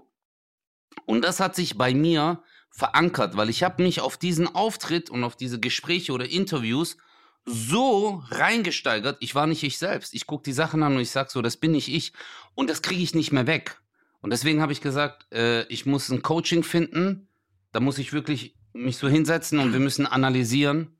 Und 1.04 1.20
das 1.20 1.40
hat 1.40 1.54
sich 1.54 1.76
bei 1.76 1.92
mir 1.92 2.42
verankert, 2.70 3.36
weil 3.36 3.50
ich 3.50 3.62
habe 3.62 3.82
mich 3.82 4.00
auf 4.00 4.16
diesen 4.16 4.48
Auftritt 4.48 5.10
und 5.10 5.24
auf 5.24 5.36
diese 5.36 5.60
Gespräche 5.60 6.12
oder 6.12 6.30
Interviews 6.30 6.96
so 7.44 8.24
reingesteigert, 8.30 9.18
ich 9.20 9.34
war 9.34 9.46
nicht 9.46 9.62
ich 9.62 9.76
selbst. 9.76 10.14
Ich 10.14 10.26
gucke 10.26 10.44
die 10.44 10.54
Sachen 10.54 10.82
an 10.82 10.94
und 10.94 11.02
ich 11.02 11.10
sag 11.10 11.30
so, 11.30 11.42
das 11.42 11.58
bin 11.58 11.72
nicht 11.72 11.88
ich. 11.88 12.14
Und 12.54 12.70
das 12.70 12.80
kriege 12.80 13.02
ich 13.02 13.14
nicht 13.14 13.30
mehr 13.30 13.46
weg. 13.46 13.78
Und 14.22 14.30
deswegen 14.30 14.62
habe 14.62 14.72
ich 14.72 14.80
gesagt, 14.80 15.30
äh, 15.34 15.64
ich 15.64 15.84
muss 15.84 16.08
ein 16.08 16.22
Coaching 16.22 16.64
finden. 16.64 17.28
Da 17.72 17.80
muss 17.80 17.98
ich 17.98 18.14
wirklich 18.14 18.56
mich 18.72 18.96
so 18.96 19.08
hinsetzen 19.08 19.58
und 19.58 19.72
wir 19.72 19.80
müssen 19.80 20.06
analysieren, 20.06 20.96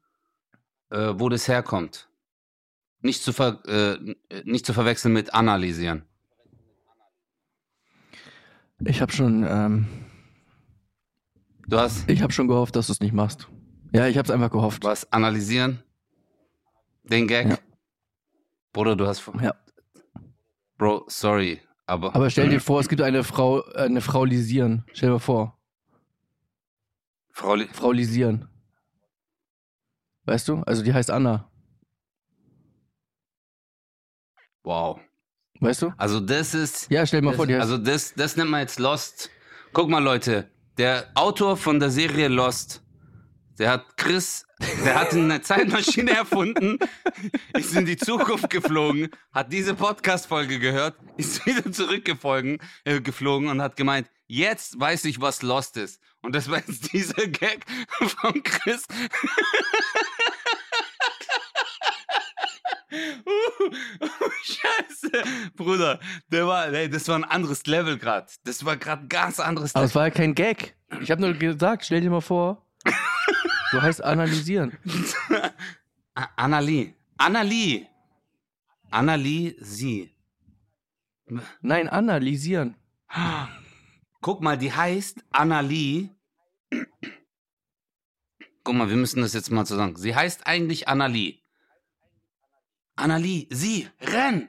äh, 0.90 1.14
wo 1.14 1.28
das 1.28 1.48
herkommt. 1.48 2.08
Nicht 3.00 3.22
zu, 3.22 3.32
ver 3.32 3.62
äh, 3.66 3.98
nicht 4.44 4.64
zu 4.64 4.72
verwechseln 4.72 5.12
mit 5.12 5.34
analysieren. 5.34 6.04
Ich 8.84 9.00
habe 9.00 9.12
schon, 9.12 9.44
ähm, 9.48 9.86
Du 11.72 11.78
hast 11.78 12.08
ich 12.08 12.22
habe 12.22 12.32
schon 12.32 12.48
gehofft, 12.48 12.76
dass 12.76 12.88
du 12.88 12.92
es 12.92 13.00
nicht 13.00 13.14
machst. 13.14 13.48
Ja, 13.92 14.06
ich 14.06 14.18
habe 14.18 14.26
es 14.26 14.30
einfach 14.30 14.50
gehofft. 14.50 14.84
was 14.84 15.10
analysieren? 15.12 15.82
Den 17.04 17.26
Gag? 17.26 17.48
Ja. 17.48 17.58
Bruder, 18.72 18.96
du 18.96 19.06
hast. 19.06 19.22
Ja. 19.40 19.54
Bro, 20.78 21.04
sorry, 21.08 21.60
aber. 21.86 22.14
Aber 22.14 22.30
stell 22.30 22.48
dir 22.48 22.60
vor, 22.60 22.80
es 22.80 22.88
gibt 22.88 23.02
eine 23.02 23.24
Frau, 23.24 23.60
äh, 23.70 23.82
eine 23.82 24.00
Frau 24.00 24.24
Lisieren. 24.24 24.84
Stell 24.92 25.08
dir 25.08 25.14
mal 25.14 25.18
vor, 25.18 25.58
Frau, 27.32 27.54
Li- 27.54 27.68
Frau 27.72 27.90
Lisieren. 27.92 28.48
Weißt 30.24 30.46
du? 30.48 30.58
Also 30.66 30.82
die 30.82 30.92
heißt 30.94 31.10
Anna. 31.10 31.50
wow. 34.64 35.00
Weißt 35.60 35.82
du? 35.82 35.92
Also, 35.96 36.18
das 36.18 36.54
ist. 36.54 36.90
Ja, 36.90 37.06
stell 37.06 37.20
dir 37.20 37.26
mal 37.26 37.30
das, 37.32 37.36
vor, 37.36 37.46
die 37.46 37.54
heißt. 37.54 37.62
also, 37.62 37.78
das, 37.78 38.14
das 38.14 38.36
nennt 38.36 38.50
man 38.50 38.60
jetzt 38.60 38.78
Lost. 38.80 39.30
Guck 39.72 39.88
mal, 39.88 40.02
Leute. 40.02 40.50
Der 40.76 41.06
Autor 41.14 41.56
von 41.56 41.78
der 41.78 41.90
Serie 41.90 42.26
Lost, 42.28 42.82
der 43.60 43.70
hat 43.70 43.96
Chris, 43.96 44.44
der 44.84 44.98
hat 44.98 45.12
eine 45.12 45.40
Zeitmaschine 45.42 46.12
erfunden, 46.12 46.78
ist 47.56 47.76
in 47.76 47.84
die 47.86 47.96
Zukunft 47.96 48.50
geflogen, 48.50 49.08
hat 49.32 49.52
diese 49.52 49.74
Podcast-Folge 49.74 50.58
gehört, 50.58 50.96
ist 51.16 51.44
wieder 51.46 51.70
zurückgeflogen 51.70 52.58
äh, 52.84 53.00
geflogen 53.00 53.48
und 53.48 53.60
hat 53.62 53.76
gemeint, 53.76 54.08
jetzt 54.32 54.80
weiß 54.80 55.04
ich, 55.04 55.20
was 55.20 55.42
Lost 55.42 55.76
ist. 55.76 56.00
Und 56.22 56.34
das 56.34 56.50
war 56.50 56.58
jetzt 56.58 56.92
dieser 56.92 57.26
Gag 57.26 57.66
von 57.98 58.42
Chris. 58.42 58.84
Uh, 62.92 63.70
Scheiße, 64.42 65.22
Bruder, 65.56 65.98
der 66.28 66.46
war, 66.46 66.68
ey, 66.72 66.90
das 66.90 67.08
war 67.08 67.16
ein 67.16 67.24
anderes 67.24 67.66
Level 67.66 67.98
gerade. 67.98 68.26
Das 68.44 68.64
war 68.64 68.76
gerade 68.76 69.06
ganz 69.06 69.40
anderes 69.40 69.74
Aber 69.74 69.82
Level. 69.82 69.88
es 69.88 69.94
war 69.94 70.04
ja 70.04 70.10
kein 70.10 70.34
Gag. 70.34 70.76
Ich 71.00 71.10
habe 71.10 71.20
nur 71.20 71.32
gesagt, 71.34 71.84
stell 71.84 72.00
dir 72.00 72.10
mal 72.10 72.20
vor, 72.20 72.66
du 73.72 73.82
heißt 73.82 74.02
analysieren. 74.02 74.76
Annalie. 76.36 76.94
Annalie. 77.16 77.86
Annalie, 78.90 79.56
sie. 79.58 80.10
Nein, 81.62 81.88
analysieren. 81.88 82.76
Guck 84.22 84.40
mal, 84.40 84.56
die 84.56 84.72
heißt 84.72 85.24
Annalie. 85.30 86.08
Guck 88.62 88.74
mal, 88.76 88.88
wir 88.88 88.96
müssen 88.96 89.20
das 89.20 89.34
jetzt 89.34 89.50
mal 89.50 89.66
zusammen. 89.66 89.96
Sie 89.96 90.14
heißt 90.14 90.46
eigentlich 90.46 90.86
Annalie. 90.86 91.40
Annalie, 92.94 93.48
sie, 93.50 93.88
renn! 94.00 94.48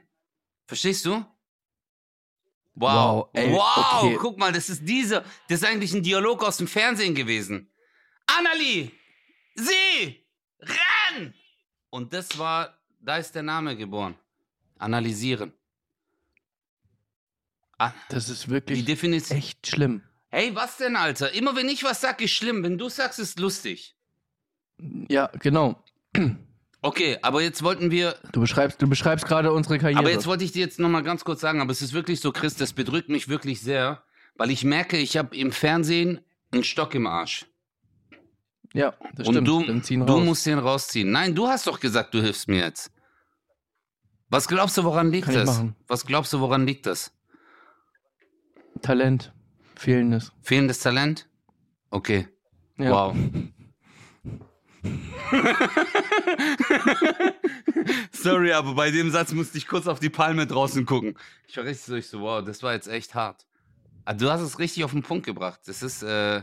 Verstehst 0.66 1.04
du? 1.04 1.26
Wow. 2.76 3.26
Wow, 3.26 3.30
ey, 3.32 3.52
wow, 3.52 4.04
okay. 4.04 4.16
guck 4.20 4.38
mal, 4.38 4.52
das 4.52 4.68
ist 4.68 4.88
diese, 4.88 5.24
das 5.48 5.62
ist 5.62 5.64
eigentlich 5.64 5.92
ein 5.92 6.02
Dialog 6.02 6.44
aus 6.44 6.58
dem 6.58 6.68
Fernsehen 6.68 7.14
gewesen. 7.14 7.68
Annalie, 8.26 8.92
sie, 9.56 10.24
renn! 10.60 11.34
Und 11.90 12.12
das 12.12 12.38
war, 12.38 12.78
da 13.00 13.16
ist 13.16 13.34
der 13.34 13.42
Name 13.42 13.76
geboren. 13.76 14.14
Analysieren. 14.78 15.52
Ah, 17.88 17.94
Das 18.08 18.28
ist 18.28 18.44
die 18.46 18.50
wirklich 18.50 18.84
Definition. 18.84 19.38
echt 19.38 19.66
schlimm. 19.66 20.02
Hey, 20.30 20.54
was 20.54 20.76
denn, 20.78 20.96
Alter? 20.96 21.32
Immer 21.32 21.54
wenn 21.56 21.68
ich 21.68 21.84
was 21.84 22.00
sag, 22.00 22.20
ist 22.20 22.32
schlimm. 22.32 22.62
Wenn 22.62 22.76
du 22.78 22.88
sagst, 22.88 23.18
ist 23.18 23.38
lustig. 23.38 23.94
Ja, 25.08 25.30
genau. 25.38 25.82
Okay, 26.82 27.18
aber 27.22 27.40
jetzt 27.42 27.62
wollten 27.62 27.90
wir. 27.90 28.16
Du 28.32 28.40
beschreibst, 28.40 28.82
du 28.82 28.88
beschreibst 28.88 29.24
gerade 29.26 29.52
unsere 29.52 29.78
Karriere. 29.78 30.00
Aber 30.00 30.10
jetzt 30.10 30.26
wollte 30.26 30.44
ich 30.44 30.52
dir 30.52 30.60
jetzt 30.60 30.78
nochmal 30.80 31.02
ganz 31.02 31.24
kurz 31.24 31.40
sagen, 31.40 31.60
aber 31.60 31.70
es 31.70 31.80
ist 31.82 31.92
wirklich 31.92 32.20
so, 32.20 32.32
Chris, 32.32 32.56
das 32.56 32.72
bedrückt 32.72 33.08
mich 33.08 33.28
wirklich 33.28 33.60
sehr, 33.60 34.02
weil 34.36 34.50
ich 34.50 34.64
merke, 34.64 34.96
ich 34.98 35.16
habe 35.16 35.36
im 35.36 35.52
Fernsehen 35.52 36.20
einen 36.50 36.64
Stock 36.64 36.94
im 36.94 37.06
Arsch. 37.06 37.46
ja, 38.74 38.94
das 39.14 39.28
Und 39.28 39.34
stimmt. 39.34 39.48
du, 39.48 40.04
du 40.04 40.18
musst 40.20 40.44
den 40.46 40.58
rausziehen. 40.58 41.10
Nein, 41.10 41.34
du 41.34 41.46
hast 41.48 41.66
doch 41.68 41.78
gesagt, 41.80 42.12
du 42.14 42.20
hilfst 42.20 42.48
mir 42.48 42.64
jetzt. 42.64 42.90
Was 44.28 44.48
glaubst 44.48 44.76
du, 44.76 44.82
woran 44.84 45.10
liegt 45.12 45.26
Kann 45.26 45.34
das? 45.34 45.62
Was 45.86 46.04
glaubst 46.06 46.32
du, 46.32 46.40
woran 46.40 46.66
liegt 46.66 46.86
das? 46.86 47.12
Talent. 48.84 49.32
Fehlendes. 49.76 50.32
Fehlendes 50.42 50.78
Talent? 50.80 51.28
Okay. 51.90 52.28
Ja. 52.78 52.90
Wow. 52.90 53.16
Sorry, 58.12 58.52
aber 58.52 58.74
bei 58.74 58.90
dem 58.90 59.10
Satz 59.10 59.32
musste 59.32 59.56
ich 59.58 59.66
kurz 59.66 59.86
auf 59.86 60.00
die 60.00 60.10
Palme 60.10 60.46
draußen 60.46 60.84
gucken. 60.86 61.16
Ich 61.48 61.56
war 61.56 61.64
richtig 61.64 61.84
so, 61.86 61.94
ich 61.96 62.06
so, 62.08 62.20
wow, 62.20 62.44
das 62.44 62.62
war 62.62 62.72
jetzt 62.74 62.88
echt 62.88 63.14
hart. 63.14 63.46
Aber 64.04 64.18
du 64.18 64.30
hast 64.30 64.40
es 64.42 64.58
richtig 64.58 64.84
auf 64.84 64.90
den 64.92 65.02
Punkt 65.02 65.24
gebracht. 65.26 65.60
Das 65.66 65.82
ist, 65.82 66.02
äh, 66.02 66.42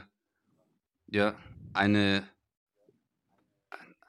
ja, 1.08 1.36
eine, 1.74 2.24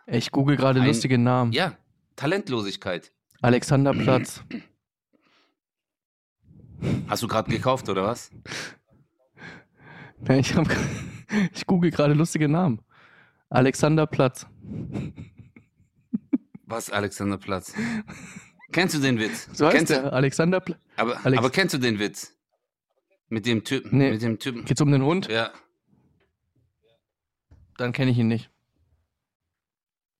Ich 0.07 0.31
google 0.31 0.57
gerade 0.57 0.81
Ein- 0.81 0.87
lustige 0.87 1.19
Namen. 1.19 1.53
ja, 1.53 1.77
Talentlosigkeit. 2.17 3.13
Alexanderplatz. 3.43 4.43
Hast 7.09 7.23
du 7.23 7.29
gerade 7.29 7.51
gekauft, 7.51 7.89
oder 7.89 8.05
was? 8.05 8.31
Nein, 10.21 10.41
ich, 10.41 10.55
hab, 10.55 10.67
ich 11.55 11.67
google 11.67 11.91
gerade 11.91 12.15
lustige 12.15 12.49
Namen. 12.49 12.81
Alexanderplatz. 13.51 14.47
Was, 16.65 16.91
Alexanderplatz? 16.91 17.75
kennst 18.73 18.95
du 18.95 18.99
den 19.01 19.19
Witz? 19.19 19.49
So 19.53 19.67
heißt 19.67 19.77
kennst 19.77 19.91
du, 19.91 20.01
der 20.01 20.13
Alexander. 20.13 20.61
Pla- 20.61 20.79
aber, 20.97 21.25
Alex- 21.25 21.39
aber 21.39 21.51
kennst 21.51 21.75
du 21.75 21.79
den 21.79 21.99
Witz? 21.99 22.35
Mit 23.29 23.47
dem 23.47 23.65
Typen, 23.65 23.97
Nee. 23.99 24.11
mit 24.13 24.23
dem 24.23 24.39
Typen. 24.39 24.65
Geht's 24.65 24.81
um 24.81 24.91
den 24.93 25.03
Hund? 25.03 25.29
Ja, 25.29 25.51
Dann 27.79 27.93
kenne 27.93 28.11
ich 28.11 28.19
ihn 28.19 28.29
nicht. 28.29 28.51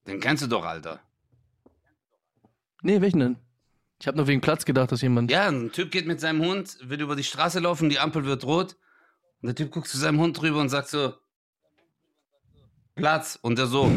den 0.07 0.19
kennst 0.19 0.43
du 0.43 0.47
doch, 0.47 0.65
Alter. 0.65 0.99
Nee, 2.81 2.99
welchen 3.01 3.19
denn? 3.19 3.37
Ich 4.03 4.07
habe 4.07 4.17
nur 4.17 4.27
wegen 4.27 4.41
Platz 4.41 4.65
gedacht, 4.65 4.91
dass 4.91 5.01
jemand. 5.01 5.31
Ja, 5.31 5.47
ein 5.47 5.71
Typ 5.71 5.89
geht 5.89 6.05
mit 6.07 6.19
seinem 6.19 6.41
Hund, 6.41 6.77
will 6.81 6.99
über 6.99 7.15
die 7.15 7.23
Straße 7.23 7.61
laufen, 7.61 7.89
die 7.89 7.99
Ampel 7.99 8.25
wird 8.25 8.43
rot. 8.43 8.75
Und 9.41 9.47
der 9.47 9.55
Typ 9.55 9.71
guckt 9.71 9.87
zu 9.87 9.97
seinem 9.97 10.19
Hund 10.19 10.41
drüber 10.41 10.59
und 10.59 10.67
sagt 10.67 10.89
so, 10.89 11.13
Platz. 12.95 13.39
Und 13.41 13.57
der 13.57 13.67
so, 13.67 13.89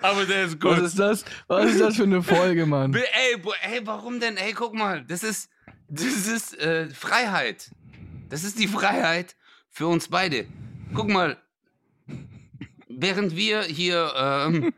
aber 0.00 0.24
der 0.24 0.44
ist 0.44 0.62
Was 0.62 0.80
ist 0.80 0.98
das? 0.98 1.24
Was 1.48 1.72
ist 1.72 1.80
das 1.80 1.96
für 1.96 2.04
eine 2.04 2.22
Folge, 2.22 2.66
Mann? 2.66 2.94
Ey, 2.94 3.36
ey, 3.62 3.80
warum 3.84 4.20
denn? 4.20 4.36
Ey, 4.36 4.52
guck 4.52 4.74
mal, 4.74 5.04
das 5.04 5.22
ist, 5.22 5.50
das 5.88 6.26
ist 6.26 6.58
äh, 6.58 6.88
Freiheit. 6.90 7.70
Das 8.28 8.44
ist 8.44 8.58
die 8.58 8.68
Freiheit 8.68 9.36
für 9.70 9.86
uns 9.86 10.08
beide. 10.08 10.46
Guck 10.94 11.08
mal, 11.08 11.36
während 12.88 13.36
wir 13.36 13.62
hier 13.62 14.12
ähm, 14.16 14.72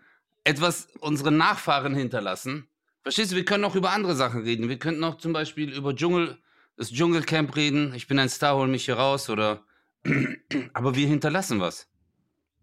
etwas 0.44 0.88
unseren 1.00 1.36
Nachfahren 1.36 1.94
hinterlassen, 1.94 2.68
verstehst 3.02 3.32
du, 3.32 3.36
wir 3.36 3.44
können 3.44 3.64
auch 3.64 3.74
über 3.74 3.90
andere 3.92 4.16
Sachen 4.16 4.42
reden. 4.42 4.68
Wir 4.68 4.78
könnten 4.78 5.04
auch 5.04 5.18
zum 5.18 5.32
Beispiel 5.32 5.72
über 5.72 5.94
Dschungel, 5.94 6.38
das 6.76 6.92
Dschungelcamp 6.92 7.56
reden. 7.56 7.94
Ich 7.94 8.06
bin 8.06 8.18
ein 8.18 8.28
Star, 8.28 8.56
hol 8.56 8.68
mich 8.68 8.84
hier 8.84 8.96
raus 8.96 9.30
oder. 9.30 9.64
Aber 10.74 10.94
wir 10.94 11.06
hinterlassen 11.06 11.60
was. 11.60 11.88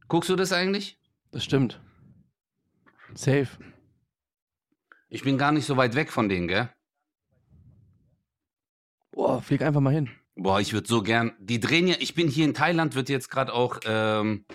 Guckst 0.08 0.30
du 0.30 0.36
das 0.36 0.52
eigentlich? 0.54 0.98
Das 1.32 1.44
stimmt. 1.44 1.82
Safe. 3.16 3.48
Ich 5.10 5.24
bin 5.24 5.38
gar 5.38 5.52
nicht 5.52 5.66
so 5.66 5.78
weit 5.78 5.96
weg 5.96 6.12
von 6.12 6.30
denen, 6.30 6.48
gell? 6.48 6.70
Boah, 9.12 9.42
flieg 9.42 9.62
einfach 9.62 9.80
mal 9.82 9.94
hin. 9.94 10.10
Boah, 10.36 10.60
ich 10.60 10.74
würde 10.74 10.88
so 10.88 11.02
gern. 11.02 11.34
Die 11.40 11.60
drehen 11.60 11.88
ja. 11.88 11.96
Ich 12.00 12.14
bin 12.16 12.28
hier 12.28 12.44
in 12.46 12.54
Thailand, 12.54 12.96
wird 12.96 13.08
jetzt 13.08 13.30
gerade 13.30 13.54
auch. 13.54 13.80
Ähm, 13.86 14.46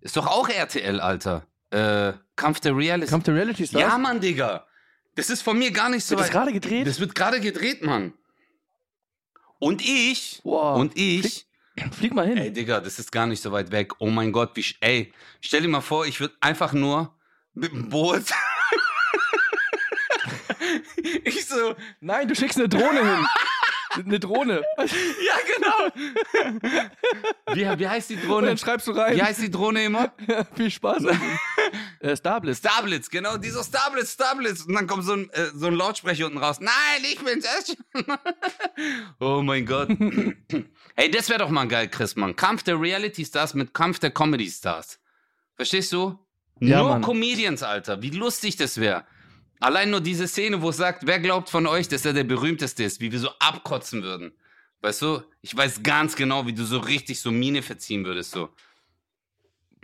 ist 0.00 0.16
doch 0.16 0.26
auch 0.26 0.48
RTL, 0.50 1.00
Alter. 1.00 1.46
Äh, 1.70 2.12
Kampf 2.36 2.60
der 2.60 2.76
Reality. 2.76 3.10
Kampf 3.10 3.24
der 3.24 3.34
Reality 3.34 3.66
Stars? 3.66 3.80
ja, 3.80 3.96
Mann, 3.96 4.20
Digga. 4.20 4.66
Das 5.14 5.30
ist 5.30 5.42
von 5.42 5.58
mir 5.58 5.70
gar 5.70 5.88
nicht 5.88 6.04
so 6.04 6.10
Wird 6.10 6.20
das 6.20 6.26
weit. 6.28 6.32
gerade 6.32 6.52
gedreht? 6.52 6.86
Das 6.86 7.00
wird 7.00 7.14
gerade 7.14 7.40
gedreht, 7.40 7.82
Mann. 7.82 8.12
Und 9.58 9.80
ich. 9.80 10.40
Boah. 10.44 10.74
Und 10.74 10.98
ich. 10.98 11.46
Flieg 11.92 12.12
mal 12.14 12.26
hin. 12.26 12.36
Ey, 12.36 12.52
Digga, 12.52 12.80
das 12.80 12.98
ist 12.98 13.10
gar 13.10 13.26
nicht 13.26 13.40
so 13.40 13.50
weit 13.52 13.70
weg. 13.70 13.92
Oh 14.00 14.10
mein 14.10 14.32
Gott, 14.32 14.50
wie. 14.56 14.64
Ey, 14.80 15.12
stell 15.40 15.62
dir 15.62 15.68
mal 15.68 15.80
vor, 15.80 16.04
ich 16.04 16.20
würde 16.20 16.34
einfach 16.40 16.74
nur 16.74 17.16
mit 17.54 17.72
dem 17.72 17.88
Boot. 17.88 18.24
ich 21.24 21.46
so. 21.46 21.74
Nein, 22.00 22.28
du 22.28 22.34
schickst 22.34 22.58
eine 22.58 22.68
Drohne 22.68 23.00
hin. 23.00 23.26
Eine 23.96 24.18
Drohne. 24.18 24.62
Ja, 24.76 25.36
genau. 25.54 26.60
wie, 27.52 27.78
wie 27.78 27.88
heißt 27.88 28.10
die 28.10 28.16
Und 28.16 28.26
Drohne? 28.26 28.48
dann 28.48 28.58
schreibst 28.58 28.86
du 28.88 28.92
rein. 28.92 29.16
Wie 29.16 29.22
heißt 29.22 29.40
die 29.40 29.50
Drohne 29.50 29.84
immer? 29.84 30.12
Viel 30.56 30.70
Spaß. 30.70 31.04
äh, 32.00 32.16
Starblitz. 32.16 32.58
Starblitz, 32.58 33.08
genau, 33.08 33.36
dieser 33.36 33.62
Starblitz, 33.62 34.14
Starblitz. 34.14 34.62
Und 34.62 34.74
dann 34.74 34.86
kommt 34.86 35.04
so 35.04 35.12
ein, 35.12 35.30
äh, 35.30 35.46
so 35.54 35.66
ein 35.66 35.74
Lautsprecher 35.74 36.26
unten 36.26 36.38
raus. 36.38 36.58
Nein, 36.60 37.02
ich 37.02 37.20
bin's 37.20 37.46
oh 39.20 39.42
mein 39.42 39.64
Gott. 39.64 39.88
hey, 40.96 41.10
das 41.10 41.28
wäre 41.28 41.38
doch 41.38 41.50
mal 41.50 41.68
geil, 41.68 41.88
Chris, 41.88 42.16
Mann. 42.16 42.34
Kampf 42.34 42.64
der 42.64 42.80
Reality 42.80 43.24
Stars 43.24 43.54
mit 43.54 43.74
Kampf 43.74 44.00
der 44.00 44.10
Comedy 44.10 44.50
Stars. 44.50 44.98
Verstehst 45.56 45.92
du? 45.92 46.18
Ja, 46.60 46.80
nur 46.80 46.88
Mann. 46.90 47.02
Comedians, 47.02 47.62
Alter. 47.62 48.02
Wie 48.02 48.10
lustig 48.10 48.56
das 48.56 48.78
wäre. 48.78 49.04
Allein 49.60 49.90
nur 49.90 50.00
diese 50.00 50.28
Szene, 50.28 50.62
wo 50.62 50.70
es 50.70 50.76
sagt, 50.76 51.06
wer 51.06 51.20
glaubt 51.20 51.48
von 51.48 51.66
euch, 51.66 51.88
dass 51.88 52.04
er 52.04 52.12
der 52.12 52.24
berühmteste 52.24 52.84
ist, 52.84 53.00
wie 53.00 53.12
wir 53.12 53.18
so 53.18 53.30
abkotzen 53.38 54.02
würden. 54.02 54.32
Weißt 54.82 55.00
du? 55.02 55.22
Ich 55.40 55.56
weiß 55.56 55.82
ganz 55.82 56.16
genau, 56.16 56.46
wie 56.46 56.52
du 56.52 56.64
so 56.64 56.78
richtig 56.78 57.20
so 57.20 57.30
Miene 57.30 57.62
verziehen 57.62 58.04
würdest, 58.04 58.32
so. 58.32 58.50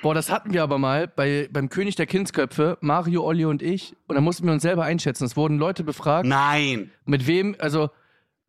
Boah, 0.02 0.14
das 0.14 0.30
hatten 0.30 0.52
wir 0.52 0.62
aber 0.62 0.78
mal 0.78 1.08
bei, 1.08 1.48
beim 1.52 1.68
König 1.68 1.94
der 1.96 2.06
Kindsköpfe, 2.06 2.78
Mario, 2.80 3.22
Olli 3.22 3.44
und 3.44 3.62
ich. 3.62 3.94
Und 4.06 4.14
da 4.14 4.20
mussten 4.20 4.46
wir 4.46 4.52
uns 4.52 4.62
selber 4.62 4.84
einschätzen. 4.84 5.24
Es 5.24 5.36
wurden 5.36 5.58
Leute 5.58 5.84
befragt, 5.84 6.26
Nein. 6.26 6.90
mit 7.04 7.26
wem, 7.26 7.54
also, 7.58 7.90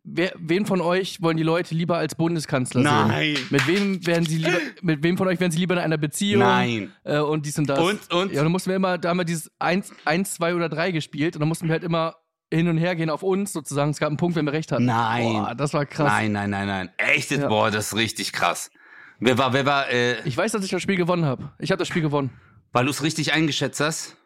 wer, 0.03 0.33
wen 0.37 0.65
von 0.65 0.81
euch 0.81 1.21
wollen 1.21 1.37
die 1.37 1.43
Leute 1.43 1.75
lieber 1.75 1.97
als 1.97 2.15
Bundeskanzler 2.15 2.81
Nein. 2.81 3.35
sehen? 3.35 3.47
Mit 3.49 3.67
wem 3.67 4.05
werden 4.07 4.25
sie 4.25 4.37
lieber, 4.37 4.57
mit 4.81 5.03
wem 5.03 5.17
von 5.17 5.27
euch 5.27 5.39
wären 5.39 5.51
sie 5.51 5.59
lieber 5.59 5.75
in 5.75 5.79
einer 5.79 5.97
Beziehung? 5.97 6.39
Nein. 6.41 6.91
Äh, 7.03 7.19
und 7.19 7.45
dies 7.45 7.57
und 7.57 7.67
das. 7.67 7.79
Und, 7.79 8.11
und? 8.11 8.31
Ja, 8.31 8.43
dann 8.43 8.51
mussten 8.51 8.69
wir 8.69 8.75
immer, 8.75 8.97
da 8.97 9.09
haben 9.09 9.17
wir 9.17 9.25
dieses 9.25 9.51
1, 9.59 9.91
1, 10.05 10.33
2 10.35 10.55
oder 10.55 10.69
3 10.69 10.91
gespielt 10.91 11.35
und 11.35 11.39
dann 11.41 11.49
mussten 11.49 11.67
wir 11.67 11.73
halt 11.73 11.83
immer 11.83 12.15
hin 12.53 12.67
und 12.67 12.77
her 12.77 12.95
gehen 12.95 13.09
auf 13.09 13.23
uns 13.23 13.53
sozusagen. 13.53 13.91
Es 13.91 13.97
gab 13.99 14.07
einen 14.09 14.17
Punkt, 14.17 14.35
wenn 14.35 14.45
wir 14.45 14.53
recht 14.53 14.71
hatten. 14.71 14.85
Nein. 14.85 15.33
Boah, 15.33 15.55
das 15.55 15.73
war 15.73 15.85
krass. 15.85 16.07
Nein, 16.11 16.33
nein, 16.33 16.49
nein, 16.49 16.67
nein. 16.67 16.89
Echt? 16.97 17.31
Ja. 17.31 17.47
Boah, 17.47 17.71
das 17.71 17.87
ist 17.87 17.95
richtig 17.95 18.33
krass. 18.33 18.71
Wer 19.19 19.37
war, 19.37 19.53
wer 19.53 19.65
war, 19.65 19.89
äh, 19.89 20.19
Ich 20.27 20.35
weiß, 20.35 20.51
dass 20.51 20.65
ich 20.65 20.71
das 20.71 20.81
Spiel 20.81 20.97
gewonnen 20.97 21.23
habe. 21.25 21.53
Ich 21.59 21.71
habe 21.71 21.79
das 21.79 21.87
Spiel 21.87 22.01
gewonnen. 22.01 22.31
weil 22.73 22.85
du 22.85 22.91
es 22.91 23.03
richtig 23.03 23.33
eingeschätzt 23.33 23.79
hast? 23.79 24.17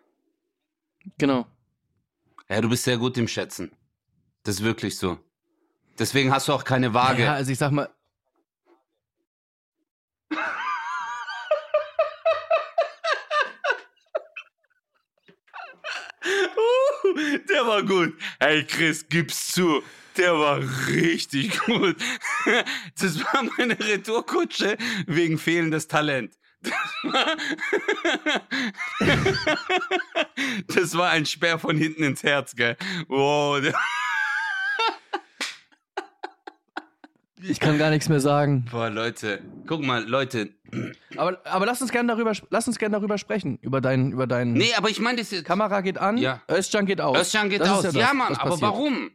Genau. 1.18 1.46
Ja, 2.50 2.62
du 2.62 2.70
bist 2.70 2.84
sehr 2.84 2.98
gut 2.98 3.18
im 3.18 3.28
Schätzen. 3.28 3.72
Das 4.44 4.56
ist 4.56 4.64
wirklich 4.64 4.98
so. 4.98 5.20
Deswegen 5.98 6.32
hast 6.34 6.48
du 6.48 6.54
auch 6.54 6.64
keine 6.64 6.94
Waage. 6.94 7.24
Ja, 7.24 7.34
also 7.34 7.52
ich 7.52 7.58
sag 7.58 7.72
mal, 7.72 7.90
Uh, 16.24 17.38
der 17.50 17.66
war 17.68 17.84
gut. 17.84 18.14
Hey 18.40 18.64
Chris, 18.66 19.08
gib's 19.08 19.52
zu. 19.52 19.84
Der 20.18 20.34
war 20.40 20.60
richtig 20.88 21.58
gut. 21.62 21.98
Das 23.00 23.20
war 23.24 23.44
meine 23.58 23.78
Retourkutsche 23.80 24.78
wegen 25.08 25.38
fehlendes 25.40 25.88
Talent. 25.88 26.38
Das 26.62 26.74
war, 27.04 27.38
das 30.68 30.96
war 30.98 31.10
ein 31.10 31.26
Speer 31.26 31.58
von 31.60 31.76
hinten 31.76 32.04
ins 32.04 32.22
Herz, 32.24 32.56
gell? 32.56 32.78
Wow. 33.08 33.62
der- 33.62 33.74
ich 37.42 37.60
kann 37.60 37.78
gar 37.78 37.90
nichts 37.90 38.10
mehr 38.10 38.20
sagen. 38.20 38.66
Boah, 38.72 38.90
Leute. 38.90 39.42
Guck 39.68 39.82
mal, 39.84 40.04
Leute. 40.08 40.50
Aber, 41.18 41.40
aber 41.46 41.66
lass 41.66 41.82
uns 41.82 41.92
gerne 41.92 42.08
darüber, 42.14 42.34
lass 42.50 42.68
uns 42.68 42.78
gerne 42.78 42.96
darüber 42.98 43.18
sprechen. 43.18 43.58
Über 43.62 43.82
deinen, 43.82 44.12
über 44.12 44.28
deinen. 44.28 44.54
Nee, 44.54 44.74
aber 44.76 44.90
ich 44.90 45.00
meine 45.00 45.20
das 45.20 45.32
jetzt. 45.32 45.46
Kamera 45.46 45.82
geht 45.82 45.98
an, 45.98 46.18
Ja. 46.18 46.42
Özcan 46.50 46.86
geht 46.86 47.02
aus. 47.02 47.18
Özcan 47.18 47.50
geht 47.50 47.62
Das 47.62 47.70
aus. 47.70 47.84
das, 47.84 47.96
Ja, 47.96 48.14
Mann, 48.14 48.36
aber 48.36 48.60
warum? 48.62 49.12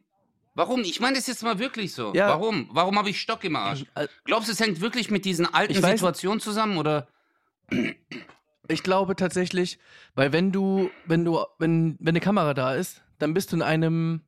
Warum? 0.55 0.81
Ich 0.81 1.01
meine 1.01 1.16
das 1.16 1.27
jetzt 1.27 1.43
mal 1.43 1.59
wirklich 1.59 1.95
so. 1.95 2.12
Ja. 2.14 2.29
Warum? 2.29 2.68
Warum 2.73 2.99
habe 2.99 3.09
ich 3.11 3.21
Stock 3.21 3.43
im 3.45 3.57
Arsch? 3.57 3.85
Äh, 3.95 4.09
Glaubst 4.25 4.49
du, 4.49 4.53
es 4.53 4.61
hängt 4.61 4.81
wirklich 4.81 5.11
mit 5.11 5.25
diesen 5.25 5.53
alten 5.53 5.75
weiß- 5.75 5.93
Situationen 5.93 6.41
zusammen 6.41 6.77
oder? 6.77 7.07
Ich 8.68 8.83
glaube 8.83 9.16
tatsächlich, 9.16 9.79
weil 10.14 10.33
wenn 10.33 10.53
du, 10.53 10.91
wenn 11.07 11.25
du, 11.25 11.41
wenn, 11.59 11.97
wenn 12.01 12.09
eine 12.11 12.21
Kamera 12.21 12.55
da 12.55 12.75
ist, 12.75 13.03
dann 13.18 13.35
bist 13.35 13.53
du 13.53 13.57
in 13.57 13.62
einem. 13.62 14.23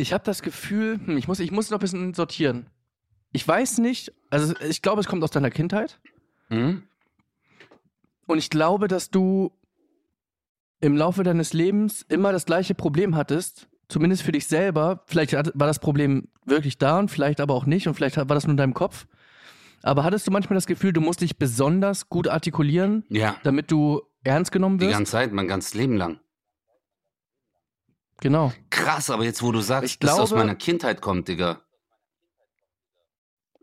Ich 0.00 0.12
habe 0.12 0.24
das 0.24 0.42
Gefühl, 0.42 0.98
hm, 1.04 1.16
ich 1.18 1.28
muss, 1.28 1.40
ich 1.40 1.50
muss 1.50 1.70
noch 1.70 1.78
ein 1.78 1.82
bisschen 1.82 2.14
sortieren. 2.14 2.66
Ich 3.32 3.46
weiß 3.46 3.78
nicht, 3.78 4.12
also 4.30 4.54
ich 4.68 4.82
glaube, 4.82 5.00
es 5.00 5.06
kommt 5.06 5.22
aus 5.22 5.30
deiner 5.30 5.50
Kindheit. 5.50 6.00
Hm? 6.48 6.82
Und 8.26 8.38
ich 8.38 8.50
glaube, 8.50 8.88
dass 8.88 9.10
du 9.10 9.52
im 10.80 10.96
Laufe 10.96 11.22
deines 11.22 11.52
Lebens 11.52 12.02
immer 12.08 12.32
das 12.32 12.46
gleiche 12.46 12.74
Problem 12.74 13.14
hattest, 13.14 13.68
zumindest 13.88 14.22
für 14.22 14.32
dich 14.32 14.46
selber. 14.46 15.02
Vielleicht 15.06 15.34
hat- 15.34 15.52
war 15.54 15.66
das 15.66 15.78
Problem 15.78 16.28
wirklich 16.46 16.78
da 16.78 16.98
und 16.98 17.10
vielleicht 17.10 17.40
aber 17.40 17.54
auch 17.54 17.66
nicht 17.66 17.86
und 17.86 17.94
vielleicht 17.94 18.16
war 18.16 18.24
das 18.24 18.44
nur 18.46 18.52
in 18.52 18.56
deinem 18.56 18.74
Kopf. 18.74 19.06
Aber 19.82 20.04
hattest 20.04 20.26
du 20.26 20.30
manchmal 20.30 20.56
das 20.56 20.66
Gefühl, 20.66 20.92
du 20.92 21.00
musst 21.00 21.20
dich 21.20 21.38
besonders 21.38 22.08
gut 22.08 22.28
artikulieren, 22.28 23.04
Ja, 23.10 23.36
damit 23.42 23.70
du 23.70 24.02
ernst 24.24 24.52
genommen 24.52 24.78
die 24.78 24.86
wirst? 24.86 24.92
ganze 24.96 25.12
Zeit, 25.12 25.32
mein 25.32 25.48
ganzes 25.48 25.74
Leben 25.74 25.96
lang. 25.96 26.20
Genau. 28.20 28.52
Krass, 28.70 29.10
aber 29.10 29.24
jetzt, 29.24 29.42
wo 29.42 29.52
du 29.52 29.60
sagst, 29.60 29.90
Ich 29.90 29.98
dass 29.98 30.12
es 30.14 30.18
aus 30.18 30.30
meiner 30.32 30.54
Kindheit 30.54 31.00
kommt, 31.00 31.28
Digga. 31.28 31.62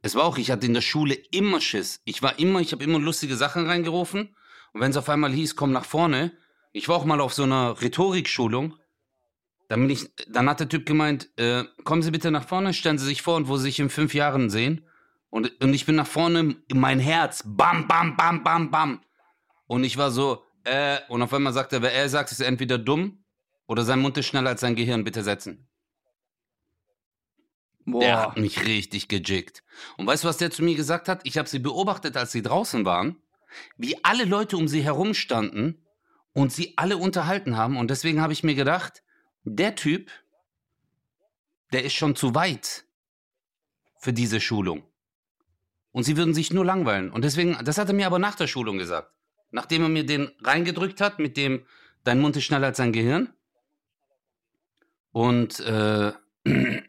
Es 0.01 0.15
war 0.15 0.23
auch, 0.23 0.37
ich 0.37 0.51
hatte 0.51 0.65
in 0.65 0.73
der 0.73 0.81
Schule 0.81 1.15
immer 1.31 1.59
Schiss. 1.59 2.01
Ich 2.05 2.21
war 2.21 2.39
immer, 2.39 2.59
ich 2.59 2.71
habe 2.71 2.83
immer 2.83 2.99
lustige 2.99 3.35
Sachen 3.35 3.67
reingerufen. 3.67 4.35
Und 4.73 4.81
wenn 4.81 4.91
es 4.91 4.97
auf 4.97 5.09
einmal 5.09 5.31
hieß, 5.31 5.55
komm 5.55 5.71
nach 5.71 5.85
vorne, 5.85 6.31
ich 6.71 6.87
war 6.87 6.95
auch 6.95 7.05
mal 7.05 7.19
auf 7.21 7.33
so 7.33 7.43
einer 7.43 7.81
Rhetorikschulung. 7.81 8.75
Dann, 9.69 9.81
bin 9.81 9.89
ich, 9.89 10.09
dann 10.29 10.49
hat 10.49 10.59
der 10.59 10.69
Typ 10.69 10.85
gemeint, 10.85 11.29
äh, 11.37 11.63
kommen 11.83 12.01
Sie 12.01 12.11
bitte 12.11 12.31
nach 12.31 12.47
vorne, 12.47 12.73
stellen 12.73 12.97
Sie 12.97 13.05
sich 13.05 13.21
vor 13.21 13.35
und 13.35 13.47
wo 13.47 13.57
Sie 13.57 13.63
sich 13.63 13.79
in 13.79 13.89
fünf 13.89 14.13
Jahren 14.13 14.49
sehen. 14.49 14.85
Und, 15.29 15.61
und 15.61 15.73
ich 15.73 15.85
bin 15.85 15.95
nach 15.95 16.07
vorne, 16.07 16.55
mein 16.73 16.99
Herz, 16.99 17.43
bam, 17.45 17.87
bam, 17.87 18.15
bam, 18.15 18.43
bam, 18.43 18.71
bam. 18.71 19.01
Und 19.67 19.83
ich 19.83 19.97
war 19.97 20.11
so, 20.11 20.43
Äh, 20.63 20.99
und 21.07 21.21
auf 21.21 21.33
einmal 21.33 21.53
sagt 21.53 21.71
er, 21.73 21.81
wer 21.81 21.93
er 21.93 22.09
sagt, 22.09 22.31
ist 22.31 22.41
entweder 22.41 22.77
dumm 22.77 23.23
oder 23.67 23.83
sein 23.83 23.99
Mund 23.99 24.17
ist 24.17 24.25
schneller 24.25 24.51
als 24.51 24.61
sein 24.61 24.75
Gehirn, 24.75 25.03
bitte 25.03 25.23
setzen. 25.23 25.67
Boah. 27.85 27.99
Der 27.99 28.21
hat 28.21 28.37
mich 28.37 28.65
richtig 28.65 29.07
gejiggt. 29.07 29.63
Und 29.95 30.07
weißt 30.07 30.23
du, 30.23 30.27
was 30.27 30.37
der 30.37 30.51
zu 30.51 30.63
mir 30.63 30.75
gesagt 30.75 31.07
hat? 31.07 31.21
Ich 31.23 31.37
habe 31.37 31.47
sie 31.47 31.59
beobachtet, 31.59 32.17
als 32.17 32.31
sie 32.31 32.41
draußen 32.41 32.83
waren, 32.83 33.21
wie 33.77 34.03
alle 34.03 34.25
Leute 34.25 34.57
um 34.57 34.67
sie 34.67 34.83
herum 34.83 35.13
standen 35.13 35.85
und 36.33 36.51
sie 36.51 36.73
alle 36.77 36.97
unterhalten 36.97 37.55
haben. 37.55 37.77
Und 37.77 37.89
deswegen 37.89 38.21
habe 38.21 38.33
ich 38.33 38.43
mir 38.43 38.55
gedacht, 38.55 39.03
der 39.43 39.75
Typ, 39.75 40.11
der 41.71 41.85
ist 41.85 41.93
schon 41.93 42.15
zu 42.15 42.35
weit 42.35 42.85
für 43.99 44.11
diese 44.11 44.41
Schulung. 44.41 44.83
Und 45.91 46.03
sie 46.03 46.17
würden 46.17 46.33
sich 46.33 46.51
nur 46.51 46.65
langweilen. 46.65 47.09
Und 47.09 47.23
deswegen, 47.23 47.57
das 47.63 47.77
hat 47.77 47.87
er 47.87 47.95
mir 47.95 48.05
aber 48.05 48.19
nach 48.19 48.35
der 48.35 48.47
Schulung 48.47 48.77
gesagt. 48.77 49.13
Nachdem 49.51 49.83
er 49.83 49.89
mir 49.89 50.05
den 50.05 50.29
reingedrückt 50.43 50.99
hat, 50.99 51.19
mit 51.19 51.37
dem, 51.37 51.65
dein 52.03 52.19
Mund 52.19 52.35
ist 52.35 52.43
schneller 52.43 52.67
als 52.67 52.77
dein 52.77 52.91
Gehirn. 52.91 53.33
Und 55.17 55.59
äh, 55.61 56.13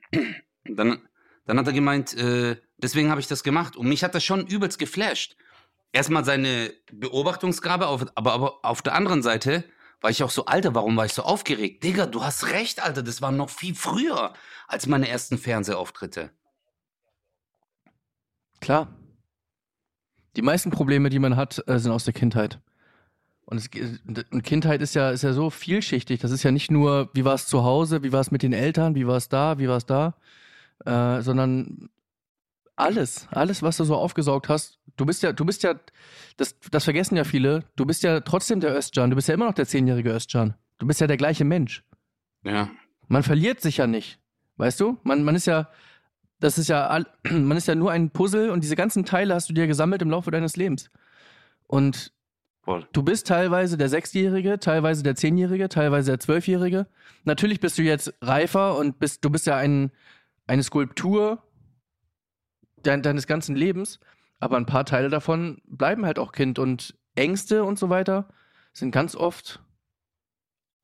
dann, 0.68 1.09
dann 1.47 1.59
hat 1.59 1.66
er 1.66 1.72
gemeint, 1.72 2.14
äh, 2.14 2.61
deswegen 2.76 3.09
habe 3.09 3.22
ich 3.22 3.26
das 3.26 3.43
gemacht. 3.43 3.74
Und 3.74 3.89
mich 3.89 4.05
hat 4.05 4.14
das 4.14 4.22
schon 4.22 4.47
übelst 4.47 4.79
geflasht. 4.79 5.35
Erstmal 5.93 6.26
seine 6.26 6.74
Beobachtungsgabe, 6.93 7.87
auf, 7.87 8.05
aber, 8.16 8.35
aber 8.35 8.59
auf 8.66 8.83
der 8.83 8.95
anderen 8.95 9.22
Seite 9.22 9.64
war 10.03 10.11
ich 10.11 10.22
auch 10.22 10.29
so, 10.29 10.45
Alter, 10.45 10.74
warum 10.74 10.95
war 10.95 11.07
ich 11.07 11.14
so 11.14 11.22
aufgeregt? 11.22 11.83
Digga, 11.85 12.05
du 12.05 12.22
hast 12.22 12.51
recht, 12.51 12.85
Alter, 12.85 13.03
das 13.03 13.22
war 13.22 13.33
noch 13.33 13.49
viel 13.49 13.74
früher 13.74 14.35
als 14.66 14.87
meine 14.87 15.09
ersten 15.09 15.39
Fernsehauftritte. 15.39 16.31
Klar. 18.61 18.95
Die 20.37 20.43
meisten 20.43 20.70
Probleme, 20.70 21.09
die 21.09 21.18
man 21.18 21.37
hat, 21.37 21.66
äh, 21.66 21.79
sind 21.79 21.93
aus 21.93 22.05
der 22.05 22.12
Kindheit. 22.12 22.61
Und, 23.51 23.57
es, 23.57 23.71
und 24.31 24.43
Kindheit 24.43 24.83
ist 24.83 24.95
ja, 24.95 25.09
ist 25.11 25.23
ja 25.23 25.33
so 25.33 25.49
vielschichtig. 25.49 26.21
Das 26.21 26.33
ist 26.33 26.43
ja 26.43 26.51
nicht 26.51 26.71
nur, 26.71 27.09
wie 27.15 27.25
war 27.25 27.33
es 27.33 27.47
zu 27.47 27.65
Hause, 27.65 28.03
wie 28.03 28.13
war 28.13 28.21
es 28.21 28.31
mit 28.31 28.43
den 28.43 28.53
Eltern, 28.53 28.95
wie 28.95 29.07
war 29.07 29.17
es 29.17 29.31
da, 29.31 29.59
wie 29.59 29.69
war 29.69 29.79
es 29.79 29.87
da, 29.87 30.17
äh, 30.85 31.23
sondern 31.23 31.89
alles, 32.77 33.27
alles, 33.31 33.63
was 33.63 33.79
du 33.79 33.85
so 33.85 33.97
aufgesaugt 33.97 34.51
hast. 34.51 34.79
Du 34.99 35.07
bist 35.07 35.23
ja, 35.23 35.33
du 35.33 35.47
bist 35.47 35.63
ja, 35.63 35.77
das, 36.37 36.57
das 36.71 36.85
vergessen 36.85 37.17
ja 37.17 37.25
viele, 37.25 37.65
du 37.77 37.87
bist 37.87 38.03
ja 38.03 38.21
trotzdem 38.21 38.61
der 38.61 38.71
Östjan, 38.73 39.09
du 39.09 39.17
bist 39.17 39.29
ja 39.29 39.35
immer 39.35 39.47
noch 39.47 39.55
der 39.55 39.67
zehnjährige 39.67 40.11
Östjan. 40.11 40.53
Du 40.77 40.87
bist 40.87 41.01
ja 41.01 41.07
der 41.07 41.17
gleiche 41.17 41.47
Mensch. 41.47 41.83
Ja. 42.45 42.69
Man 43.09 43.23
verliert 43.23 43.63
sich 43.63 43.79
ja 43.79 43.87
nicht. 43.87 44.19
Weißt 44.59 44.79
du? 44.79 44.99
Man, 45.05 45.25
man 45.25 45.35
ist 45.35 45.47
ja, 45.47 45.71
das 46.39 46.59
ist 46.59 46.69
ja, 46.69 46.87
all- 46.89 47.07
man 47.31 47.57
ist 47.57 47.67
ja 47.67 47.75
nur 47.75 47.93
ein 47.93 48.11
Puzzle 48.11 48.51
und 48.51 48.63
diese 48.63 48.77
ganzen 48.77 49.07
Teile 49.07 49.35
hast 49.35 49.49
du 49.49 49.55
dir 49.55 49.67
gesammelt 49.67 50.03
im 50.03 50.11
Laufe 50.11 50.31
deines 50.31 50.55
Lebens. 50.57 50.91
Und. 51.67 52.13
Du 52.93 53.03
bist 53.03 53.27
teilweise 53.27 53.77
der 53.77 53.89
Sechsjährige, 53.89 54.59
teilweise 54.59 55.03
der 55.03 55.14
Zehnjährige, 55.14 55.69
teilweise 55.69 56.12
der 56.12 56.21
Zwölfjährige. 56.21 56.87
Natürlich 57.25 57.61
bist 57.61 57.79
du 57.79 57.83
jetzt 57.83 58.14
reifer 58.21 58.77
und 58.77 58.99
bist, 58.99 59.25
du 59.25 59.31
bist 59.31 59.47
ja 59.47 59.57
ein, 59.57 59.91
eine 60.47 60.62
Skulptur 60.62 61.43
dein, 62.83 63.03
deines 63.03 63.27
ganzen 63.27 63.57
Lebens, 63.57 64.01
aber 64.41 64.57
ein 64.57 64.66
paar 64.66 64.85
Teile 64.85 65.09
davon 65.09 65.61
bleiben 65.66 66.07
halt 66.07 66.19
auch 66.19 66.33
Kind 66.33 66.59
und 66.59 66.97
Ängste 67.14 67.64
und 67.64 67.79
so 67.79 67.91
weiter 67.91 68.29
sind 68.73 68.93
ganz 68.93 69.16
oft, 69.16 69.61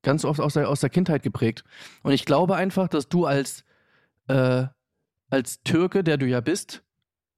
ganz 0.02 0.24
oft 0.24 0.40
aus 0.40 0.54
der, 0.54 0.68
aus 0.68 0.80
der 0.80 0.90
Kindheit 0.90 1.22
geprägt. 1.22 1.64
Und 2.02 2.12
ich 2.12 2.24
glaube 2.24 2.56
einfach, 2.56 2.88
dass 2.88 3.08
du 3.08 3.26
als, 3.26 3.64
äh, 4.28 4.64
als 5.30 5.62
Türke, 5.62 6.02
der 6.02 6.16
du 6.16 6.26
ja 6.26 6.40
bist, 6.40 6.82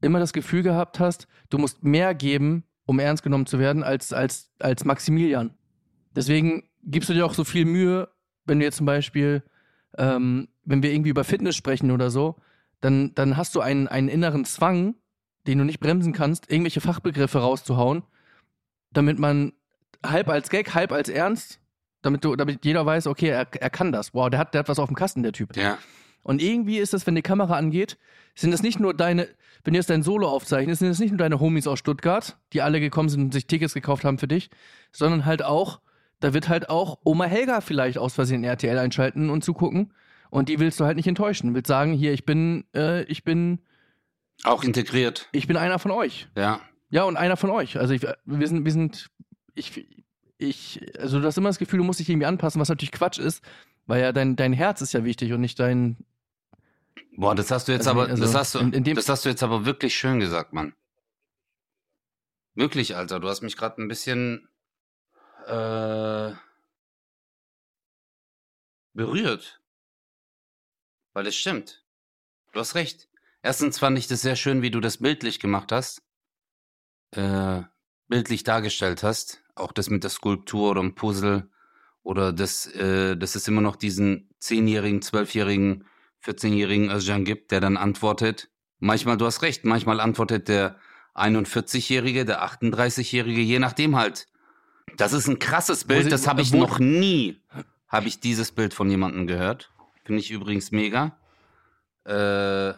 immer 0.00 0.18
das 0.18 0.32
Gefühl 0.32 0.62
gehabt 0.62 1.00
hast, 1.00 1.26
du 1.50 1.58
musst 1.58 1.84
mehr 1.84 2.14
geben, 2.14 2.64
um 2.86 2.98
ernst 2.98 3.22
genommen 3.22 3.46
zu 3.46 3.58
werden, 3.58 3.82
als, 3.82 4.12
als, 4.12 4.50
als 4.58 4.84
Maximilian. 4.84 5.54
Deswegen 6.14 6.64
gibst 6.84 7.10
du 7.10 7.14
dir 7.14 7.26
auch 7.26 7.34
so 7.34 7.44
viel 7.44 7.64
Mühe, 7.64 8.08
wenn 8.46 8.58
du 8.58 8.64
jetzt 8.64 8.76
zum 8.76 8.86
Beispiel, 8.86 9.42
ähm, 9.98 10.48
wenn 10.64 10.82
wir 10.82 10.92
irgendwie 10.92 11.10
über 11.10 11.24
Fitness 11.24 11.56
sprechen 11.56 11.90
oder 11.90 12.10
so, 12.10 12.36
dann, 12.80 13.14
dann 13.14 13.36
hast 13.36 13.54
du 13.54 13.60
einen, 13.60 13.88
einen 13.88 14.08
inneren 14.08 14.44
Zwang, 14.44 14.94
den 15.46 15.58
du 15.58 15.64
nicht 15.64 15.80
bremsen 15.80 16.12
kannst, 16.12 16.50
irgendwelche 16.50 16.80
Fachbegriffe 16.80 17.38
rauszuhauen, 17.38 18.02
damit 18.92 19.18
man 19.18 19.52
halb 20.04 20.28
als 20.28 20.48
Gag, 20.48 20.74
halb 20.74 20.92
als 20.92 21.08
Ernst, 21.08 21.60
damit 22.02 22.24
du, 22.24 22.36
damit 22.36 22.64
jeder 22.64 22.86
weiß, 22.86 23.08
okay, 23.08 23.28
er, 23.28 23.46
er 23.52 23.70
kann 23.70 23.92
das. 23.92 24.14
Wow, 24.14 24.30
der 24.30 24.38
hat, 24.38 24.54
der 24.54 24.60
hat 24.60 24.68
was 24.68 24.78
auf 24.78 24.88
dem 24.88 24.96
Kasten, 24.96 25.22
der 25.22 25.32
Typ. 25.32 25.56
Ja. 25.56 25.78
Und 26.26 26.42
irgendwie 26.42 26.78
ist 26.78 26.92
es, 26.92 27.06
wenn 27.06 27.14
die 27.14 27.22
Kamera 27.22 27.56
angeht, 27.56 27.98
sind 28.34 28.52
es 28.52 28.60
nicht 28.60 28.80
nur 28.80 28.94
deine, 28.94 29.28
wenn 29.62 29.74
du 29.74 29.78
jetzt 29.78 29.90
dein 29.90 30.02
Solo 30.02 30.28
aufzeichnest, 30.28 30.80
sind 30.80 30.88
es 30.88 30.98
nicht 30.98 31.12
nur 31.12 31.18
deine 31.18 31.38
Homies 31.38 31.68
aus 31.68 31.78
Stuttgart, 31.78 32.36
die 32.52 32.62
alle 32.62 32.80
gekommen 32.80 33.08
sind 33.08 33.20
und 33.20 33.32
sich 33.32 33.46
Tickets 33.46 33.74
gekauft 33.74 34.04
haben 34.04 34.18
für 34.18 34.26
dich, 34.26 34.50
sondern 34.90 35.24
halt 35.24 35.44
auch, 35.44 35.80
da 36.18 36.34
wird 36.34 36.48
halt 36.48 36.68
auch 36.68 36.98
Oma 37.04 37.26
Helga 37.26 37.60
vielleicht 37.60 37.98
aus 37.98 38.14
Versehen 38.14 38.42
RTL 38.42 38.76
einschalten 38.76 39.30
und 39.30 39.44
zugucken. 39.44 39.92
Und 40.28 40.48
die 40.48 40.58
willst 40.58 40.80
du 40.80 40.84
halt 40.84 40.96
nicht 40.96 41.06
enttäuschen. 41.06 41.54
Willst 41.54 41.68
sagen, 41.68 41.92
hier, 41.92 42.12
ich 42.12 42.24
bin, 42.24 42.64
äh, 42.74 43.04
ich 43.04 43.22
bin, 43.22 43.60
Auch 44.42 44.64
integriert. 44.64 45.28
ich 45.30 45.46
bin 45.46 45.56
einer 45.56 45.78
von 45.78 45.92
euch. 45.92 46.26
Ja. 46.36 46.58
Ja, 46.90 47.04
und 47.04 47.16
einer 47.16 47.36
von 47.36 47.50
euch. 47.50 47.78
Also 47.78 47.94
ich, 47.94 48.02
wir 48.24 48.48
sind, 48.48 48.64
wir 48.64 48.72
sind, 48.72 49.10
ich, 49.54 49.86
ich, 50.38 50.80
also 50.98 51.20
du 51.20 51.26
hast 51.26 51.38
immer 51.38 51.50
das 51.50 51.60
Gefühl, 51.60 51.78
du 51.78 51.84
musst 51.84 52.00
dich 52.00 52.08
irgendwie 52.08 52.26
anpassen, 52.26 52.60
was 52.60 52.68
natürlich 52.68 52.90
Quatsch 52.90 53.20
ist, 53.20 53.44
weil 53.86 54.02
ja 54.02 54.10
dein, 54.10 54.34
dein 54.34 54.52
Herz 54.52 54.80
ist 54.80 54.92
ja 54.92 55.04
wichtig 55.04 55.32
und 55.32 55.40
nicht 55.40 55.60
dein, 55.60 55.98
Boah, 57.16 57.34
das 57.34 57.50
hast 57.50 57.68
du 57.68 57.72
jetzt 57.72 57.88
Also, 57.88 58.00
aber, 58.00 58.10
also 58.10 58.22
das 58.22 58.34
hast 58.34 58.54
du, 58.54 58.58
in- 58.58 58.72
in 58.72 58.94
das 58.94 59.08
hast 59.08 59.24
du 59.24 59.28
jetzt 59.30 59.42
aber 59.42 59.64
wirklich 59.64 59.94
schön 59.96 60.20
gesagt, 60.20 60.52
Mann. 60.52 60.74
Wirklich, 62.54 62.96
Alter, 62.96 63.20
du 63.20 63.28
hast 63.28 63.42
mich 63.42 63.56
gerade 63.56 63.82
ein 63.82 63.88
bisschen 63.88 64.48
äh, 65.46 66.32
berührt. 68.94 69.60
Weil 71.12 71.26
es 71.26 71.36
stimmt. 71.36 71.84
Du 72.52 72.60
hast 72.60 72.74
recht. 72.74 73.08
Erstens 73.42 73.78
fand 73.78 73.98
ich 73.98 74.06
das 74.08 74.22
sehr 74.22 74.36
schön, 74.36 74.62
wie 74.62 74.70
du 74.70 74.80
das 74.80 74.98
bildlich 74.98 75.40
gemacht 75.40 75.72
hast. 75.72 76.02
Äh, 77.12 77.62
bildlich 78.08 78.42
dargestellt 78.44 79.02
hast. 79.02 79.42
Auch 79.54 79.72
das 79.72 79.88
mit 79.88 80.02
der 80.02 80.10
Skulptur 80.10 80.70
oder 80.72 80.80
dem 80.82 80.94
Puzzle. 80.94 81.50
Oder 82.02 82.32
das, 82.32 82.66
äh, 82.66 83.16
dass 83.16 83.34
es 83.34 83.48
immer 83.48 83.60
noch 83.62 83.76
diesen 83.76 84.30
10-jährigen, 84.40 85.00
12-jährigen, 85.02 85.86
14-jährigen 86.26 86.90
Özcan 86.90 87.24
gibt, 87.24 87.50
der 87.52 87.60
dann 87.60 87.76
antwortet. 87.76 88.48
Manchmal, 88.78 89.16
du 89.16 89.26
hast 89.26 89.42
recht, 89.42 89.64
manchmal 89.64 90.00
antwortet 90.00 90.48
der 90.48 90.76
41-jährige, 91.14 92.24
der 92.24 92.44
38-jährige, 92.44 93.40
je 93.40 93.58
nachdem 93.58 93.96
halt. 93.96 94.26
Das 94.96 95.12
ist 95.12 95.28
ein 95.28 95.38
krasses 95.38 95.84
Bild, 95.84 96.12
das 96.12 96.26
habe 96.26 96.42
ich 96.42 96.52
noch 96.52 96.78
nie, 96.78 97.40
habe 97.88 98.08
ich 98.08 98.20
dieses 98.20 98.52
Bild 98.52 98.74
von 98.74 98.90
jemandem 98.90 99.26
gehört. 99.26 99.72
Finde 100.04 100.20
ich 100.20 100.30
übrigens 100.30 100.70
mega. 100.70 101.18
Äh, 102.04 102.74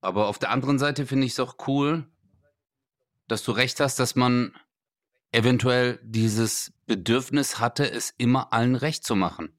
aber 0.00 0.26
auf 0.26 0.38
der 0.38 0.50
anderen 0.50 0.78
Seite 0.78 1.06
finde 1.06 1.26
ich 1.26 1.32
es 1.32 1.40
auch 1.40 1.56
cool, 1.68 2.04
dass 3.28 3.44
du 3.44 3.52
recht 3.52 3.78
hast, 3.80 3.98
dass 3.98 4.16
man 4.16 4.52
eventuell 5.30 6.00
dieses 6.02 6.72
Bedürfnis 6.86 7.58
hatte, 7.58 7.90
es 7.90 8.12
immer 8.18 8.52
allen 8.52 8.74
recht 8.74 9.04
zu 9.04 9.14
machen. 9.16 9.50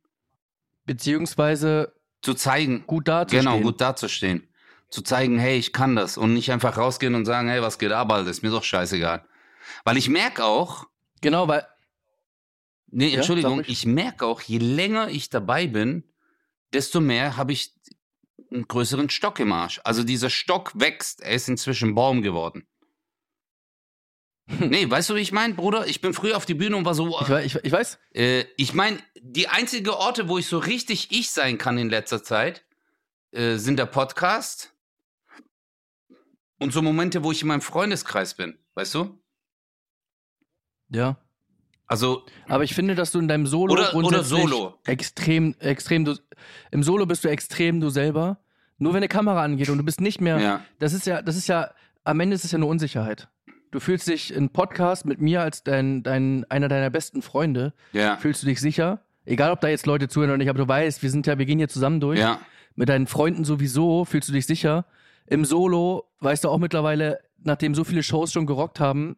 beziehungsweise 0.86 1.94
Zu 2.24 2.34
zeigen, 2.34 2.86
gut 2.88 3.08
dazustehen. 3.08 3.46
genau, 3.46 3.60
gut 3.62 3.80
dazustehen. 3.80 4.48
Zu 4.90 5.02
zeigen, 5.04 5.38
hey, 5.40 5.58
ich 5.58 5.74
kann 5.74 5.96
das 5.96 6.18
und 6.18 6.34
nicht 6.34 6.52
einfach 6.52 6.78
rausgehen 6.78 7.16
und 7.16 7.26
sagen, 7.26 7.50
hey, 7.50 7.62
was 7.62 7.78
geht 7.80 7.92
ab, 7.92 8.12
Alter, 8.12 8.30
ist 8.32 8.42
mir 8.44 8.50
doch 8.50 8.64
scheißegal. 8.64 9.24
Weil 9.84 9.98
ich 9.98 10.10
merke 10.10 10.44
auch, 10.46 10.88
Genau, 11.22 11.48
weil, 11.48 11.66
nee, 12.88 13.10
Ja, 13.10 13.18
Entschuldigung, 13.18 13.58
sag 13.60 13.66
ruhig. 13.68 13.78
ich 13.78 13.86
merke 13.86 14.26
auch, 14.26 14.42
je 14.42 14.58
länger 14.58 15.08
ich 15.10 15.30
dabei 15.30 15.68
bin, 15.68 16.04
desto 16.74 17.00
mehr 17.00 17.38
habe 17.38 17.54
ich 17.54 17.74
einen 18.52 18.68
größeren 18.68 19.10
Stock 19.10 19.40
im 19.40 19.52
Arsch. 19.54 19.80
Also 19.84 20.04
dieser 20.04 20.30
Stock 20.30 20.72
wächst, 20.76 21.22
er 21.22 21.32
ist 21.34 21.48
inzwischen 21.50 21.96
Baum 21.96 22.22
geworden. 22.22 22.68
nee, 24.60 24.90
weißt 24.90 25.10
du, 25.12 25.16
wie 25.16 25.20
ich 25.22 25.32
meine, 25.32 25.54
Bruder? 25.54 25.88
Ich 25.88 26.02
bin 26.02 26.14
früher 26.14 26.36
auf 26.36 26.46
die 26.46 26.54
Bühne 26.56 26.76
und 26.76 26.84
war 26.86 26.94
so, 26.94 27.18
ich, 27.22 27.30
ich, 27.56 27.56
ich 27.64 27.72
weiß, 27.72 28.00
Äh, 28.14 28.46
ich 28.58 28.74
meine, 28.74 29.00
die 29.26 29.48
einzige 29.48 29.98
Orte, 29.98 30.28
wo 30.28 30.38
ich 30.38 30.48
so 30.48 30.58
richtig 30.58 31.12
ich 31.12 31.32
sein 31.32 31.58
kann 31.58 31.78
in 31.78 31.90
letzter 31.90 32.22
Zeit, 32.24 32.66
äh, 33.32 33.56
sind 33.56 33.80
der 33.80 33.86
Podcast 33.86 34.74
und 36.60 36.74
so 36.74 36.82
Momente, 36.82 37.24
wo 37.24 37.32
ich 37.32 37.42
in 37.42 37.48
meinem 37.48 37.62
Freundeskreis 37.62 38.34
bin, 38.36 38.58
weißt 38.76 38.94
du? 38.96 39.20
ja. 40.90 41.18
Also, 41.86 42.26
Aber 42.48 42.64
ich 42.64 42.74
finde, 42.74 42.96
dass 42.96 43.12
du 43.12 43.20
in 43.20 43.28
deinem 43.28 43.46
Solo 43.46 43.74
Oder- 43.74 43.94
oder 43.94 44.24
Solo. 44.24 44.80
extrem, 44.86 45.54
extrem, 45.60 46.06
du, 46.06 46.16
im 46.72 46.82
Solo 46.82 47.06
bist 47.06 47.24
du 47.24 47.30
extrem 47.30 47.82
du 47.82 47.90
selber. 47.90 48.40
Nur 48.78 48.94
wenn 48.94 49.00
eine 49.00 49.10
Kamera 49.10 49.44
angeht 49.44 49.70
und 49.70 49.78
du 49.78 49.84
bist 49.84 50.02
nicht 50.02 50.20
mehr, 50.22 50.40
ja, 50.40 50.66
das 50.80 50.94
ist 50.94 51.06
ja, 51.06 51.22
das 51.22 51.36
ist 51.36 51.48
ja, 51.48 51.72
am 52.04 52.20
Ende 52.22 52.36
ist 52.36 52.46
es 52.46 52.52
ja 52.52 52.58
nur 52.58 52.70
Unsicherheit. 52.70 53.28
Du 53.70 53.80
fühlst 53.80 54.08
dich 54.08 54.34
in 54.34 54.50
Podcast 54.50 55.06
mit 55.06 55.20
mir 55.22 55.42
als 55.42 55.64
dein, 55.64 56.04
dein, 56.04 56.46
einer 56.50 56.68
deiner 56.70 56.90
besten 56.90 57.22
Freunde, 57.22 57.74
ja, 57.92 58.18
fühlst 58.18 58.42
du 58.42 58.48
dich 58.48 58.60
sicher. 58.62 59.02
Egal, 59.26 59.52
ob 59.52 59.62
da 59.62 59.70
jetzt 59.70 59.86
Leute 59.86 60.08
zuhören 60.08 60.32
oder 60.32 60.38
nicht, 60.38 60.50
aber 60.50 60.60
du 60.60 60.68
weißt, 60.68 61.02
wir 61.02 61.10
sind 61.10 61.28
ja, 61.28 61.38
wir 61.38 61.46
gehen 61.46 61.58
hier 61.58 61.70
zusammen 61.70 62.00
durch. 62.00 62.20
ja, 62.20 62.40
Mit 62.76 62.90
deinen 62.90 63.08
Freunden 63.08 63.46
sowieso 63.46 64.06
fühlst 64.06 64.30
du 64.30 64.34
dich 64.34 64.46
sicher. 64.46 64.86
Im 65.28 65.46
Solo 65.46 66.10
weißt 66.20 66.44
du 66.44 66.50
auch 66.50 66.58
mittlerweile, 66.58 67.20
nachdem 67.38 67.76
so 67.76 67.84
viele 67.84 68.04
Shows 68.04 68.34
schon 68.34 68.46
gerockt 68.46 68.80
haben, 68.80 69.16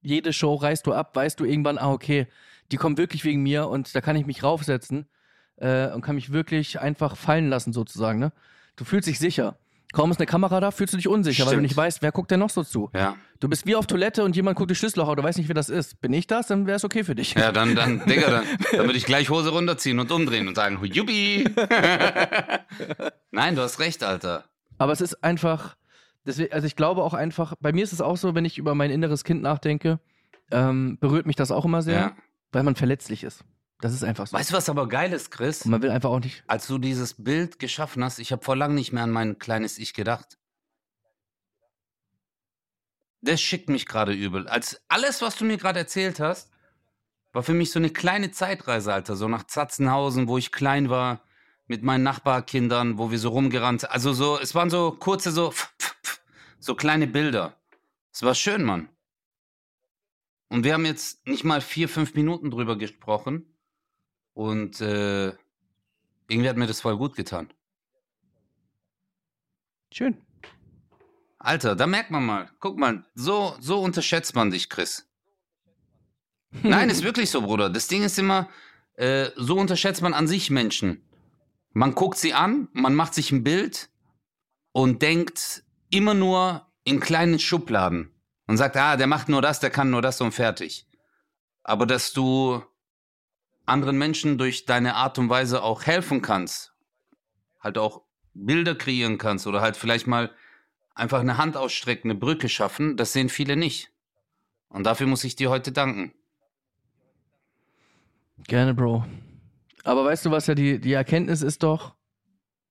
jede 0.00 0.32
Show 0.32 0.54
reißt 0.54 0.86
du 0.86 0.92
ab, 0.92 1.16
weißt 1.16 1.40
du 1.40 1.44
irgendwann, 1.44 1.78
ah, 1.78 1.92
okay, 1.92 2.26
die 2.70 2.76
kommen 2.76 2.98
wirklich 2.98 3.24
wegen 3.24 3.42
mir 3.42 3.68
und 3.68 3.94
da 3.94 4.00
kann 4.00 4.16
ich 4.16 4.26
mich 4.26 4.42
raufsetzen 4.42 5.08
äh, 5.56 5.88
und 5.88 6.02
kann 6.02 6.14
mich 6.14 6.32
wirklich 6.32 6.80
einfach 6.80 7.16
fallen 7.16 7.48
lassen, 7.48 7.72
sozusagen. 7.72 8.18
Ne? 8.18 8.32
Du 8.76 8.84
fühlst 8.84 9.08
dich 9.08 9.18
sicher. 9.18 9.56
Kaum 9.92 10.10
ist 10.10 10.18
eine 10.18 10.26
Kamera 10.26 10.60
da, 10.60 10.70
fühlst 10.70 10.92
du 10.92 10.98
dich 10.98 11.08
unsicher, 11.08 11.44
weil 11.44 11.52
du 11.52 11.52
Stimmt. 11.54 11.62
nicht 11.62 11.76
weißt, 11.76 12.02
wer 12.02 12.12
guckt 12.12 12.30
denn 12.30 12.40
noch 12.40 12.50
so 12.50 12.62
zu. 12.62 12.90
Ja. 12.94 13.16
Du 13.40 13.48
bist 13.48 13.66
wie 13.66 13.74
auf 13.74 13.86
Toilette 13.86 14.22
und 14.22 14.36
jemand 14.36 14.58
guckt 14.58 14.70
die 14.70 14.74
Schlüsselloch, 14.74 15.14
du 15.16 15.22
weißt 15.22 15.38
nicht, 15.38 15.48
wer 15.48 15.54
das 15.54 15.70
ist. 15.70 16.00
Bin 16.02 16.12
ich 16.12 16.26
das, 16.26 16.48
dann 16.48 16.66
wäre 16.66 16.76
es 16.76 16.84
okay 16.84 17.04
für 17.04 17.14
dich. 17.14 17.32
Ja, 17.34 17.52
dann, 17.52 17.74
dann, 17.74 18.04
Digga, 18.06 18.30
dann, 18.30 18.44
dann 18.72 18.86
würde 18.86 18.98
ich 18.98 19.06
gleich 19.06 19.30
Hose 19.30 19.48
runterziehen 19.50 19.98
und 19.98 20.10
umdrehen 20.12 20.46
und 20.46 20.54
sagen, 20.56 20.78
Jubi! 20.84 21.44
Nein, 23.30 23.54
du 23.56 23.62
hast 23.62 23.78
recht, 23.80 24.02
Alter. 24.04 24.44
Aber 24.78 24.92
es 24.92 25.00
ist 25.00 25.22
einfach, 25.24 25.76
deswegen, 26.26 26.52
also 26.52 26.66
ich 26.66 26.76
glaube 26.76 27.02
auch 27.02 27.14
einfach, 27.14 27.54
bei 27.60 27.72
mir 27.72 27.84
ist 27.84 27.92
es 27.92 28.00
auch 28.00 28.16
so, 28.16 28.34
wenn 28.34 28.44
ich 28.44 28.58
über 28.58 28.74
mein 28.74 28.90
inneres 28.90 29.24
Kind 29.24 29.42
nachdenke, 29.42 30.00
ähm, 30.50 30.98
berührt 31.00 31.26
mich 31.26 31.36
das 31.36 31.50
auch 31.50 31.64
immer 31.64 31.82
sehr, 31.82 31.98
Ja. 31.98 32.12
weil 32.52 32.62
man 32.62 32.76
verletzlich 32.76 33.24
ist. 33.24 33.44
Das 33.80 33.92
ist 33.92 34.02
einfach 34.02 34.26
so. 34.26 34.36
Weißt 34.36 34.50
du, 34.50 34.54
was 34.54 34.68
aber 34.68 34.88
geil 34.88 35.12
ist, 35.12 35.30
Chris? 35.30 35.62
Und 35.62 35.70
man 35.70 35.82
will 35.82 35.90
einfach 35.90 36.10
auch 36.10 36.20
nicht. 36.20 36.42
Als 36.46 36.66
du 36.66 36.78
dieses 36.78 37.14
Bild 37.14 37.58
geschaffen 37.58 38.02
hast, 38.02 38.18
ich 38.18 38.32
habe 38.32 38.44
vor 38.44 38.56
lang 38.56 38.74
nicht 38.74 38.92
mehr 38.92 39.04
an 39.04 39.10
mein 39.10 39.38
kleines 39.38 39.78
Ich 39.78 39.94
gedacht. 39.94 40.36
Das 43.20 43.40
schickt 43.40 43.68
mich 43.68 43.86
gerade 43.86 44.12
übel. 44.12 44.48
Als 44.48 44.80
alles, 44.88 45.22
was 45.22 45.36
du 45.36 45.44
mir 45.44 45.58
gerade 45.58 45.78
erzählt 45.78 46.18
hast, 46.18 46.50
war 47.32 47.42
für 47.42 47.54
mich 47.54 47.70
so 47.70 47.78
eine 47.78 47.90
kleine 47.90 48.30
Zeitreise, 48.32 48.92
Alter. 48.92 49.16
So 49.16 49.28
nach 49.28 49.44
Zatzenhausen, 49.44 50.28
wo 50.28 50.38
ich 50.38 50.50
klein 50.50 50.90
war, 50.90 51.22
mit 51.68 51.82
meinen 51.82 52.02
Nachbarkindern, 52.02 52.98
wo 52.98 53.10
wir 53.10 53.18
so 53.18 53.28
rumgerannt. 53.28 53.90
Also 53.90 54.12
so, 54.12 54.40
es 54.40 54.54
waren 54.54 54.70
so 54.70 54.92
kurze, 54.92 55.30
so, 55.30 55.52
so 56.58 56.74
kleine 56.74 57.06
Bilder. 57.06 57.54
Es 58.12 58.22
war 58.22 58.34
schön, 58.34 58.64
Mann. 58.64 58.88
Und 60.48 60.64
wir 60.64 60.74
haben 60.74 60.86
jetzt 60.86 61.26
nicht 61.26 61.44
mal 61.44 61.60
vier, 61.60 61.88
fünf 61.88 62.14
Minuten 62.14 62.50
drüber 62.50 62.76
gesprochen. 62.76 63.54
Und 64.38 64.80
äh, 64.80 65.32
irgendwie 66.28 66.48
hat 66.48 66.56
mir 66.56 66.68
das 66.68 66.80
voll 66.80 66.96
gut 66.96 67.16
getan. 67.16 67.52
Schön. 69.92 70.16
Alter, 71.40 71.74
da 71.74 71.88
merkt 71.88 72.12
man 72.12 72.24
mal. 72.24 72.48
Guck 72.60 72.78
mal, 72.78 73.04
so, 73.16 73.56
so 73.58 73.82
unterschätzt 73.82 74.36
man 74.36 74.52
dich, 74.52 74.70
Chris. 74.70 75.08
Nein, 76.62 76.88
ist 76.88 77.02
wirklich 77.02 77.30
so, 77.30 77.42
Bruder. 77.42 77.68
Das 77.68 77.88
Ding 77.88 78.04
ist 78.04 78.16
immer, 78.16 78.48
äh, 78.94 79.30
so 79.34 79.58
unterschätzt 79.58 80.02
man 80.02 80.14
an 80.14 80.28
sich 80.28 80.50
Menschen. 80.50 81.02
Man 81.72 81.96
guckt 81.96 82.18
sie 82.18 82.32
an, 82.32 82.68
man 82.72 82.94
macht 82.94 83.14
sich 83.14 83.32
ein 83.32 83.42
Bild 83.42 83.90
und 84.70 85.02
denkt 85.02 85.64
immer 85.90 86.14
nur 86.14 86.64
in 86.84 87.00
kleinen 87.00 87.40
Schubladen 87.40 88.14
und 88.46 88.56
sagt, 88.56 88.76
ah, 88.76 88.96
der 88.96 89.08
macht 89.08 89.28
nur 89.28 89.42
das, 89.42 89.58
der 89.58 89.70
kann 89.70 89.90
nur 89.90 90.00
das 90.00 90.20
und 90.20 90.30
fertig. 90.30 90.86
Aber 91.64 91.86
dass 91.86 92.12
du 92.12 92.62
anderen 93.68 93.98
Menschen 93.98 94.38
durch 94.38 94.64
deine 94.64 94.94
Art 94.94 95.18
und 95.18 95.28
Weise 95.28 95.62
auch 95.62 95.84
helfen 95.84 96.22
kannst, 96.22 96.74
halt 97.60 97.78
auch 97.78 98.02
Bilder 98.34 98.74
kreieren 98.74 99.18
kannst 99.18 99.46
oder 99.46 99.60
halt 99.60 99.76
vielleicht 99.76 100.06
mal 100.06 100.30
einfach 100.94 101.20
eine 101.20 101.38
Hand 101.38 101.56
ausstrecken, 101.56 102.10
eine 102.10 102.18
Brücke 102.18 102.48
schaffen, 102.48 102.96
das 102.96 103.12
sehen 103.12 103.28
viele 103.28 103.56
nicht. 103.56 103.90
Und 104.68 104.84
dafür 104.84 105.06
muss 105.06 105.24
ich 105.24 105.36
dir 105.36 105.50
heute 105.50 105.72
danken. 105.72 106.12
Gerne, 108.46 108.74
Bro. 108.74 109.04
Aber 109.84 110.04
weißt 110.04 110.26
du, 110.26 110.30
was 110.30 110.46
ja 110.46 110.54
die, 110.54 110.80
die 110.80 110.92
Erkenntnis 110.92 111.42
ist 111.42 111.62
doch, 111.62 111.94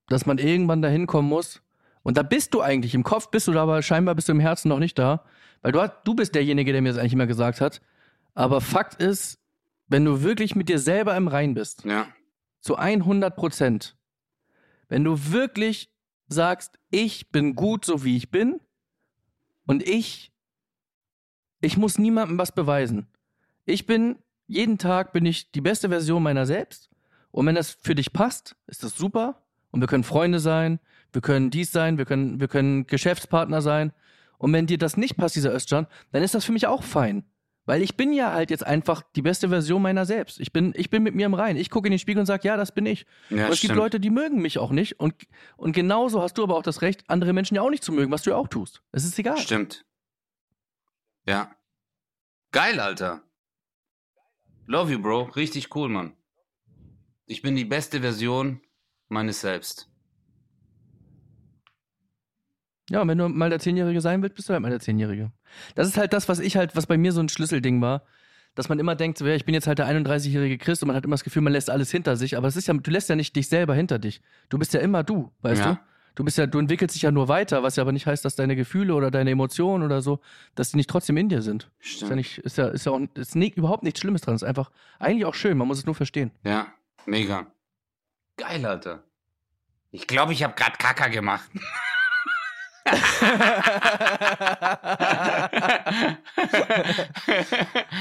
dass 0.08 0.26
man 0.26 0.38
irgendwann 0.38 0.82
dahin 0.82 1.08
kommen 1.08 1.28
muss. 1.28 1.62
Und 2.04 2.18
da 2.18 2.24
bist 2.24 2.54
du 2.54 2.62
eigentlich. 2.62 2.93
Im 2.93 3.04
Kopf 3.04 3.32
bist 3.32 3.48
du 3.48 3.52
da, 3.52 3.64
aber 3.64 3.82
scheinbar 3.82 4.16
bist 4.16 4.30
du 4.30 4.32
im 4.32 4.39
Herzen 4.39 4.70
noch 4.70 4.80
nicht 4.80 4.98
da. 4.98 5.26
Weil 5.62 5.72
du, 5.72 5.91
du 6.04 6.16
bist 6.16 6.36
derjenige, 6.36 6.72
der 6.72 6.82
mir 6.82 6.89
das 6.89 6.98
eigentlich 6.98 7.14
immer 7.14 7.28
gesagt 7.28 7.60
hat. 7.60 7.82
Aber 8.34 8.62
Fakt 8.62 9.02
ist, 9.02 9.39
wenn 9.88 10.06
du 10.06 10.22
wirklich 10.22 10.56
mit 10.56 10.70
dir 10.70 10.80
selber 10.80 11.16
im 11.16 11.28
Rein 11.28 11.54
bist, 11.54 11.84
Ja. 11.86 12.08
zu 12.62 12.78
100 12.78 13.36
Prozent, 13.36 13.96
wenn 14.90 15.04
du 15.04 15.32
wirklich 15.32 15.90
sagst, 16.28 16.78
ich 16.92 17.30
bin 17.32 17.56
gut, 17.56 17.86
so 17.86 18.04
wie 18.04 18.18
ich 18.18 18.30
bin, 18.32 18.60
und 19.66 19.84
ich, 19.88 20.32
ich 21.62 21.78
muss 21.78 21.98
niemandem 21.98 22.38
was 22.38 22.54
beweisen. 22.54 23.08
Ich 23.66 23.86
bin, 23.86 24.18
jeden 24.48 24.78
Tag 24.78 25.12
bin 25.12 25.26
ich 25.26 25.52
die 25.52 25.60
beste 25.62 25.90
Version 25.90 26.24
meiner 26.24 26.46
selbst. 26.46 26.90
Und 27.32 27.46
wenn 27.46 27.56
das 27.56 27.72
für 27.72 27.94
dich 27.96 28.14
passt, 28.14 28.56
ist 28.68 28.84
das 28.84 28.96
super. 28.96 29.44
Und 29.72 29.82
wir 29.82 29.88
können 29.88 30.06
Freunde 30.06 30.40
sein, 30.40 30.80
wir 31.12 31.22
können 31.22 31.50
dies 31.50 31.72
sein, 31.74 31.98
wir 31.98 32.06
können, 32.06 32.40
wir 32.40 32.48
können 32.48 32.88
Geschäftspartner 32.88 33.62
sein. 33.62 33.92
Und 34.38 34.54
wenn 34.54 34.68
dir 34.68 34.78
das 34.78 34.96
nicht 34.96 35.18
passt, 35.18 35.36
dieser 35.36 35.54
Özcan, 35.54 35.88
dann 36.12 36.24
ist 36.24 36.34
das 36.34 36.46
für 36.46 36.54
mich 36.54 36.68
auch 36.68 36.84
fein. 36.84 37.26
Weil 37.68 37.82
ich 37.82 37.97
bin 37.97 38.13
ja 38.13 38.32
halt 38.32 38.49
jetzt 38.49 38.65
einfach 38.65 39.03
die 39.18 39.22
beste 39.22 39.49
Version 39.49 39.82
meiner 39.82 40.05
selbst. 40.05 40.39
Ich 40.39 40.53
bin, 40.53 40.74
ich 40.78 40.89
bin 40.89 41.03
mit 41.03 41.15
mir 41.15 41.26
im 41.26 41.34
Rein. 41.34 41.57
Ich 41.57 41.70
gucke 41.70 41.88
in 41.88 41.91
den 41.91 41.99
Spiegel 41.99 42.22
und 42.22 42.26
sage, 42.26 42.47
ja, 42.47 42.55
das 42.55 42.72
bin 42.72 42.86
ich. 42.86 43.05
Ja, 43.30 43.47
und 43.47 43.51
es 43.51 43.59
gibt 43.59 43.74
stimmt. 43.74 43.76
Leute, 43.76 43.99
die 43.99 44.09
mögen 44.09 44.41
mich 44.41 44.57
auch 44.57 44.72
nicht. 44.72 45.01
Und, 45.01 45.13
und 45.57 45.74
genauso 45.74 46.22
hast 46.22 46.38
du 46.38 46.43
aber 46.43 46.55
auch 46.55 46.63
das 46.63 46.82
Recht, 46.82 47.03
andere 47.09 47.34
Menschen 47.34 47.55
ja 47.55 47.61
auch 47.61 47.70
nicht 47.70 47.84
zu 47.84 47.91
mögen, 47.91 48.09
was 48.09 48.24
du 48.24 48.30
ja 48.30 48.38
auch 48.38 48.47
tust. 48.47 48.84
Es 48.93 49.03
ist 49.03 49.20
egal. 49.20 49.38
Stimmt. 49.38 49.84
Ja. 51.26 51.51
Geil, 52.53 52.80
Alter. 52.80 53.22
Love 54.65 54.93
you, 54.93 55.01
Bro. 55.01 55.24
Richtig 55.36 55.76
cool, 55.76 55.89
Mann. 55.89 56.15
Ich 57.26 57.41
bin 57.41 57.57
die 57.57 57.65
beste 57.65 57.99
Version 57.99 58.61
meines 59.09 59.41
Selbst. 59.41 59.89
Ja, 62.90 63.02
und 63.02 63.08
wenn 63.10 63.18
du 63.18 63.28
mal 63.28 63.50
der 63.50 63.60
Zehnjährige 63.60 64.00
sein 64.02 64.22
willst, 64.22 64.36
bist 64.36 64.48
du 64.50 64.54
halt 64.54 64.62
mal 64.62 64.70
der 64.70 64.80
Zehnjährige. 64.80 65.32
Das 65.76 65.88
ist 65.88 65.98
halt 65.98 66.14
das, 66.14 66.30
was 66.30 66.40
ich 66.40 66.56
halt, 66.56 66.76
was 66.76 66.86
bei 66.88 66.98
mir 66.98 67.12
so 67.12 67.20
ein 67.20 67.28
Schlüsselding 67.30 67.82
war, 67.82 68.04
dass 68.56 68.70
man 68.70 68.80
immer 68.80 68.96
denkt, 68.96 69.18
so, 69.18 69.28
ja, 69.28 69.36
ich 69.36 69.46
bin 69.46 69.54
jetzt 69.54 69.68
halt 69.68 69.78
der 69.80 69.88
31-jährige 69.88 70.58
Christ 70.58 70.82
und 70.84 70.88
man 70.88 70.96
hat 70.96 71.04
immer 71.06 71.14
das 71.16 71.24
Gefühl, 71.24 71.42
man 71.42 71.54
lässt 71.54 71.70
alles 71.70 71.92
hinter 71.92 72.16
sich, 72.16 72.38
aber 72.38 72.48
es 72.48 72.56
ist 72.56 72.68
ja, 72.68 72.74
du 72.74 72.90
lässt 72.92 73.10
ja 73.10 73.16
nicht 73.16 73.36
dich 73.36 73.50
selber 73.50 73.76
hinter 73.76 74.00
dich. 74.00 74.22
Du 74.50 74.58
bist 74.58 74.74
ja 74.74 74.80
immer 74.80 75.04
du, 75.04 75.32
weißt 75.42 75.62
Ja. 75.62 75.74
du? 75.74 75.80
Du 76.16 76.24
bist 76.24 76.36
ja, 76.40 76.48
du 76.48 76.58
entwickelst 76.58 76.96
dich 76.96 77.04
ja 77.04 77.12
nur 77.12 77.28
weiter, 77.28 77.62
was 77.62 77.76
ja 77.76 77.84
aber 77.84 77.92
nicht 77.92 78.08
heißt, 78.08 78.26
dass 78.26 78.36
deine 78.36 78.56
Gefühle 78.56 78.96
oder 78.96 79.12
deine 79.12 79.30
Emotionen 79.30 79.84
oder 79.84 80.02
so, 80.02 80.20
dass 80.56 80.72
die 80.72 80.78
nicht 80.78 80.90
trotzdem 80.90 81.16
in 81.18 81.30
dir 81.30 81.44
sind. 81.44 81.70
Ist 81.80 81.92
ja 81.92 82.08
Stimmt. 82.08 82.16
nicht, 82.16 82.38
ist 82.40 82.58
ja, 82.58 82.70
ist 82.70 82.88
ja 82.88 82.92
auch, 82.94 83.00
ist 83.14 83.36
nie, 83.36 83.50
überhaupt 83.56 83.84
nichts 83.84 84.00
Schlimmes 84.00 84.22
dran. 84.22 84.34
Ist 84.34 84.42
einfach 84.44 84.72
eigentlich 84.98 85.26
auch 85.26 85.36
schön, 85.36 85.56
man 85.60 85.68
muss 85.68 85.78
es 85.78 85.86
nur 85.86 85.94
verstehen. 85.94 86.32
Ja, 86.44 86.74
mega. 87.06 87.46
Geil, 88.38 88.66
Alter. 88.66 89.04
Ich 89.92 90.08
glaube, 90.08 90.34
ich 90.34 90.42
habe 90.44 90.56
gerade 90.56 90.78
Kaka 90.80 91.10
gemacht. 91.10 91.48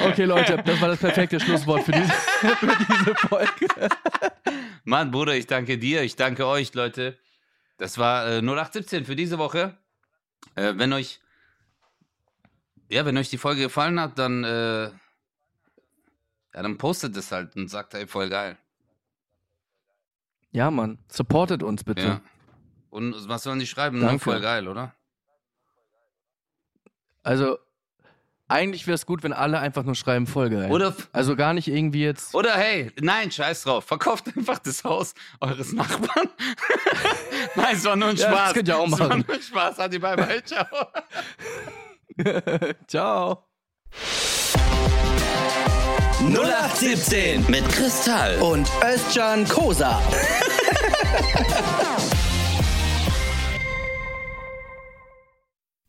Okay, 0.01 0.24
Leute, 0.24 0.62
das 0.64 0.80
war 0.80 0.89
das 0.89 0.99
perfekte 0.99 1.41
Schlusswort 1.41 1.84
für 1.84 1.93
diese, 1.93 2.12
für 2.12 2.66
diese 2.66 3.14
Folge. 3.14 3.68
Mann, 4.84 5.11
Bruder, 5.11 5.37
ich 5.37 5.47
danke 5.47 5.78
dir, 5.78 6.03
ich 6.03 6.16
danke 6.16 6.47
euch, 6.47 6.74
Leute. 6.74 7.18
Das 7.78 7.99
war 7.99 8.26
äh, 8.26 8.39
0817 8.39 9.05
für 9.05 9.16
diese 9.16 9.39
Woche. 9.39 9.76
Äh, 10.55 10.74
wenn 10.76 10.93
euch, 10.93 11.20
ja, 12.89 13.05
wenn 13.05 13.18
euch 13.18 13.28
die 13.28 13.39
Folge 13.39 13.62
gefallen 13.62 14.01
hat, 14.01 14.18
dann, 14.18 14.45
äh, 14.45 14.84
ja, 14.84 14.93
dann 16.53 16.78
postet 16.78 17.16
es 17.16 17.32
halt 17.32 17.57
und 17.57 17.68
sagt, 17.68 17.95
ey, 17.95 18.07
voll 18.07 18.28
geil. 18.28 18.57
Ja, 20.53 20.70
Mann, 20.70 20.99
supportet 21.09 21.62
uns 21.62 21.84
bitte. 21.84 22.03
Ja. 22.03 22.20
Und 22.97 23.28
was 23.28 23.42
sollen 23.42 23.59
die 23.59 23.66
schreiben? 23.66 24.01
Danke. 24.01 24.24
voll 24.24 24.40
geil, 24.40 24.68
oder? 24.68 24.94
Also, 27.22 27.59
eigentlich 28.49 28.86
wäre 28.86 28.94
es 28.94 29.05
gut, 29.05 29.22
wenn 29.22 29.34
alle 29.34 29.59
einfach 29.59 29.82
nur 29.82 29.94
schreiben, 29.94 30.26
voll 30.26 30.49
geil. 30.49 30.70
Oder, 30.70 30.94
Also 31.12 31.36
gar 31.36 31.53
nicht 31.53 31.68
irgendwie 31.68 32.03
jetzt. 32.05 32.34
oder 32.34 32.55
hey, 32.57 32.90
nein, 33.01 33.30
scheiß 33.30 33.64
drauf. 33.64 33.84
Verkauft 33.84 34.28
einfach 34.34 34.59
das 34.61 34.82
Haus 34.84 35.12
eures 35.40 35.72
Nachbarn. 35.74 36.30
nein, 37.57 37.74
es 37.76 37.84
war 37.84 37.97
nur 37.97 38.09
ein 38.09 38.16
Ja, 38.16 38.30
das 38.30 38.38
Spaß. 38.38 38.55
könnt 38.55 38.68
ihr 38.68 38.78
auch 38.78 38.86
Es 38.86 38.99
war 38.99 39.09
machen. 39.09 39.24
nur 39.26 39.36
ein 39.36 39.42
Spaß. 39.42 39.78
Adi, 39.80 39.99
bye, 39.99 40.16
bye, 40.16 40.42
ciao. 40.44 40.66
Ciao. 42.86 43.44
0817 46.20 47.44
Mit 47.51 47.68
Kristall. 47.68 48.38
und 48.38 48.66
Özcan 48.82 49.47
Kosa. 49.49 50.01